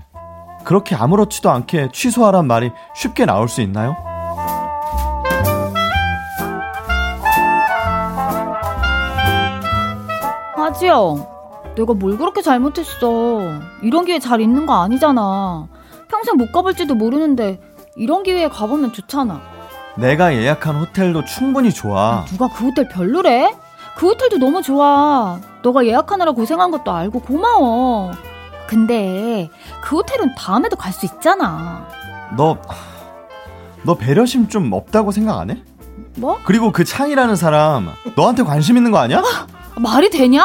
그렇게 0.65 0.95
아무렇지도 0.95 1.51
않게 1.51 1.91
취소하란 1.93 2.47
말이 2.47 2.71
쉽게 2.95 3.27
나올 3.27 3.49
수 3.49 3.61
있나요? 3.61 3.97
하지영, 10.55 11.27
내가 11.77 11.95
뭘 11.95 12.17
그렇게 12.17 12.41
잘못했어. 12.41 13.41
이런 13.83 14.05
기회 14.05 14.19
잘 14.21 14.41
있는 14.41 14.67
거 14.67 14.75
아니잖아. 14.83 15.67
평생 16.09 16.37
못 16.37 16.53
가볼지도 16.53 16.95
모르는데 16.95 17.61
이런 17.97 18.23
기회에 18.23 18.49
가보면 18.49 18.93
좋잖아. 18.93 19.41
내가 19.97 20.35
예약한 20.35 20.77
호텔도 20.77 21.25
충분히 21.25 21.73
좋아. 21.73 22.25
누가 22.27 22.49
그 22.49 22.67
호텔 22.67 22.89
별로래? 22.89 23.55
그 23.97 24.07
호텔도 24.07 24.39
너무 24.39 24.63
좋아. 24.63 25.39
너가 25.63 25.87
예약하느라 25.87 26.33
고생한 26.33 26.71
것도 26.71 26.91
알고 26.93 27.21
고마워. 27.21 28.11
근데 28.67 29.51
그 29.83 29.97
호텔은 29.97 30.35
다음에도 30.37 30.77
갈 30.77 30.93
수 30.93 31.07
있잖아. 31.07 31.87
너, 32.37 32.57
너 33.83 33.95
배려심 33.95 34.49
좀 34.49 34.73
없다고 34.73 35.13
생각 35.13 35.39
안 35.39 35.51
해? 35.51 35.63
뭐? 36.17 36.39
그리고 36.45 36.73
그 36.73 36.85
창이라는 36.85 37.37
사람 37.37 37.93
너한테 38.17 38.43
관심 38.43 38.77
있는 38.77 38.91
거 38.91 38.99
아니야? 38.99 39.23
말이 39.77 40.11
되냐? 40.11 40.45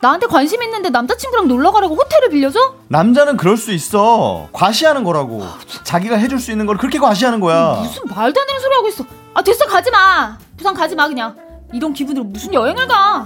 나한테 0.00 0.26
관심 0.26 0.62
있는데 0.62 0.90
남자친구랑 0.90 1.48
놀러 1.48 1.72
가라고 1.72 1.94
호텔을 1.96 2.28
빌려줘? 2.30 2.58
남자는 2.88 3.36
그럴 3.38 3.56
수 3.56 3.72
있어. 3.72 4.48
과시하는 4.52 5.04
거라고. 5.04 5.42
자기가 5.84 6.16
해줄 6.16 6.38
수 6.38 6.50
있는 6.52 6.66
걸 6.66 6.76
그렇게 6.76 6.98
과시하는 6.98 7.40
거야. 7.40 7.76
무슨 7.80 8.02
말도 8.08 8.40
안 8.40 8.46
되는 8.46 8.60
소리 8.60 8.74
하고 8.74 8.88
있어. 8.88 9.04
아 9.34 9.42
됐어 9.42 9.64
가지 9.66 9.90
마. 9.90 10.36
부산 10.56 10.74
가지 10.74 10.94
마 10.94 11.08
그냥. 11.08 11.34
이런 11.72 11.92
기분으로 11.92 12.24
무슨 12.24 12.52
여행을 12.54 12.86
가? 12.86 13.24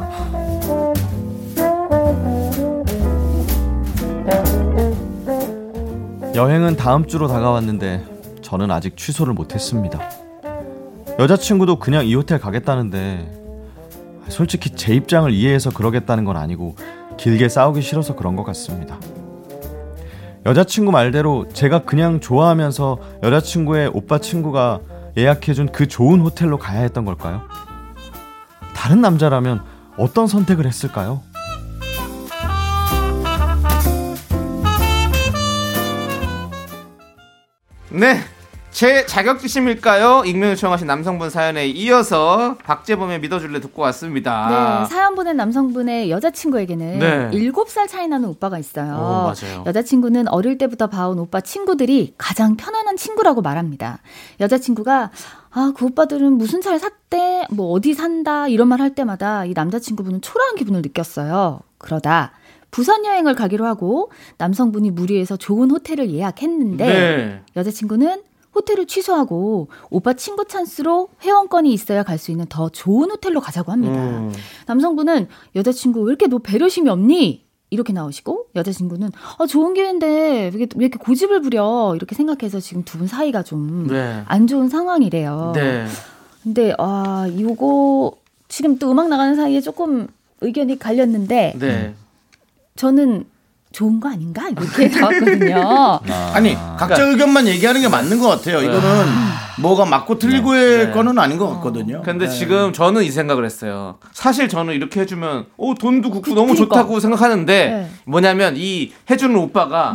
여행은 6.34 6.76
다음 6.76 7.06
주로 7.06 7.28
다가왔는데 7.28 8.04
저는 8.40 8.70
아직 8.70 8.96
취소를 8.96 9.34
못했습니다. 9.34 10.00
여자친구도 11.18 11.78
그냥 11.78 12.06
이 12.06 12.14
호텔 12.14 12.38
가겠다는데 12.38 13.40
솔직히 14.28 14.70
제 14.70 14.94
입장을 14.94 15.30
이해해서 15.32 15.70
그러겠다는 15.70 16.24
건 16.24 16.36
아니고 16.36 16.76
길게 17.18 17.48
싸우기 17.48 17.82
싫어서 17.82 18.16
그런 18.16 18.36
것 18.36 18.44
같습니다. 18.44 18.98
여자친구 20.46 20.92
말대로 20.92 21.46
제가 21.52 21.80
그냥 21.84 22.20
좋아하면서 22.20 22.98
여자친구의 23.22 23.90
오빠 23.92 24.18
친구가 24.18 24.80
예약해준 25.18 25.72
그 25.72 25.86
좋은 25.86 26.20
호텔로 26.20 26.58
가야 26.58 26.80
했던 26.80 27.04
걸까요? 27.04 27.42
다른 28.74 29.02
남자라면 29.02 29.62
어떤 29.98 30.26
선택을 30.26 30.66
했을까요? 30.66 31.20
네. 37.90 38.20
제 38.70 39.04
자격지심일까요? 39.04 40.22
익명 40.26 40.50
요청하신 40.50 40.86
남성분 40.86 41.28
사연에 41.28 41.66
이어서 41.66 42.56
박재범의 42.62 43.18
믿어줄래 43.20 43.60
듣고 43.60 43.82
왔습니다. 43.82 44.84
네, 44.84 44.88
사연 44.94 45.16
보낸 45.16 45.36
남성분의 45.36 46.08
여자친구에게는 46.08 46.98
네. 47.00 47.30
7살 47.50 47.88
차이 47.88 48.06
나는 48.06 48.28
오빠가 48.28 48.60
있어요. 48.60 48.92
오, 48.94 49.22
맞아요. 49.24 49.64
여자친구는 49.66 50.28
어릴 50.28 50.56
때부터 50.56 50.86
봐온 50.86 51.18
오빠 51.18 51.40
친구들이 51.40 52.14
가장 52.16 52.54
편안한 52.56 52.96
친구라고 52.96 53.42
말합니다. 53.42 53.98
여자친구가 54.38 55.10
아, 55.52 55.72
그 55.76 55.86
오빠들은 55.86 56.34
무슨 56.34 56.60
차를 56.60 56.78
샀대? 56.78 57.46
뭐 57.50 57.72
어디 57.72 57.92
산다? 57.94 58.46
이런 58.46 58.68
말 58.68 58.80
할 58.80 58.94
때마다 58.94 59.44
이 59.46 59.52
남자친구분은 59.52 60.20
초라한 60.22 60.54
기분을 60.54 60.80
느꼈어요. 60.82 61.58
그러다 61.78 62.30
부산 62.70 63.04
여행을 63.04 63.34
가기로 63.34 63.66
하고 63.66 64.10
남성분이 64.38 64.90
무리해서 64.92 65.36
좋은 65.36 65.70
호텔을 65.70 66.10
예약했는데 66.10 66.84
네. 66.86 67.42
여자친구는 67.56 68.22
호텔을 68.54 68.86
취소하고 68.86 69.68
오빠 69.90 70.12
친구 70.14 70.44
찬스로 70.44 71.08
회원권이 71.22 71.72
있어야 71.72 72.02
갈 72.02 72.18
수 72.18 72.30
있는 72.32 72.46
더 72.48 72.68
좋은 72.68 73.10
호텔로 73.10 73.40
가자고 73.40 73.70
합니다. 73.72 73.94
음. 73.94 74.32
남성분은 74.66 75.28
여자친구 75.54 76.00
왜 76.02 76.10
이렇게 76.10 76.26
너 76.26 76.38
배려심이 76.38 76.88
없니? 76.90 77.44
이렇게 77.72 77.92
나오시고 77.92 78.46
여자친구는 78.56 79.10
아, 79.38 79.46
좋은 79.46 79.74
기회인데 79.74 80.50
왜 80.52 80.66
이렇게, 80.76 80.98
고집을 80.98 81.40
부려 81.40 81.92
이렇게 81.94 82.16
생각해서 82.16 82.58
지금 82.58 82.82
두 82.82 82.98
분 82.98 83.06
사이가 83.06 83.44
좀안 83.44 83.86
네. 83.86 84.46
좋은 84.46 84.68
상황이래요. 84.68 85.52
네. 85.54 85.86
근데 86.42 86.74
아 86.78 87.28
이거 87.32 88.12
지금 88.48 88.78
또 88.80 88.90
음악 88.90 89.08
나가는 89.08 89.36
사이에 89.36 89.60
조금 89.60 90.08
의견이 90.40 90.80
갈렸는데 90.80 91.54
네. 91.60 91.94
저는 92.76 93.24
좋은 93.72 94.00
거 94.00 94.08
아닌가 94.08 94.48
이렇게 94.48 94.88
나왔거든요. 94.88 96.00
아 96.34 96.40
니 96.40 96.54
각자 96.76 97.04
의견만 97.04 97.46
얘기하는 97.46 97.80
게 97.80 97.88
맞는 97.88 98.18
것 98.18 98.28
같아요. 98.28 98.62
이거는 98.62 98.80
뭐가 99.60 99.84
맞고 99.84 100.18
틀리고의 100.18 100.86
네. 100.86 100.90
거는 100.92 101.18
아닌 101.18 101.38
것 101.38 101.48
같거든요. 101.54 102.02
근데 102.02 102.26
네. 102.26 102.32
지금 102.32 102.72
저는 102.72 103.04
이 103.04 103.10
생각을 103.10 103.44
했어요. 103.44 103.98
사실 104.12 104.48
저는 104.48 104.74
이렇게 104.74 105.00
해주면 105.00 105.46
오 105.56 105.74
돈도 105.74 106.10
굳고 106.10 106.34
너무 106.34 106.54
그러니까. 106.54 106.76
좋다고 106.76 106.98
생각하는데 106.98 107.70
네. 107.70 107.90
뭐냐면 108.06 108.54
이 108.56 108.92
해주는 109.08 109.36
오빠가 109.36 109.92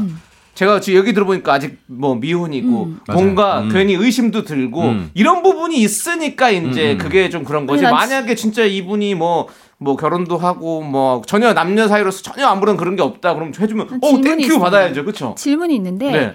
제가 0.53 0.79
지금 0.79 0.99
여기 0.99 1.11
들어보니까 1.13 1.51
아직 1.51 1.79
뭐 1.87 2.15
미혼이고 2.15 2.83
음. 2.85 2.99
뭔가. 3.11 3.59
음. 3.61 3.69
괜히 3.73 3.93
의심도 3.95 4.45
들고 4.45 4.83
음. 4.83 5.11
이런 5.15 5.43
부분이 5.43 5.75
있으니까 5.81 6.49
이제 6.49 6.91
음, 6.91 6.95
음. 6.95 6.97
그게 6.97 7.29
좀 7.29 7.43
그런 7.43 7.65
거지. 7.65 7.83
난 7.83 7.91
만약에 7.93 8.35
진짜 8.35 8.63
이분이 8.63 9.15
뭐 9.15 9.47
뭐 9.77 9.95
결혼도 9.97 10.37
하고 10.37 10.81
뭐 10.81 11.21
전혀 11.25 11.53
남녀 11.53 11.87
사이로서 11.87 12.21
전혀 12.23 12.47
아무런 12.47 12.77
그런 12.77 12.95
게 12.95 13.01
없다 13.01 13.33
그럼 13.33 13.51
해주면 13.59 13.99
난 14.01 14.21
어 14.21 14.28
thank 14.28 14.45
you. 14.45 14.59
받아야죠, 14.59 15.03
그렇죠? 15.03 15.35
질문이 15.37 15.75
있는데 15.75 16.11
네. 16.11 16.33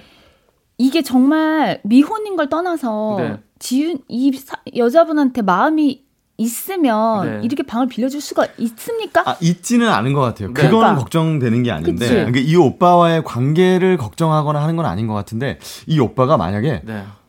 이게 0.78 1.02
정말 1.02 1.80
미혼인 1.84 2.36
걸 2.36 2.48
떠나서 2.48 3.16
네. 3.18 3.36
지윤 3.58 3.98
이 4.08 4.32
사- 4.32 4.56
여자분한테 4.76 5.42
마음이 5.42 6.04
있으면 6.38 7.26
네. 7.26 7.40
이렇게 7.42 7.62
방을 7.62 7.86
빌려줄 7.88 8.20
수가 8.22 8.46
있습니까? 8.56 9.22
아, 9.26 9.36
있지는 9.40 9.88
않은 9.88 10.14
것 10.14 10.20
같아요. 10.22 10.48
네. 10.48 10.54
그건 10.54 10.70
그러니까. 10.80 10.98
걱정되는 11.00 11.62
게 11.62 11.70
아닌데. 11.70 12.08
그러니까 12.08 12.40
이 12.40 12.56
오빠와의 12.56 13.24
관계를 13.24 13.98
걱정하거나 13.98 14.62
하는 14.62 14.74
건 14.76 14.86
아닌 14.86 15.06
것 15.06 15.12
같은데, 15.12 15.58
이 15.86 15.98
오빠가 16.00 16.38
만약에 16.38 16.80
네. 16.82 16.94
딱 16.94 17.19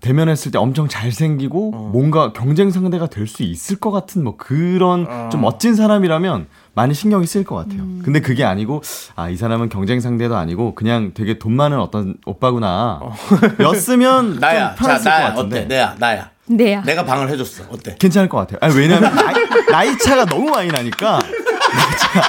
대면했을 0.00 0.52
때 0.52 0.58
엄청 0.58 0.88
잘생기고 0.88 1.72
어. 1.74 1.90
뭔가 1.92 2.32
경쟁 2.32 2.70
상대가 2.70 3.06
될 3.06 3.26
수 3.26 3.42
있을 3.42 3.76
것 3.78 3.90
같은 3.90 4.24
뭐 4.24 4.36
그런 4.36 5.06
어. 5.08 5.28
좀 5.30 5.40
멋진 5.42 5.74
사람이라면 5.74 6.46
많이 6.74 6.94
신경이 6.94 7.26
쓰일 7.26 7.44
것 7.44 7.56
같아요. 7.56 7.80
음. 7.82 8.02
근데 8.04 8.20
그게 8.20 8.44
아니고 8.44 8.82
아 9.16 9.28
이 9.28 9.36
사람은 9.36 9.68
경쟁 9.68 10.00
상대도 10.00 10.36
아니고 10.36 10.74
그냥 10.74 11.12
되게 11.14 11.38
돈 11.38 11.52
많은 11.54 11.78
어떤 11.80 12.14
오빠구나. 12.26 13.00
였으면 13.60 14.38
나야, 14.40 14.74
좀자 14.76 14.84
편했을 14.86 15.04
것 15.04 15.10
나야, 15.10 15.28
같은데. 15.34 15.56
어때? 15.58 15.66
내야, 15.66 15.94
나야. 15.98 16.30
네야. 16.46 16.82
내가 16.82 17.04
방을 17.04 17.28
해줬어. 17.30 17.64
어때? 17.70 17.96
괜찮을 17.98 18.28
것 18.28 18.38
같아요. 18.38 18.58
아니, 18.62 18.74
왜냐면 18.74 19.14
나이, 19.14 19.34
나이 19.70 19.98
차가 19.98 20.24
너무 20.24 20.48
많이 20.50 20.68
나니까 20.68 21.18
나이 21.18 21.96
차가 21.98 22.28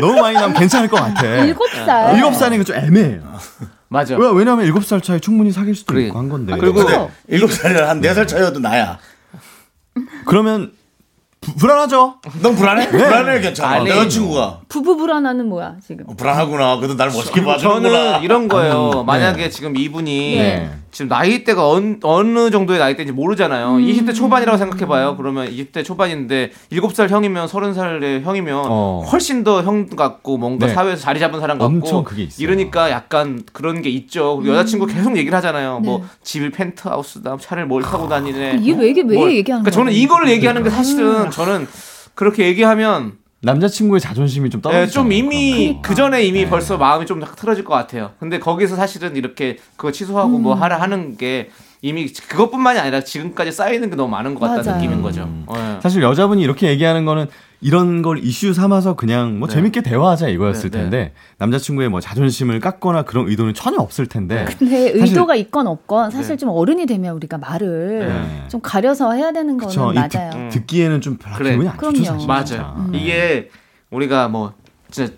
너무 0.00 0.20
많이 0.20 0.34
나면 0.36 0.54
괜찮을 0.56 0.88
것 0.88 0.96
같아. 0.96 1.26
일곱 1.44 1.68
살. 1.70 2.14
일곱 2.16 2.34
살이니까 2.34 2.64
좀 2.64 2.76
애매해요. 2.76 3.20
맞아. 3.88 4.16
왜, 4.16 4.30
왜냐면 4.32 4.64
일곱 4.66 4.84
살 4.84 5.00
차이 5.00 5.20
충분히 5.20 5.50
사귈 5.50 5.74
수도 5.74 5.94
그래. 5.94 6.06
있고 6.06 6.18
한 6.18 6.28
건데. 6.28 6.52
아, 6.52 6.56
그리고 6.56 6.84
근데 6.84 7.08
일곱 7.28 7.50
살이라 7.52 7.88
한네 7.88 8.12
살 8.14 8.26
차이여도 8.26 8.60
나야. 8.60 8.98
그러면 10.26 10.72
부- 11.40 11.54
불안하죠. 11.54 12.16
넌 12.42 12.54
불안해? 12.56 12.88
불안해 12.90 13.40
괜찮아. 13.40 13.76
아니. 13.76 13.84
내 13.86 13.90
여자친구가 13.92 14.60
부부 14.68 14.96
불안하는 14.96 15.46
뭐야 15.48 15.76
지금? 15.86 16.04
어, 16.08 16.14
불안하구나. 16.14 16.76
그래도 16.76 16.94
날 16.96 17.08
멋있게 17.10 17.42
봐주는구나. 17.44 17.88
저는 17.90 18.22
이런 18.22 18.48
거예요. 18.48 18.90
음, 19.00 19.06
만약에 19.06 19.44
네. 19.44 19.48
지금 19.50 19.76
이분이 19.76 20.36
네. 20.36 20.70
지금 20.90 21.08
나이대가 21.08 21.68
어느, 21.68 21.96
어느 22.02 22.50
정도의 22.50 22.78
나이대인지 22.78 23.12
모르잖아요. 23.12 23.74
음. 23.76 23.82
20대 23.84 24.14
초반이라고 24.14 24.56
생각해봐요. 24.56 25.16
그러면 25.16 25.48
20대 25.50 25.84
초반인데 25.84 26.50
7살 26.72 27.08
형이면 27.10 27.46
30살의 27.46 28.22
형이면 28.22 28.62
어. 28.66 29.04
훨씬 29.12 29.44
더 29.44 29.62
형 29.62 29.86
같고 29.88 30.38
뭔가 30.38 30.66
네. 30.66 30.72
사회에서 30.72 31.02
자리 31.02 31.20
잡은 31.20 31.40
사람 31.40 31.58
같고 31.58 31.74
엄청 31.74 32.04
그게 32.04 32.22
있어요. 32.24 32.42
이러니까 32.42 32.90
약간 32.90 33.42
그런 33.52 33.82
게 33.82 33.90
있죠. 33.90 34.36
그리고 34.38 34.54
여자친구 34.54 34.86
계속 34.86 35.16
얘기를 35.16 35.36
하잖아요. 35.36 35.80
뭐 35.80 35.98
네. 35.98 36.04
집이 36.22 36.50
펜트하우스다, 36.52 37.36
차를 37.38 37.66
뭘 37.66 37.82
타고 37.82 38.08
다니네. 38.08 38.58
이게 38.60 38.72
왜, 38.72 38.88
이게 38.88 39.02
왜 39.02 39.16
뭘. 39.16 39.32
얘기하는 39.34 39.62
그러니까 39.64 39.70
거야? 39.70 39.70
저는 39.72 39.92
이거를 39.92 40.30
얘기하는 40.30 40.62
게 40.62 40.70
사실은 40.70 41.30
저는 41.30 41.66
그렇게 42.14 42.46
얘기하면 42.46 43.12
남자친구의 43.40 44.00
자존심이 44.00 44.50
좀 44.50 44.60
떨어지죠. 44.60 44.86
네, 44.86 44.92
좀 44.92 45.12
이미 45.12 45.78
그 45.82 45.94
전에 45.94 46.24
이미 46.24 46.44
네. 46.44 46.50
벌써 46.50 46.76
마음이 46.76 47.06
좀 47.06 47.22
틀어질 47.36 47.64
것 47.64 47.72
같아요. 47.74 48.12
근데 48.18 48.38
거기서 48.38 48.74
사실은 48.76 49.14
이렇게 49.16 49.58
그거 49.76 49.92
취소하고 49.92 50.38
뭐 50.38 50.54
하라 50.54 50.80
하는 50.80 51.16
게 51.16 51.50
이미 51.80 52.08
그것뿐만이 52.12 52.78
아니라 52.78 53.00
지금까지 53.02 53.52
쌓이는 53.52 53.88
게 53.90 53.96
너무 53.96 54.10
많은 54.10 54.34
것 54.34 54.40
같다는 54.40 54.64
맞아요. 54.64 54.80
느낌인 54.80 55.02
거죠. 55.02 55.22
음. 55.24 55.46
네. 55.52 55.78
사실 55.82 56.02
여자분이 56.02 56.42
이렇게 56.42 56.68
얘기하는 56.68 57.04
거는 57.04 57.26
이런 57.60 58.02
걸 58.02 58.18
이슈 58.24 58.52
삼아서 58.52 58.94
그냥 58.94 59.38
뭐 59.38 59.46
네. 59.48 59.54
재밌게 59.54 59.82
대화하자 59.82 60.28
이거였을 60.28 60.70
네, 60.70 60.78
네. 60.78 60.82
텐데 60.82 61.12
남자친구의 61.38 61.88
뭐 61.88 62.00
자존심을 62.00 62.58
깎거나 62.60 63.02
그런 63.02 63.28
의도는 63.28 63.54
전혀 63.54 63.78
없을 63.78 64.06
텐데 64.06 64.44
근데 64.58 64.88
사실- 64.88 64.96
의도가 65.02 65.34
있건 65.36 65.66
없건 65.68 66.10
사실 66.10 66.30
네. 66.30 66.36
좀 66.36 66.48
어른이 66.50 66.86
되면 66.86 67.14
우리가 67.14 67.38
말을 67.38 67.98
네. 68.08 68.48
좀 68.48 68.60
가려서 68.60 69.12
해야 69.12 69.32
되는 69.32 69.56
거는 69.56 69.68
그쵸. 69.68 69.92
맞아요. 69.92 70.30
음. 70.34 70.48
듣, 70.50 70.66
기에는좀 70.66 71.16
별로 71.18 71.36
그래. 71.36 71.50
기분이 71.52 71.68
안 71.68 71.78
좋죠 71.78 72.02
그럼요. 72.02 72.20
사실. 72.26 72.58
맞아요. 72.58 72.74
음. 72.78 72.94
이게 72.94 73.50
우리가 73.90 74.28
뭐 74.28 74.52
진짜 74.90 75.12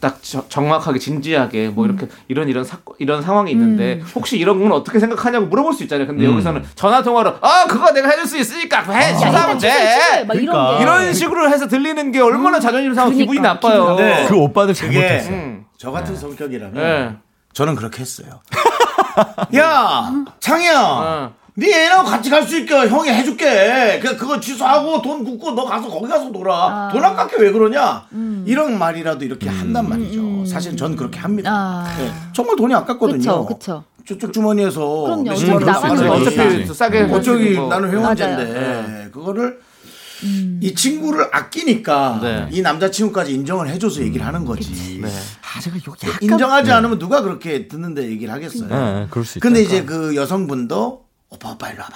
딱 0.00 0.18
저- 0.22 0.46
정확하게 0.48 0.98
진지하게 0.98 1.68
뭐 1.70 1.84
이렇게 1.86 2.06
이런 2.28 2.48
이런 2.48 2.62
사 2.64 2.78
이런 2.98 3.20
상황이 3.22 3.50
있는데 3.50 3.94
음. 3.94 4.06
혹시 4.14 4.38
이런 4.38 4.60
건 4.62 4.70
어떻게 4.72 4.98
생각하냐고 5.00 5.46
물어볼 5.46 5.72
수 5.72 5.82
있잖아요. 5.82 6.06
근데 6.06 6.24
음. 6.26 6.32
여기서는 6.32 6.64
전화 6.76 7.02
통화로 7.02 7.34
아 7.40 7.64
그거 7.68 7.92
내가 7.92 8.08
해줄 8.08 8.26
수 8.26 8.38
있으니까 8.38 8.82
해 8.82 9.12
취소해, 9.14 9.58
취소해. 9.58 9.58
돼. 9.58 10.24
막 10.24 10.34
이런 10.36 10.46
그러니까. 10.52 10.76
게. 10.78 10.82
이런 10.82 11.12
식으로 11.12 11.48
해서 11.50 11.66
들리는 11.66 12.12
게 12.12 12.20
얼마나 12.20 12.60
자존심 12.60 12.94
상하고 12.94 13.14
그러니까, 13.16 13.32
기분이 13.32 13.40
나빠요. 13.40 13.96
나빠. 13.96 14.28
그 14.28 14.36
오빠들 14.36 14.74
그게 14.74 14.92
잘못했어. 15.00 15.30
음. 15.30 15.64
저 15.76 15.90
같은 15.90 16.14
성격이라면 16.16 16.74
네. 16.74 17.16
저는 17.52 17.74
그렇게 17.74 18.00
했어요. 18.00 18.40
야, 19.56 20.12
창희야. 20.40 21.32
어. 21.58 21.60
네 21.60 21.86
애랑 21.86 22.04
같이 22.04 22.30
갈 22.30 22.46
수 22.46 22.56
있게 22.58 22.72
형이 22.74 23.08
해줄게. 23.10 23.98
그 24.00 24.16
그거 24.16 24.38
취소하고 24.38 25.02
돈 25.02 25.24
굽고 25.24 25.52
너 25.52 25.64
가서 25.64 25.88
거기 25.88 26.06
가서 26.08 26.26
놀아. 26.28 26.88
돈 26.92 27.04
아깝게 27.04 27.36
왜 27.38 27.50
그러냐? 27.52 28.06
이런 28.46 28.78
말이라도 28.78 29.24
이렇게 29.24 29.48
한단 29.48 29.88
말이죠. 29.88 30.46
사실 30.46 30.76
전 30.76 30.94
그렇게 30.96 31.18
합니다. 31.18 31.50
아. 31.52 31.94
네, 31.98 32.10
정말 32.32 32.56
돈이 32.56 32.72
아깝거든요. 32.74 33.18
그쵸, 33.18 33.46
그쵸. 33.46 33.84
저쪽 34.06 34.32
주머니에서 34.32 34.80
그럼요. 34.80 35.28
원 35.28 35.36
어차피 35.36 35.64
나가는. 35.64 36.08
거지. 36.08 36.30
어차피 36.30 36.64
또 36.64 36.72
싸게 36.72 37.00
어쩌기 37.02 37.42
해가지고 37.42 37.60
뭐. 37.60 37.68
나는 37.68 37.90
회원제인데 37.90 38.44
맞아요. 38.44 39.10
그거를 39.10 39.58
이 40.62 40.74
친구를 40.74 41.26
아끼니까 41.30 42.20
네. 42.22 42.48
이 42.50 42.62
남자친구까지 42.62 43.34
인정을 43.34 43.68
해줘서 43.68 44.00
얘기를 44.00 44.24
하는 44.24 44.44
거지. 44.46 44.98
네. 45.02 45.08
아, 45.08 45.60
제가 45.60 45.76
요 45.76 45.80
약간 46.04 46.18
인정하지 46.22 46.68
네. 46.68 46.72
않으면 46.72 46.98
누가 46.98 47.20
그렇게 47.20 47.68
듣는데 47.68 48.08
얘기를 48.08 48.32
하겠어요. 48.32 48.68
네, 48.68 49.06
그럴 49.10 49.24
수 49.26 49.38
있다. 49.38 49.46
근데 49.46 49.60
이제 49.62 49.84
그 49.84 50.16
여성분도 50.16 51.07
오빠 51.30 51.50
오빠 51.52 51.70
일로 51.70 51.82
와봐. 51.82 51.94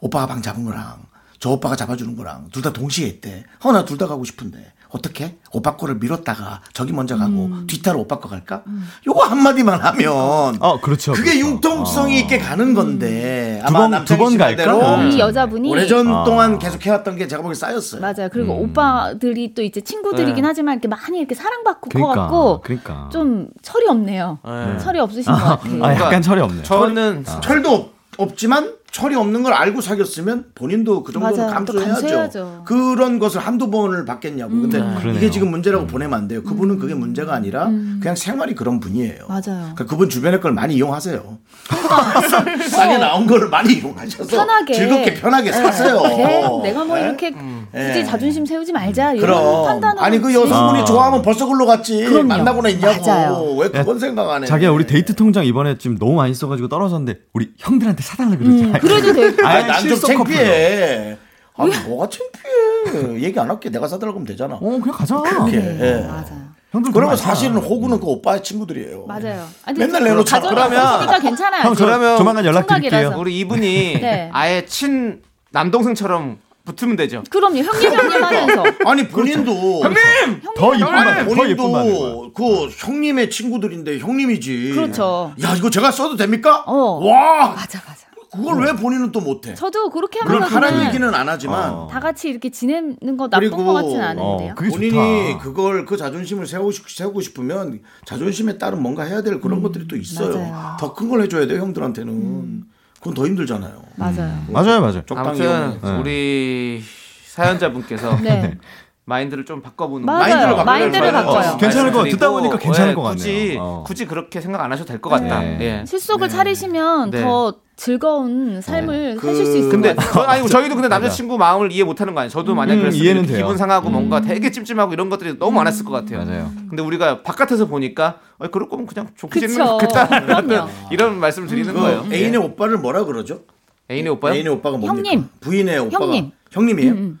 오빠가 0.00 0.26
방 0.26 0.42
잡은 0.42 0.64
거랑 0.64 0.96
저 1.38 1.50
오빠가 1.50 1.76
잡아주는 1.76 2.16
거랑 2.16 2.48
둘 2.50 2.62
다 2.62 2.72
동시에 2.72 3.06
있대. 3.06 3.44
어 3.62 3.72
나 3.72 3.84
둘 3.84 3.98
다 3.98 4.06
가고 4.06 4.24
싶은데 4.24 4.72
어떻게? 4.88 5.36
오빠 5.52 5.76
거를 5.76 5.96
밀었다가 5.96 6.60
저기 6.72 6.92
먼저 6.92 7.16
가고 7.18 7.50
뒤따라 7.66 7.98
오빠 7.98 8.18
거 8.18 8.28
갈까? 8.28 8.62
요거 9.06 9.24
한마디만 9.24 9.80
하면 9.80 10.56
어, 10.60 10.80
그렇죠. 10.80 11.12
그게 11.12 11.32
그렇죠. 11.32 11.48
융통성이 11.48 12.20
있게 12.20 12.38
가는 12.38 12.72
건데 12.72 13.60
두 13.66 13.76
아마 13.76 14.04
두번 14.04 14.30
씨 14.30 14.38
갈까? 14.38 15.02
이 15.04 15.18
여자분이 15.18 15.70
오래전 15.70 16.08
아. 16.08 16.24
동안 16.24 16.58
계속 16.58 16.84
해왔던 16.86 17.16
게 17.16 17.26
제가 17.26 17.42
보기엔 17.42 17.54
쌓였어요. 17.56 18.00
맞아요. 18.00 18.28
그리고 18.32 18.54
음. 18.54 18.70
오빠들이 18.70 19.52
또 19.54 19.60
이제 19.62 19.80
친구들이긴 19.82 20.36
네. 20.36 20.42
하지만 20.44 20.74
이렇게 20.74 20.88
많이 20.88 21.18
이렇게 21.18 21.34
사랑받고 21.34 21.90
그러니까, 21.90 22.14
커갖고 22.14 22.60
그러니까. 22.62 23.10
좀 23.12 23.48
철이 23.62 23.86
없네요. 23.88 24.38
네. 24.44 24.78
철이 24.78 24.98
없으신 25.00 25.30
것 25.30 25.38
같아요. 25.38 25.84
아, 25.84 25.94
약간 25.94 26.22
철이 26.22 26.40
없네. 26.40 26.62
저는 26.62 27.24
철도 27.42 27.90
없- 28.18 28.20
없지만 28.36 28.74
철이 28.90 29.14
없는 29.14 29.42
걸 29.42 29.52
알고 29.52 29.82
사귀었으면 29.82 30.46
본인도 30.54 31.02
그 31.02 31.12
정도는 31.12 31.48
감수해야죠. 31.48 32.62
그런 32.64 33.18
것을 33.18 33.40
한두 33.40 33.70
번을 33.70 34.06
받겠냐고. 34.06 34.52
근데 34.52 34.78
이게 34.78 35.00
그러네요. 35.00 35.30
지금 35.30 35.50
문제라고 35.50 35.86
보내면 35.86 36.18
안 36.18 36.28
돼요. 36.28 36.42
그분은 36.42 36.78
그게 36.78 36.94
문제가 36.94 37.34
아니라 37.34 37.66
그냥 37.66 38.14
생활이 38.16 38.54
그런 38.54 38.80
분이에요. 38.80 39.26
맞아요. 39.28 39.42
그러니까 39.74 39.84
그분 39.84 40.08
주변의 40.08 40.40
걸 40.40 40.52
많이 40.52 40.76
이용하세요. 40.76 41.38
싸게 42.70 42.98
나온 42.98 43.26
거를 43.26 43.48
많이 43.48 43.74
이용하셔서 43.74 44.24
편하게 44.30 44.72
즐겁게 44.72 45.14
편하게 45.14 45.52
사세요. 45.52 45.98
그래, 46.00 46.42
내가 46.62 46.84
뭐 46.84 46.96
네? 46.96 47.02
이렇게 47.04 47.34
굳이 47.72 47.84
네. 47.84 48.04
자존심 48.04 48.46
세우지 48.46 48.72
말자 48.72 49.12
이런 49.12 49.20
그럼 49.26 49.64
판단을 49.66 50.02
아니 50.02 50.18
그. 50.18 50.32
여성분이 50.32 50.82
아. 50.82 50.84
좋아하면 50.84 51.22
벌써 51.22 51.46
글로 51.46 51.66
갔지 51.66 52.04
그럼요. 52.04 52.28
만나고나 52.28 52.68
있냐고 52.70 53.06
맞아요. 53.06 53.54
왜 53.58 53.68
그건 53.70 53.98
생각 53.98 54.30
안 54.30 54.42
해? 54.42 54.46
자기야 54.46 54.70
우리 54.70 54.86
데이트 54.86 55.14
통장 55.14 55.44
이번에 55.44 55.78
지금 55.78 55.98
너무 55.98 56.14
많이 56.14 56.34
써가지고 56.34 56.68
떨어졌는데 56.68 57.20
우리 57.32 57.50
형들한테 57.58 58.02
사달라 58.02 58.36
그러지. 58.36 58.64
음, 58.64 58.72
그래도 58.80 59.12
돼. 59.12 59.42
아예 59.44 59.56
아니, 59.58 59.66
난좀 59.68 59.88
실속 59.88 60.06
커플로. 60.08 60.24
창피해. 60.36 61.16
아, 61.58 61.64
뭐가 61.86 62.08
창피해. 62.10 63.22
얘기 63.22 63.38
안 63.40 63.48
할게. 63.50 63.70
내가 63.70 63.88
사달라고 63.88 64.18
하면 64.18 64.26
되잖아. 64.26 64.56
어 64.56 64.60
그냥 64.60 64.90
가자. 64.92 65.16
그렇게. 65.20 65.56
예. 65.56 66.06
맞아요. 66.06 66.46
형들 66.72 66.92
그러면 66.92 67.16
돈 67.16 67.24
많잖아. 67.24 67.34
사실은 67.34 67.56
호구는 67.56 68.00
그 68.00 68.06
오빠의 68.06 68.42
친구들이에요. 68.42 69.06
맞아요. 69.06 69.46
아니, 69.64 69.78
맨날 69.78 70.04
내놓잖아. 70.04 70.48
그러면- 70.48 71.20
괜찮아요. 71.22 71.62
형, 71.62 71.74
그러면 71.74 72.18
조만간 72.18 72.44
연락 72.44 72.66
드릴게요. 72.66 72.90
총각이라서. 72.90 73.18
우리 73.20 73.38
이분이 73.38 74.00
네. 74.00 74.30
아예 74.32 74.66
친 74.66 75.22
남동생처럼 75.52 76.38
붙으면 76.66 76.96
되죠. 76.96 77.22
그럼요. 77.30 77.56
형님 77.58 77.92
형님 77.94 78.22
하면서 78.22 78.64
아니 78.84 79.08
본인도 79.08 79.52
형님! 79.82 80.40
더 80.56 80.74
이쁜 80.74 80.90
말, 80.92 81.24
더 81.26 81.48
예쁜 81.48 81.72
말. 81.72 81.82
본인도 81.84 82.32
그 82.34 82.68
형님의 82.68 83.30
친구들인데 83.30 83.98
형님이지. 84.00 84.72
그렇죠. 84.74 85.32
야 85.42 85.54
이거 85.56 85.70
제가 85.70 85.90
써도 85.92 86.16
됩니까? 86.16 86.64
어. 86.66 86.98
와 87.02 87.48
맞아 87.54 87.80
맞아. 87.86 88.04
그걸 88.32 88.60
왜 88.62 88.72
본인은 88.74 89.12
또 89.12 89.20
못해? 89.20 89.54
저도 89.54 89.88
그렇게 89.88 90.22
물론 90.22 90.42
하면 90.42 90.70
그냥 90.70 90.86
얘기는 90.88 91.14
안 91.14 91.26
하지만 91.28 91.70
어. 91.70 91.88
다 91.90 92.00
같이 92.00 92.28
이렇게 92.28 92.50
지내는 92.50 93.16
거 93.16 93.28
나쁜 93.30 93.50
것 93.50 93.72
같지는 93.72 94.02
않은데요. 94.02 94.52
어, 94.52 94.54
본인이 94.56 94.90
좋다. 95.32 95.38
그걸 95.42 95.86
그 95.86 95.96
자존심을 95.96 96.46
세우고, 96.46 96.70
싶- 96.72 96.90
세우고 96.90 97.22
싶으면 97.22 97.80
자존심에 98.04 98.58
따른 98.58 98.82
뭔가 98.82 99.04
해야 99.04 99.22
될 99.22 99.40
그런 99.40 99.62
것들이 99.62 99.88
또 99.88 99.96
있어요. 99.96 100.34
음. 100.34 100.52
더큰 100.78 101.08
걸 101.08 101.22
해줘야 101.22 101.46
돼요 101.46 101.60
형들한테는. 101.62 102.64
그건 103.06 103.14
더 103.14 103.24
힘들잖아요. 103.26 103.82
맞아요. 103.94 104.44
맞아요, 104.48 104.80
맞아요. 104.80 105.02
적당히 105.06 105.28
아무튼 105.46 105.80
이용해. 105.84 106.00
우리 106.00 106.82
사연자분께서 107.28 108.16
네. 108.20 108.54
마인드를 109.08 109.44
좀 109.44 109.62
바꿔보는 109.62 110.04
맞아요. 110.04 110.18
마인드를 110.20 110.46
바꿔요. 110.48 110.64
마인드를 110.64 111.12
맞아요. 111.12 111.26
바꿔요. 111.26 111.52
어, 111.52 111.56
괜찮을 111.56 111.92
것 111.92 111.98
같아. 111.98 112.02
말씀드리고, 112.02 112.10
듣다 112.10 112.30
보니까 112.30 112.58
괜찮을 112.58 112.90
예, 112.90 112.94
것 112.94 113.02
같네요. 113.02 113.16
굳이 113.22 113.56
어. 113.60 113.84
굳이 113.86 114.06
그렇게 114.06 114.40
생각 114.40 114.60
안 114.62 114.72
하셔도 114.72 114.88
될 114.88 115.00
것 115.00 115.10
같다. 115.10 115.38
네. 115.40 115.58
예. 115.60 115.84
실속을 115.86 116.28
차리시면 116.28 117.10
네. 117.12 117.22
더 117.22 117.54
즐거운 117.76 118.60
삶을 118.62 119.16
그- 119.20 119.26
사실 119.26 119.44
수 119.46 119.56
있을 119.58 119.70
근데 119.70 119.94
것 119.94 119.96
같아요. 120.02 120.24
저, 120.24 120.30
아니 120.30 120.48
저희도 120.48 120.74
근데 120.74 120.88
남자친구 120.88 121.36
마음을 121.36 121.70
이해 121.70 121.84
못하는 121.84 122.14
거 122.14 122.20
아니에요. 122.20 122.30
저도 122.30 122.54
만약 122.54 122.74
음, 122.74 122.80
그랬으면 122.80 123.04
이해는 123.04 123.26
돼요. 123.26 123.36
기분 123.38 123.56
상하고 123.58 123.90
뭔가 123.90 124.20
되게 124.22 124.50
찜찜하고 124.50 124.94
이런 124.94 125.10
것들이 125.10 125.38
너무 125.38 125.52
많았을 125.52 125.84
것 125.84 125.90
같아요. 125.92 126.24
맞아요. 126.24 126.50
근데 126.70 126.82
우리가 126.82 127.22
바깥에서 127.22 127.66
보니까 127.66 128.18
어, 128.38 128.48
그럴 128.48 128.68
거면 128.68 128.86
그냥 128.86 129.08
좋게. 129.14 129.40
지내면 129.40 129.66
좋겠다. 129.78 130.08
이런 130.90 131.20
말씀을 131.20 131.48
드리는 131.48 131.72
그 131.74 131.78
거예요. 131.80 132.06
애인의 132.10 132.40
오빠를 132.40 132.78
뭐라 132.78 133.04
그러죠? 133.04 133.42
애인의 133.90 134.10
오빠요? 134.12 134.34
애인의 134.34 134.52
오빠가 134.54 134.78
뭡니까? 134.78 134.94
형님. 135.10 135.28
부인의 135.40 135.78
오빠가 135.78 136.06
형님. 136.06 136.30
형님이에요. 136.50 136.92
음, 136.92 137.20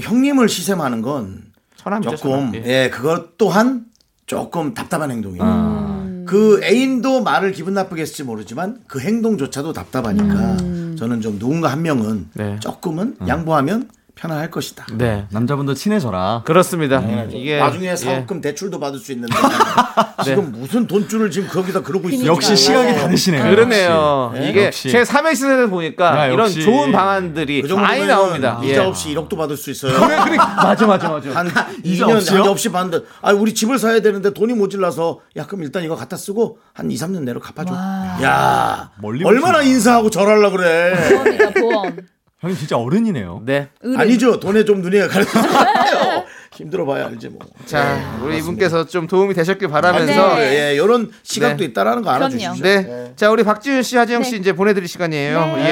형님을 0.00 0.48
시샘하는 0.48 1.02
건 1.02 1.42
처남이죠. 1.76 2.16
조금 2.16 2.30
처남. 2.30 2.54
예. 2.54 2.62
예 2.84 2.90
그것 2.90 3.36
또한 3.36 3.84
조금 4.24 4.72
답답한 4.72 5.10
행동이에요. 5.10 5.42
음. 5.44 6.01
그 6.32 6.62
애인도 6.64 7.22
말을 7.22 7.52
기분 7.52 7.74
나쁘게 7.74 8.00
했을지 8.00 8.22
모르지만 8.24 8.78
그 8.86 9.00
행동조차도 9.00 9.74
답답하니까 9.74 10.56
음. 10.62 10.96
저는 10.98 11.20
좀 11.20 11.38
누군가 11.38 11.70
한 11.70 11.82
명은 11.82 12.30
네. 12.32 12.58
조금은 12.58 13.16
양보하면 13.28 13.90
편안할 14.14 14.50
것이다. 14.50 14.86
네. 14.92 15.26
남자분도 15.30 15.74
친해져라. 15.74 16.42
그렇습니다. 16.44 17.00
이게 17.30 17.58
나중에 17.58 17.88
예. 17.88 17.96
사업금 17.96 18.40
대출도 18.40 18.78
받을 18.78 18.98
수 18.98 19.10
있는데 19.12 19.34
지금 20.22 20.52
무슨 20.52 20.86
돈줄을 20.86 21.30
지금 21.30 21.48
거기다 21.48 21.80
그러고 21.80 22.08
있어. 22.10 22.24
역시 22.26 22.54
시각이 22.54 22.94
다르시네요. 22.94 23.42
그러네요. 23.42 24.32
역시. 24.36 24.48
이게 24.50 24.66
역시. 24.66 24.90
제 24.90 25.02
3회 25.02 25.34
시즌을 25.34 25.70
보니까 25.70 26.18
야, 26.18 26.26
이런 26.26 26.40
역시. 26.46 26.62
좋은 26.62 26.92
방안들이 26.92 27.62
그 27.62 27.72
많이 27.74 28.06
나옵니다. 28.06 28.60
이자 28.62 28.82
예. 28.82 28.86
없이 28.86 29.14
1억도 29.14 29.36
받을 29.36 29.56
수 29.56 29.70
있어요. 29.70 29.98
맞아 29.98 30.86
맞아 30.86 31.08
맞아. 31.08 31.30
한 31.34 31.48
이자 31.82 32.06
2년 32.06 32.16
없이요? 32.16 32.40
한 32.42 32.48
없이 32.48 32.68
받는데 32.70 33.06
아 33.22 33.32
우리 33.32 33.54
집을 33.54 33.78
사야 33.78 34.00
되는데 34.00 34.32
돈이 34.34 34.52
모질라서 34.52 35.20
야 35.36 35.46
그럼 35.46 35.62
일단 35.64 35.82
이거 35.82 35.96
갖다 35.96 36.16
쓰고 36.16 36.58
한 36.74 36.90
2, 36.90 36.94
3년 36.96 37.22
내로 37.22 37.40
갚아줘. 37.40 37.74
야 37.74 38.90
멀리 39.00 39.24
얼마나. 39.24 39.62
인사하고 39.62 40.10
절하려 40.10 40.50
그래. 40.50 40.92
보험이다 41.08 41.50
보험. 41.50 41.96
형님 42.42 42.58
진짜 42.58 42.76
어른이네요. 42.76 43.42
네. 43.46 43.68
아니죠 43.96 44.40
돈에 44.40 44.64
좀 44.64 44.82
눈이 44.82 44.98
가려요. 45.08 45.26
힘들어 46.52 46.84
봐야 46.84 47.06
알지 47.06 47.28
뭐. 47.30 47.38
자, 47.64 48.20
우리 48.22 48.36
이분께서 48.38 48.84
좀 48.86 49.06
도움이 49.06 49.32
되셨길 49.32 49.68
바라면서 49.68 50.36
네. 50.36 50.70
예, 50.70 50.74
이런 50.74 51.10
시각도 51.22 51.58
네. 51.58 51.64
있다라는 51.64 52.02
거 52.02 52.10
알아 52.10 52.28
주시죠. 52.28 52.52
그럼요. 52.52 52.62
네. 52.62 53.12
자, 53.16 53.30
우리 53.30 53.42
박지윤 53.42 53.82
씨, 53.82 53.96
하지영 53.96 54.22
씨 54.24 54.32
네. 54.32 54.36
이제 54.38 54.52
보내 54.52 54.74
드릴 54.74 54.86
시간이에요. 54.86 55.46
네. 55.56 55.64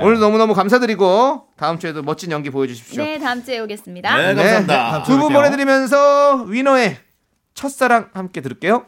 오늘 0.06 0.20
너무너무 0.20 0.54
감사드리고 0.54 1.48
다음 1.58 1.78
주에도 1.78 2.02
멋진 2.02 2.30
연기 2.30 2.48
보여 2.48 2.66
주십시오. 2.66 3.02
네 3.04 3.18
다음 3.18 3.44
주에 3.44 3.58
오겠습니다. 3.58 4.16
네, 4.16 4.34
감사합니다. 4.34 5.02
두 5.02 5.18
분 5.18 5.32
보내 5.34 5.50
드리면서 5.50 6.44
위너의 6.48 6.96
첫사랑 7.54 8.08
함께 8.14 8.40
들을게요. 8.40 8.86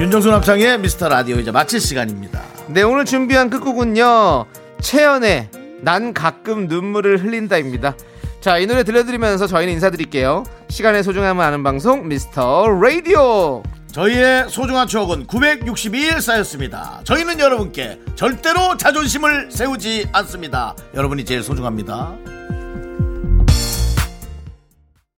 윤정수 0.00 0.30
남창의 0.30 0.78
미스터 0.78 1.10
라디오 1.10 1.36
이제 1.36 1.50
마칠 1.50 1.78
시간입니다. 1.78 2.40
네, 2.68 2.80
오늘 2.80 3.04
준비한 3.04 3.50
끝곡은요. 3.50 4.46
채연의 4.80 5.50
난 5.82 6.14
가끔 6.14 6.68
눈물을 6.68 7.22
흘린다입니다. 7.22 7.94
자, 8.40 8.56
이 8.56 8.66
노래 8.66 8.82
들려드리면서 8.82 9.46
저희는 9.46 9.74
인사드릴게요. 9.74 10.44
시간의 10.70 11.04
소중함을 11.04 11.44
아는 11.44 11.62
방송 11.62 12.08
미스터 12.08 12.66
라디오. 12.80 13.62
저희의 13.92 14.48
소중한 14.48 14.86
추억은 14.86 15.26
962일 15.26 16.22
쌓였습니다. 16.22 17.02
저희는 17.04 17.38
여러분께 17.38 18.00
절대로 18.14 18.78
자존심을 18.78 19.50
세우지 19.50 20.08
않습니다. 20.12 20.76
여러분이 20.94 21.26
제일 21.26 21.42
소중합니다. 21.42 22.16